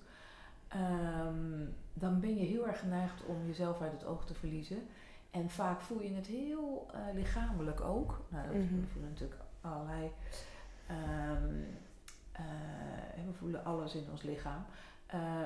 ehm, 0.68 1.66
dan 1.94 2.20
ben 2.20 2.36
je 2.38 2.46
heel 2.46 2.68
erg 2.68 2.80
geneigd 2.80 3.26
om 3.26 3.48
jezelf 3.48 3.82
uit 3.82 3.92
het 3.92 4.06
oog 4.06 4.26
te 4.26 4.34
verliezen. 4.34 4.88
En 5.32 5.50
vaak 5.50 5.82
voel 5.82 6.02
je 6.02 6.14
het 6.14 6.28
heel 6.28 6.88
eh, 6.94 7.00
lichamelijk 7.14 7.82
ook. 7.82 8.22
Nou, 8.30 8.48
dat, 8.48 8.56
Mhm. 8.56 8.80
we 8.80 8.88
voelen 8.88 9.10
natuurlijk 9.12 9.42
allerlei. 9.62 10.12
ehm, 10.88 11.54
eh, 12.32 12.44
we 13.26 13.34
voelen 13.34 13.66
alles 13.66 13.96
in 13.96 14.06
ons 14.12 14.22
lichaam. 14.22 14.66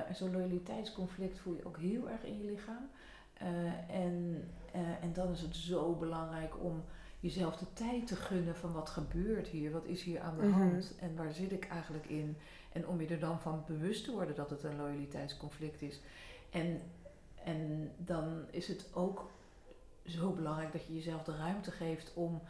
En 0.08 0.14
zo'n 0.14 0.32
loyaliteitsconflict 0.32 1.38
voel 1.38 1.54
je 1.56 1.64
ook 1.66 1.78
heel 1.78 2.10
erg 2.10 2.24
in 2.24 2.38
je 2.38 2.44
lichaam. 2.50 2.88
Eh, 3.34 3.46
en, 3.90 4.44
eh, 4.72 4.80
en 5.02 5.12
dan 5.12 5.32
is 5.32 5.40
het 5.40 5.56
zo 5.56 5.94
belangrijk 5.94 6.62
om 6.62 6.84
jezelf 7.20 7.56
de 7.56 7.72
tijd 7.72 8.06
te 8.06 8.16
gunnen 8.16 8.56
van 8.56 8.72
wat 8.72 8.90
gebeurt 8.90 9.48
hier, 9.48 9.70
wat 9.72 9.84
is 9.84 10.02
hier 10.02 10.20
aan 10.20 10.36
de 10.36 10.46
Mhm. 10.46 10.58
hand 10.60 10.94
en 11.00 11.16
waar 11.16 11.32
zit 11.32 11.52
ik 11.52 11.68
eigenlijk 11.68 12.06
in. 12.06 12.36
En 12.72 12.86
om 12.88 13.00
je 13.00 13.06
er 13.06 13.18
dan 13.18 13.40
van 13.40 13.62
bewust 13.66 14.04
te 14.04 14.12
worden 14.12 14.34
dat 14.34 14.50
het 14.50 14.62
een 14.64 14.76
loyaliteitsconflict 14.76 15.82
is. 15.82 16.00
En, 16.50 16.80
en 17.44 17.90
dan 17.96 18.44
is 18.50 18.68
het 18.68 18.88
ook 18.92 19.30
zo 20.06 20.30
belangrijk 20.32 20.72
dat 20.72 20.86
je 20.86 20.94
jezelf 20.94 21.22
de 21.22 21.36
ruimte 21.36 21.70
geeft 21.70 22.12
om 22.14 22.40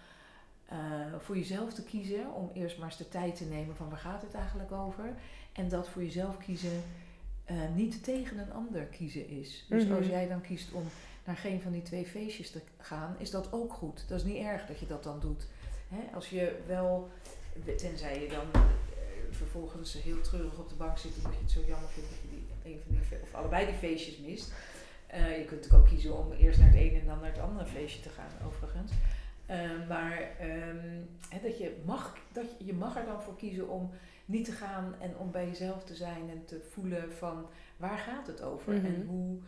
voor 1.19 1.37
jezelf 1.37 1.73
te 1.75 1.83
kiezen. 1.85 2.33
Om 2.33 2.51
eerst 2.55 2.79
maar 2.79 2.87
eens 2.89 2.97
de 2.97 3.09
tijd 3.09 3.37
te 3.37 3.45
nemen 3.45 3.77
van 3.77 3.89
waar 3.89 3.99
gaat 3.99 4.23
het 4.23 4.35
eigenlijk 4.35 4.73
over. 4.73 5.15
En 5.53 5.69
dat 5.69 5.89
voor 5.89 6.03
jezelf 6.03 6.39
kiezen 6.39 6.83
eh, 7.45 7.57
niet 7.75 8.05
tegen 8.05 8.39
een 8.39 8.53
ander 8.53 8.85
kiezen 8.85 9.29
is. 9.29 9.65
Dus 9.69 9.85
Mhm. 9.85 9.95
als 9.95 10.07
jij 10.07 10.29
dan 10.29 10.41
kiest 10.41 10.73
om 10.73 10.83
naar 11.25 11.37
geen 11.37 11.61
van 11.61 11.73
die 11.73 11.83
twee 11.83 12.07
feestjes 12.07 12.51
te 12.51 12.61
gaan, 12.79 13.17
is 13.19 13.31
dat 13.31 13.53
ook 13.53 13.73
goed. 13.73 14.05
Dat 14.09 14.19
is 14.19 14.25
niet 14.25 14.43
erg 14.45 14.67
dat 14.67 14.79
je 14.81 14.87
dat 14.87 15.03
dan 15.03 15.21
doet. 15.21 15.47
Hè? 15.89 16.15
Als 16.15 16.31
je 16.31 16.57
wel, 16.67 17.09
tenzij 17.77 18.21
je 18.23 18.29
dan 18.29 18.47
eh, 18.53 18.61
vervolgens 19.31 20.03
heel 20.03 20.21
treurig 20.21 20.59
op 20.59 20.69
de 20.69 20.75
bank 20.75 20.99
zit 20.99 21.17
omdat 21.17 21.33
je 21.35 21.41
het 21.41 21.51
zo 21.51 21.61
jammer 21.67 21.89
vindt 21.89 22.11
dat 22.11 22.19
je 22.23 22.29
die, 22.29 22.73
een 22.73 22.81
van 22.87 22.95
die, 22.95 23.21
of 23.23 23.35
allebei 23.35 23.67
die 23.67 23.75
feestjes 23.75 24.19
mist. 24.19 24.53
Eh, 25.07 25.39
je 25.39 25.45
kunt 25.45 25.61
natuurlijk 25.61 25.83
ook 25.83 25.89
kiezen 25.89 26.19
om 26.19 26.33
eerst 26.33 26.59
naar 26.59 26.69
het 26.69 26.77
ene 26.77 26.99
en 27.01 27.07
dan 27.07 27.21
naar 27.21 27.31
het 27.33 27.41
andere 27.41 27.67
feestje 27.67 28.03
te 28.03 28.09
gaan, 28.09 28.47
overigens. 28.47 28.93
Maar 29.89 30.19
ehm, 30.39 31.01
hè, 31.29 31.41
dat 31.43 31.59
je, 31.59 31.77
mag, 31.85 32.17
dat 32.33 32.45
je, 32.59 32.65
je 32.65 32.73
mag 32.73 32.97
er 32.97 33.05
dan 33.05 33.23
voor 33.23 33.37
kiezen 33.37 33.69
om 33.69 33.91
niet 34.25 34.45
te 34.45 34.53
gaan 34.53 34.95
en 35.01 35.17
om 35.19 35.31
bij 35.31 35.47
jezelf 35.47 35.85
te 35.85 35.95
zijn 35.95 36.31
en 36.31 36.45
te 36.45 36.61
voelen 36.71 37.13
van 37.13 37.47
waar 37.77 37.99
gaat 37.99 38.27
het 38.27 38.43
over 38.43 38.73
Mhm. 38.73 38.85
en 38.87 39.05
hoe, 39.09 39.39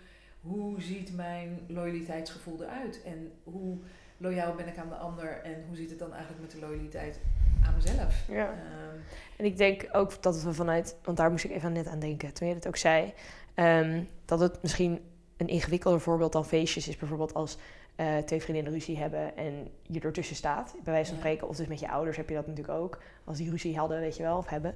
hoe 0.41 0.81
ziet 0.81 1.15
mijn 1.15 1.61
loyaliteitsgevoel 1.69 2.63
eruit 2.63 3.03
en 3.03 3.33
hoe 3.43 3.79
loyaal 4.17 4.55
ben 4.55 4.69
ik 4.69 4.79
aan 4.79 4.89
de 4.89 4.95
ander 4.95 5.43
en 5.43 5.65
hoe 5.67 5.77
zit 5.77 5.91
het 5.91 5.99
dan 5.99 6.13
eigenlijk 6.13 6.43
met 6.43 6.51
de 6.51 6.59
loyaliteit 6.59 7.21
aan 7.67 7.75
mezelf. 7.75 8.25
Ja. 8.29 8.49
Ehm, 8.51 8.97
En 9.37 9.45
ik 9.45 9.57
denk 9.57 9.89
ook 9.93 10.23
dat 10.23 10.43
we 10.43 10.53
vanuit, 10.55 10.97
want 11.05 11.17
daar 11.17 11.31
moest 11.31 11.45
ik 11.45 11.51
even 11.51 11.73
net 11.73 11.87
aan 11.87 11.99
denken 11.99 12.35
toen 12.35 12.49
je 12.49 12.55
het 12.55 12.67
ook 12.67 12.77
zei, 12.77 13.13
ehm, 13.55 14.03
dat 14.25 14.41
het 14.41 14.63
misschien 14.63 15.01
een 15.37 15.49
ingewikkelder 15.49 16.01
voorbeeld 16.01 16.33
dan 16.33 16.45
feestjes 16.45 16.89
is. 16.89 16.97
Bijvoorbeeld 16.97 17.35
als 17.35 17.59
eh, 17.97 18.17
twee 18.17 18.43
vriendinnen 18.43 18.73
ruzie 18.73 18.99
hebben 18.99 19.37
en 19.37 19.69
je 19.83 20.01
ertussen 20.01 20.37
staat, 20.37 20.75
bij 20.85 20.93
wijze 20.93 21.09
van 21.11 21.19
spreken. 21.19 21.49
Of 21.49 21.57
dus 21.57 21.67
met 21.67 21.81
je 21.81 21.91
ouders 21.91 22.17
heb 22.17 22.29
je 22.29 22.35
dat 22.35 22.47
natuurlijk 22.47 22.79
ook. 22.79 22.99
Als 23.25 23.37
die 23.37 23.51
ruzie 23.51 23.79
hadden, 23.79 24.01
weet 24.01 24.17
je 24.17 24.23
wel, 24.23 24.37
of 24.37 24.49
hebben. 24.49 24.75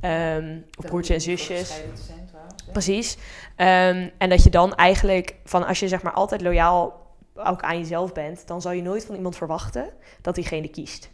Ehm 0.00 0.56
of 0.76 0.82
daar 0.82 0.90
broertje 0.90 1.14
en 1.14 1.20
zusjes. 1.20 1.68
zijn 2.06 2.26
trouwens. 2.26 2.64
Precies. 2.72 3.16
Ehm, 3.56 4.08
en 4.18 4.28
dat 4.28 4.42
je 4.42 4.50
dan 4.50 4.74
eigenlijk, 4.74 5.34
van 5.44 5.66
als 5.66 5.80
je 5.80 5.88
zeg 5.88 6.02
maar 6.02 6.12
altijd 6.12 6.40
loyaal 6.40 7.00
ook 7.34 7.62
aan 7.62 7.78
jezelf 7.78 8.12
bent, 8.12 8.46
dan 8.46 8.60
zal 8.60 8.72
je 8.72 8.82
nooit 8.82 9.04
van 9.04 9.14
iemand 9.14 9.36
verwachten 9.36 9.88
dat 10.20 10.34
diegene 10.34 10.68
kiest. 10.68 11.10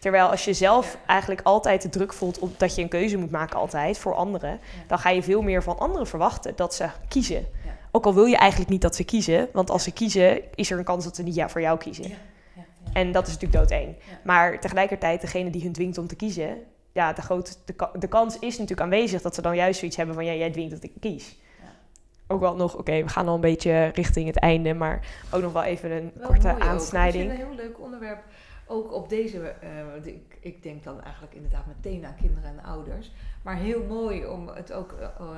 Terwijl 0.00 0.28
als 0.30 0.44
je 0.44 0.52
zelf 0.52 0.92
Ja. 0.92 0.98
eigenlijk 1.06 1.40
altijd 1.42 1.82
de 1.82 1.88
druk 1.88 2.12
voelt 2.12 2.38
op 2.38 2.58
dat 2.58 2.74
je 2.74 2.82
een 2.82 2.88
keuze 2.88 3.16
moet 3.16 3.30
maken 3.30 3.58
altijd 3.58 3.98
voor 3.98 4.14
anderen, 4.14 4.50
Ja. 4.50 4.58
dan 4.86 4.98
ga 4.98 5.10
je 5.10 5.22
veel 5.22 5.42
meer 5.42 5.62
van 5.62 5.78
anderen 5.78 6.06
verwachten 6.06 6.52
dat 6.56 6.74
ze 6.74 6.88
kiezen. 7.08 7.46
Ook 7.96 8.04
al 8.06 8.14
wil 8.14 8.24
je 8.24 8.36
eigenlijk 8.36 8.70
niet 8.70 8.80
dat 8.82 8.96
ze 8.96 9.04
kiezen, 9.04 9.48
want 9.52 9.70
als 9.70 9.82
ze 9.82 9.92
kiezen, 9.92 10.40
is 10.54 10.70
er 10.70 10.78
een 10.78 10.84
kans 10.84 11.04
dat 11.04 11.16
ze 11.16 11.22
niet 11.22 11.34
ja 11.34 11.48
voor 11.48 11.60
jou 11.60 11.78
kiezen. 11.78 12.08
Ja, 12.08 12.16
ja, 12.56 12.62
ja. 12.84 12.92
En 12.92 13.12
dat 13.12 13.26
is 13.26 13.32
natuurlijk 13.32 13.60
doodeng. 13.68 13.94
Maar 14.24 14.60
tegelijkertijd, 14.60 15.20
degene 15.20 15.50
die 15.50 15.62
hun 15.62 15.72
dwingt 15.72 15.98
om 15.98 16.06
te 16.06 16.16
kiezen, 16.16 16.58
ja, 16.92 17.12
de, 17.12 17.22
grote, 17.22 17.52
de, 17.64 17.72
ka- 17.72 17.90
de 17.98 18.06
kans 18.08 18.34
is 18.38 18.52
natuurlijk 18.58 18.80
aanwezig 18.80 19.22
dat 19.22 19.34
ze 19.34 19.42
dan 19.42 19.56
juist 19.56 19.78
zoiets 19.78 19.96
hebben 19.96 20.14
van 20.14 20.24
ja, 20.24 20.32
jij 20.34 20.50
dwingt 20.50 20.70
dat 20.70 20.82
ik 20.82 20.92
kies. 21.00 21.36
Ja. 21.62 21.68
Ook 22.26 22.40
wel 22.40 22.56
nog, 22.56 22.76
oké, 22.76 23.02
we 23.02 23.08
gaan 23.08 23.28
al 23.28 23.34
een 23.34 23.40
beetje 23.40 23.84
richting 23.86 24.26
het 24.26 24.38
einde, 24.38 24.74
maar 24.74 25.06
ook 25.30 25.42
nog 25.42 25.52
wel 25.52 25.62
even 25.62 25.90
een 25.90 26.10
Wel 26.14 26.26
korte 26.26 26.46
mooi 26.46 26.54
ook. 26.62 26.68
aansnijding. 26.68 27.22
Ik 27.24 27.28
vind 27.30 27.40
het 27.40 27.48
een 27.50 27.56
heel 27.56 27.64
leuk 27.66 27.80
onderwerp. 27.80 28.22
Ook 28.66 28.92
op 28.92 29.08
deze, 29.08 29.38
eh, 29.48 30.06
ik, 30.06 30.36
ik 30.40 30.62
denk 30.62 30.84
dan 30.84 31.02
eigenlijk 31.02 31.34
inderdaad 31.34 31.66
meteen 31.66 32.04
aan 32.06 32.16
kinderen 32.20 32.50
en 32.58 32.64
ouders. 32.64 33.12
Maar 33.46 33.56
heel 33.56 33.84
mooi 33.84 34.26
om 34.26 34.48
het 34.48 34.72
ook... 34.72 34.92
eh, 34.92 35.28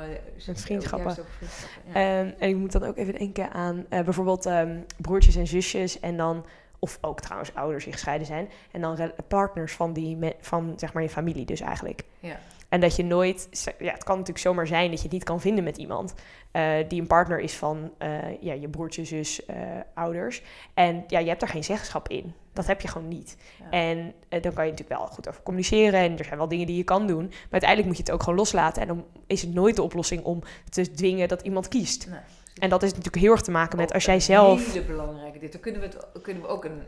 Met 0.47 0.61
vriendschappen. 0.61 1.11
over 1.11 1.25
vriendschappen, 1.25 1.83
ja. 1.93 2.21
Ehm, 2.21 2.31
en 2.39 2.49
ik 2.49 2.57
moet 2.57 2.73
dan 2.73 2.85
ook 2.85 2.97
even 2.97 3.15
denken 3.19 3.53
aan 3.53 3.87
eh, 3.89 4.01
bijvoorbeeld 4.05 4.47
ehm, 4.47 4.79
broertjes 4.97 5.37
en 5.37 5.47
zusjes 5.47 6.01
en 6.01 6.17
dan, 6.17 6.45
of 6.79 6.99
ook 7.01 7.21
trouwens 7.21 7.55
ouders 7.55 7.85
die 7.85 7.93
gescheiden 7.93 8.27
zijn, 8.27 8.49
en 8.71 8.81
dan 8.81 9.13
partners 9.29 9.73
van, 9.73 9.93
die 9.93 10.19
van 10.41 10.73
zeg 10.77 10.93
maar 10.93 11.03
je 11.03 11.09
familie 11.09 11.45
dus 11.47 11.61
eigenlijk. 11.61 12.05
Ja. 12.21 12.39
En 12.69 12.81
dat 12.81 12.97
je 12.97 13.05
nooit, 13.05 13.49
ja, 13.79 13.93
het 13.93 14.05
kan 14.05 14.17
natuurlijk 14.17 14.45
zomaar 14.45 14.67
zijn 14.67 14.91
dat 14.91 14.99
je 14.99 15.05
het 15.05 15.13
niet 15.13 15.25
kan 15.25 15.41
vinden 15.41 15.65
met 15.65 15.77
iemand 15.77 16.15
eh, 16.51 16.75
die 16.89 17.01
een 17.01 17.07
partner 17.07 17.41
is 17.41 17.57
van 17.57 17.91
eh, 17.99 18.41
ja, 18.41 18.53
je 18.53 18.69
broertje, 18.69 19.05
zus, 19.05 19.45
eh, 19.47 19.57
ouders. 19.95 20.43
En 20.75 21.05
ja, 21.07 21.19
je 21.19 21.29
hebt 21.29 21.43
er 21.43 21.49
geen 21.49 21.65
zeggenschap 21.65 22.09
in. 22.09 22.35
Dat 22.53 22.67
heb 22.67 22.81
je 22.81 22.89
gewoon 22.89 23.09
niet. 23.09 23.37
Ja. 23.59 23.71
En 23.71 24.15
dan 24.29 24.53
kan 24.53 24.65
je 24.65 24.71
natuurlijk 24.71 25.01
wel 25.01 25.07
goed 25.07 25.29
over 25.29 25.43
communiceren. 25.43 26.01
En 26.01 26.19
er 26.19 26.25
zijn 26.25 26.39
wel 26.39 26.49
dingen 26.49 26.67
die 26.67 26.77
je 26.77 26.85
kan 26.85 27.07
doen. 27.07 27.27
Maar 27.27 27.47
uiteindelijk 27.51 27.89
moet 27.89 27.97
je 27.97 28.03
het 28.03 28.13
ook 28.13 28.23
gewoon 28.23 28.39
loslaten. 28.39 28.83
En 28.83 28.89
dan 28.89 29.05
is 29.27 29.43
het 29.43 29.55
nooit 29.55 29.77
de 29.77 29.83
oplossing 29.83 30.25
om 30.25 30.43
te 30.69 30.91
dwingen 30.91 31.29
dat 31.29 31.43
iemand 31.43 31.69
kiest. 31.69 32.07
Nee. 32.09 32.19
En 32.59 32.69
dat 32.69 32.83
is 32.83 32.91
natuurlijk 32.91 33.23
heel 33.23 33.33
erg 33.33 33.41
te 33.41 33.51
maken 33.51 33.79
met 33.79 33.93
als 33.93 34.05
jij 34.05 34.21
zelf 34.21 34.73
hele 34.73 34.85
belangrijke 34.85 35.39
dit. 35.39 35.53
Daar 35.53 35.61
kunnen 35.61 35.81
we, 35.81 35.87
het, 35.87 36.23
kunnen 36.23 36.43
we 36.43 36.49
ook 36.49 36.65
een, 36.65 36.83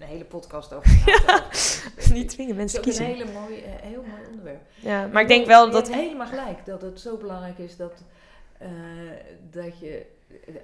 een 0.00 0.02
hele 0.02 0.24
podcast 0.24 0.72
over 0.72 1.02
maken. 1.06 1.42
niet 2.18 2.28
dwingen 2.28 2.56
mensen 2.56 2.78
Het 2.80 2.88
is 2.88 2.98
een 2.98 3.06
kiezen. 3.06 3.24
hele 3.26 3.40
mooie, 3.40 3.62
eh, 3.62 3.72
heel 3.80 4.02
mooi 4.02 4.22
onderwerp. 4.30 4.60
Ja, 4.74 5.06
maar 5.06 5.22
ik 5.22 5.28
denk 5.28 5.46
wel 5.46 5.66
Je 5.66 5.72
dat... 5.72 5.88
hebt 5.88 6.00
helemaal 6.00 6.26
gelijk 6.26 6.66
dat 6.66 6.82
het 6.82 7.00
zo 7.00 7.16
belangrijk 7.16 7.58
is 7.58 7.76
dat, 7.76 8.02
eh, 8.58 8.68
dat 9.50 9.78
je 9.78 10.06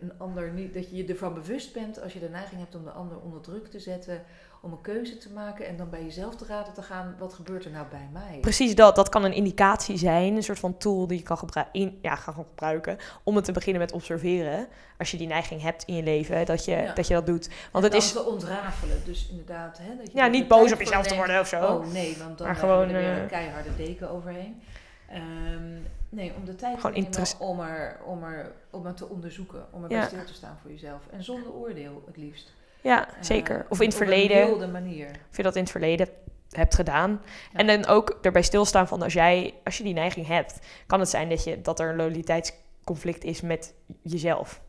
een 0.00 0.12
ander 0.18 0.52
niet, 0.52 0.74
dat 0.74 0.90
je 0.90 0.96
je 0.96 1.04
ervan 1.04 1.34
bewust 1.34 1.72
bent 1.72 2.02
als 2.02 2.12
je 2.12 2.20
de 2.20 2.28
neiging 2.28 2.60
hebt 2.60 2.74
om 2.74 2.84
de 2.84 2.90
ander 2.90 3.20
onder 3.20 3.40
druk 3.40 3.66
te 3.66 3.80
zetten, 3.80 4.22
om 4.60 4.72
een 4.72 4.80
keuze 4.80 5.18
te 5.18 5.32
maken 5.32 5.66
en 5.66 5.76
dan 5.76 5.90
bij 5.90 6.04
jezelf 6.04 6.36
te 6.36 6.44
raden 6.44 6.72
te 6.72 6.82
gaan, 6.82 7.14
wat 7.18 7.34
gebeurt 7.34 7.64
er 7.64 7.70
nou 7.70 7.86
bij 7.90 8.08
mij? 8.12 8.38
Precies 8.40 8.74
dat. 8.74 8.96
Dat 8.96 9.08
kan 9.08 9.24
een 9.24 9.32
indicatie 9.32 9.98
zijn. 9.98 10.36
Een 10.36 10.42
soort 10.42 10.58
van 10.58 10.76
tool 10.76 11.06
die 11.06 11.18
je 11.18 11.24
kan 11.24 11.38
in, 11.72 11.98
ja, 12.02 12.14
gaan 12.14 12.34
gebruiken. 12.34 12.98
Om 13.22 13.36
het 13.36 13.44
te 13.44 13.52
beginnen 13.52 13.82
met 13.82 13.92
observeren. 13.92 14.66
Als 14.98 15.10
je 15.10 15.16
die 15.16 15.26
neiging 15.26 15.62
hebt 15.62 15.84
in 15.84 15.94
je 15.94 16.02
leven. 16.02 16.46
Dat 16.46 16.64
je, 16.64 16.70
Ja. 16.70 16.92
dat, 16.92 17.06
je 17.06 17.14
dat 17.14 17.26
doet. 17.26 17.48
Want 17.72 17.84
het 17.84 17.94
is... 17.94 18.12
te 18.12 18.24
ontrafelen. 18.24 19.02
Dus 19.04 19.28
inderdaad, 19.30 19.78
hè, 19.78 19.96
dat 19.96 20.06
je 20.12 20.18
Ja, 20.18 20.24
er 20.24 20.30
niet 20.30 20.48
boos 20.48 20.72
op 20.72 20.78
jezelf 20.78 21.06
te 21.06 21.14
worden 21.16 21.40
of 21.40 21.48
zo. 21.48 21.64
Oh 21.64 21.92
nee, 21.92 22.16
want 22.18 22.38
dan 22.38 22.46
Maar 22.46 22.56
gewoon, 22.56 22.88
er 22.88 22.92
weer 22.92 23.14
eh, 23.14 23.22
een 23.22 23.28
keiharde 23.28 23.76
deken 23.76 24.10
overheen. 24.10 24.62
Ehm, 25.08 25.80
nee, 26.08 26.32
om 26.36 26.44
de 26.44 26.54
tijd 26.54 26.80
Gewoon 26.80 27.10
te 27.10 27.20
nemen 27.20 27.48
om, 27.48 27.60
er, 27.60 28.00
om, 28.04 28.22
er, 28.22 28.52
om 28.70 28.86
het 28.86 28.96
te 28.96 29.08
onderzoeken. 29.08 29.66
Om 29.70 29.82
erbij 29.82 29.96
Ja. 29.96 30.06
stil 30.06 30.24
te 30.24 30.34
staan 30.34 30.58
voor 30.62 30.70
jezelf. 30.70 31.00
En 31.10 31.24
zonder 31.24 31.52
oordeel 31.52 32.02
het 32.06 32.16
liefst. 32.16 32.52
Ja, 32.82 33.08
Eh, 33.08 33.14
zeker. 33.20 33.66
Of 33.68 33.80
in 33.80 33.84
het 33.88 33.94
Op 33.94 34.02
verleden. 34.02 34.40
een 34.40 34.46
wilde 34.46 34.66
manier. 34.66 35.10
Of 35.30 35.36
je 35.36 35.42
dat 35.42 35.56
in 35.56 35.62
het 35.62 35.70
verleden 35.70 36.08
hebt 36.50 36.74
gedaan. 36.74 37.20
Ja. 37.52 37.58
En 37.58 37.66
dan 37.66 37.86
ook 37.86 38.18
erbij 38.22 38.42
stilstaan 38.42 38.88
van 38.88 39.02
als 39.02 39.12
jij, 39.12 39.54
als 39.64 39.78
je 39.78 39.84
die 39.84 39.92
neiging 39.94 40.26
hebt, 40.26 40.58
kan 40.86 41.00
het 41.00 41.08
zijn 41.08 41.28
dat, 41.28 41.44
je, 41.44 41.60
dat 41.62 41.80
er 41.80 41.88
een 41.90 41.96
loyaliteitsconflict 41.96 43.24
is 43.24 43.40
met 43.40 43.74
jezelf. 44.02 44.60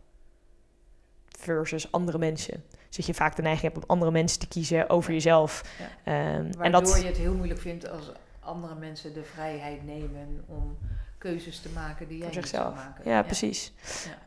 Versus 1.39 1.91
andere 1.91 2.17
mensen. 2.17 2.63
Dus 2.87 2.97
dat 2.97 3.05
je 3.05 3.13
vaak 3.13 3.35
de 3.35 3.41
neiging 3.41 3.71
hebt 3.73 3.83
om 3.83 3.89
andere 3.89 4.11
mensen 4.11 4.39
te 4.39 4.47
kiezen 4.47 4.89
over 4.89 5.13
jezelf. 5.13 5.63
Ja. 5.79 6.11
En 6.13 6.57
Waardoor 6.57 6.81
dat, 6.81 7.01
je 7.01 7.07
het 7.07 7.17
heel 7.17 7.33
moeilijk 7.33 7.59
vindt 7.59 7.89
als 7.89 8.11
andere 8.39 8.75
mensen 8.75 9.13
de 9.13 9.23
vrijheid 9.23 9.85
nemen 9.85 10.43
om 10.47 10.77
keuzes 11.17 11.59
te 11.59 11.69
maken 11.69 12.07
die 12.07 12.17
jij 12.17 12.27
Voor 12.27 12.35
niet 12.35 12.47
zichzelf. 12.47 12.75
maken. 12.75 13.09
ja, 13.11 13.23
precies. 13.23 13.73
Ja. 14.05 14.17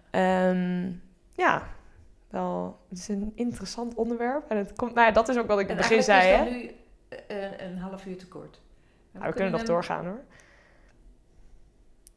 Ehm, 0.50 0.90
ja, 1.34 1.62
wel, 2.32 2.78
het 2.88 2.98
is 2.98 3.08
een 3.08 3.32
interessant 3.34 3.94
onderwerp. 3.94 4.50
En 4.50 4.56
het 4.56 4.72
komt, 4.72 4.94
nou 4.94 5.06
ja, 5.06 5.12
dat 5.12 5.28
is 5.28 5.38
ook 5.38 5.46
wat 5.46 5.58
ik 5.60 5.68
in 5.68 5.76
het 5.76 5.88
begin 5.88 6.02
zei, 6.02 6.46
is 6.48 6.52
nu 6.54 6.70
eh, 7.08 7.42
een, 7.42 7.64
een 7.64 7.78
half 7.78 8.06
uur 8.06 8.16
te 8.18 8.28
kort. 8.28 8.60
Nou, 9.12 9.26
we 9.26 9.32
kunnen 9.32 9.50
nog 9.52 9.60
hem- 9.60 9.70
doorgaan, 9.70 10.06
hoor. 10.06 10.20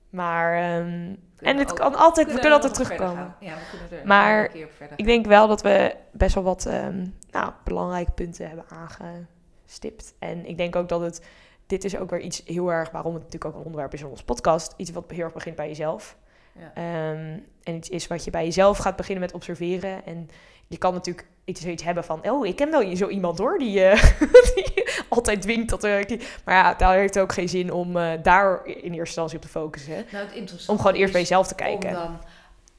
Maar, 0.10 0.54
ehm, 0.54 1.16
en 1.40 1.58
het 1.58 1.72
ook- 1.72 1.78
kan 1.78 1.96
altijd, 1.96 2.28
we 2.28 2.34
kunnen 2.34 2.52
altijd 2.52 2.74
terugkomen. 2.74 3.36
Ja, 3.40 3.54
we 3.54 3.62
kunnen 3.70 4.00
er 4.02 4.08
Maar 4.08 4.44
een 4.44 4.52
keer 4.52 4.66
op 4.66 4.72
verder 4.72 5.00
Ik 5.00 5.06
denk 5.06 5.26
wel 5.26 5.48
dat 5.48 5.62
we 5.62 5.96
best 6.12 6.36
wel 6.36 6.44
wat 6.44 6.66
ehm, 6.66 7.06
nou, 7.32 7.52
belangrijke 7.64 8.12
punten 8.12 8.48
hebben 8.48 8.66
aangestipt. 8.70 10.14
En 10.20 10.46
ik 10.46 10.58
denk 10.58 10.76
ook 10.76 10.90
dat 10.90 11.02
het, 11.02 11.26
dit 11.68 11.84
is 11.84 11.98
ook 11.98 12.10
weer 12.10 12.20
iets 12.20 12.42
heel 12.46 12.72
erg, 12.72 12.92
waarom 12.92 13.14
het 13.14 13.24
natuurlijk 13.24 13.52
ook 13.54 13.60
een 13.60 13.66
onderwerp 13.66 13.94
is 13.94 14.02
in 14.02 14.08
onze 14.08 14.26
podcast, 14.26 14.74
iets 14.78 14.92
wat 14.92 15.12
heel 15.12 15.24
erg 15.24 15.34
begint 15.34 15.56
bij 15.56 15.68
jezelf. 15.68 16.18
Ja. 16.60 16.72
Ehm, 16.74 17.40
en 17.64 17.76
iets 17.76 17.90
is 17.90 18.08
wat 18.08 18.24
je 18.24 18.32
bij 18.32 18.44
jezelf 18.44 18.78
gaat 18.78 18.96
beginnen 18.96 19.24
met 19.24 19.34
observeren. 19.34 20.06
En 20.06 20.30
je 20.68 20.78
kan 20.78 20.94
natuurlijk 20.94 21.28
iets, 21.46 21.62
zoiets 21.62 21.84
hebben 21.84 22.04
van, 22.04 22.30
oh, 22.30 22.46
ik 22.46 22.56
ken 22.56 22.72
wel 22.72 22.96
zo 22.96 23.08
iemand 23.08 23.38
hoor, 23.38 23.58
die, 23.58 23.84
eh, 23.84 24.04
die 24.56 24.90
altijd 25.10 25.42
dwingt 25.42 25.70
dat 25.70 25.84
er... 25.84 26.20
Maar 26.46 26.56
ja, 26.56 26.74
daar 26.74 26.96
heeft 26.98 27.14
het 27.14 27.24
ook 27.24 27.34
geen 27.34 27.50
zin 27.50 27.72
om 27.72 27.98
eh, 27.98 28.12
daar 28.24 28.66
in 28.66 28.74
eerste 28.76 28.94
instantie 28.94 29.36
op 29.36 29.42
te 29.42 29.48
focussen. 29.48 30.06
Nou, 30.12 30.26
het 30.26 30.36
Om 30.68 30.78
gewoon 30.78 30.94
eerst 30.94 31.12
bij 31.12 31.22
jezelf 31.22 31.48
te 31.48 31.54
om 31.54 31.60
kijken. 31.60 31.92
dan, 31.92 32.20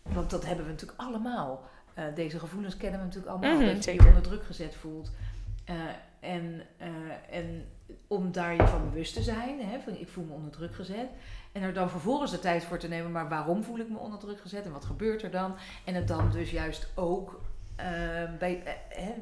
want 0.02 0.30
dat 0.30 0.46
hebben 0.46 0.64
we 0.64 0.70
natuurlijk 0.70 1.00
allemaal. 1.00 1.62
Eh, 1.94 2.04
deze 2.14 2.38
gevoelens 2.38 2.76
kennen 2.76 3.00
we 3.00 3.06
natuurlijk 3.06 3.32
allemaal. 3.32 3.60
Mhm, 3.60 3.74
dat 3.74 3.84
je 3.84 3.92
je 3.92 4.06
onder 4.06 4.22
druk 4.22 4.44
gezet 4.44 4.74
voelt. 4.74 5.10
Eh, 5.66 5.74
en, 6.20 6.62
eh, 6.76 6.88
en 7.38 7.66
om 8.06 8.32
daar 8.32 8.54
je 8.54 8.66
van 8.66 8.90
bewust 8.90 9.14
te 9.14 9.22
zijn, 9.22 9.60
hè, 9.60 9.78
van 9.80 9.96
ik 9.96 10.08
voel 10.08 10.24
me 10.24 10.32
onder 10.32 10.50
druk 10.50 10.74
gezet. 10.74 11.08
En 11.52 11.62
er 11.62 11.72
dan 11.72 11.90
vervolgens 11.90 12.30
de 12.30 12.38
tijd 12.38 12.64
voor 12.64 12.78
te 12.78 12.88
nemen, 12.88 13.12
maar 13.12 13.28
waarom 13.28 13.64
voel 13.64 13.78
ik 13.78 13.88
me 13.88 13.98
onder 13.98 14.18
druk 14.18 14.40
gezet 14.40 14.64
en 14.64 14.72
wat 14.72 14.84
gebeurt 14.84 15.22
er 15.22 15.30
dan? 15.30 15.54
En 15.84 15.94
het 15.94 16.08
dan 16.08 16.30
dus 16.30 16.50
juist 16.50 16.88
ook 16.94 17.40
eh, 17.76 17.86
bij, 18.38 18.62
hè, 18.88 19.12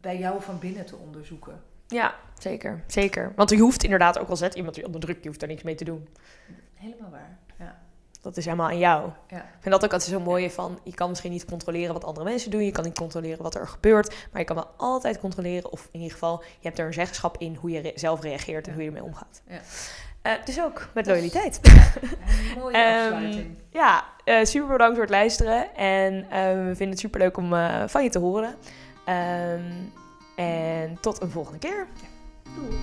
bij 0.00 0.18
jou 0.18 0.42
van 0.42 0.58
binnen 0.58 0.86
te 0.86 0.96
onderzoeken. 0.96 1.62
Ja, 1.86 2.14
zeker. 2.38 2.84
Zeker. 2.86 3.32
Want 3.36 3.50
je 3.50 3.58
hoeft 3.58 3.84
inderdaad, 3.84 4.18
ook 4.18 4.28
al 4.28 4.36
zet 4.36 4.54
iemand 4.54 4.76
je 4.76 4.86
onder 4.86 5.00
druk, 5.00 5.22
je 5.22 5.26
hoeft 5.28 5.40
daar 5.40 5.48
niks 5.48 5.62
mee 5.62 5.74
te 5.74 5.84
doen. 5.84 6.08
Helemaal 6.74 7.10
waar. 7.10 7.38
Ja. 8.22 8.28
Dat 8.28 8.36
is 8.36 8.44
helemaal 8.44 8.66
aan 8.66 8.78
jou. 8.78 9.10
Ja. 9.28 9.36
Ik 9.36 9.42
vind 9.60 9.74
dat 9.74 9.84
ook 9.84 9.92
altijd 9.92 10.10
zo 10.10 10.20
mooi 10.20 10.50
van, 10.50 10.78
je 10.82 10.94
kan 10.94 11.08
misschien 11.08 11.30
niet 11.30 11.44
controleren 11.44 11.92
wat 11.92 12.04
andere 12.04 12.24
mensen 12.28 12.50
doen, 12.50 12.64
je 12.64 12.70
kan 12.72 12.84
niet 12.84 12.98
controleren 12.98 13.42
wat 13.42 13.54
er 13.54 13.68
gebeurt, 13.68 14.14
maar 14.30 14.40
je 14.40 14.46
kan 14.46 14.56
wel 14.56 14.70
altijd 14.76 15.18
controleren, 15.20 15.72
of 15.72 15.88
in 15.92 16.00
ieder 16.00 16.12
geval, 16.12 16.42
je 16.42 16.66
hebt 16.68 16.78
er 16.78 16.86
een 16.86 16.92
zeggenschap 16.92 17.36
in 17.38 17.54
hoe 17.60 17.70
je 17.70 17.80
re- 17.80 17.92
zelf 17.94 18.20
reageert 18.22 18.66
en 18.66 18.70
Ja. 18.72 18.78
hoe 18.78 18.82
je 18.82 18.88
ermee 18.96 19.04
omgaat. 19.10 19.42
Ja. 19.48 19.60
Eh, 20.22 20.32
dus 20.44 20.60
ook 20.62 20.88
met 20.94 21.04
Dus- 21.04 21.12
loyaliteit. 21.12 21.60
Een 22.54 22.58
mooie 22.58 22.76
Ehm, 22.76 23.12
afsluiting. 23.12 23.58
Ja, 23.70 24.04
eh, 24.24 24.44
super 24.44 24.68
bedankt 24.68 24.92
voor 24.94 25.02
het 25.04 25.10
luisteren 25.14 25.74
en 25.74 26.30
eh, 26.30 26.42
we 26.52 26.64
vinden 26.66 26.88
het 26.88 26.98
super 26.98 27.20
leuk 27.20 27.36
om 27.36 27.52
eh, 27.54 27.82
van 27.86 28.02
je 28.02 28.10
te 28.10 28.18
horen. 28.18 28.54
Ehm, 29.04 29.62
en 30.36 30.98
tot 31.00 31.20
een 31.22 31.30
volgende 31.30 31.58
keer. 31.58 31.86
Doei. 32.54 32.78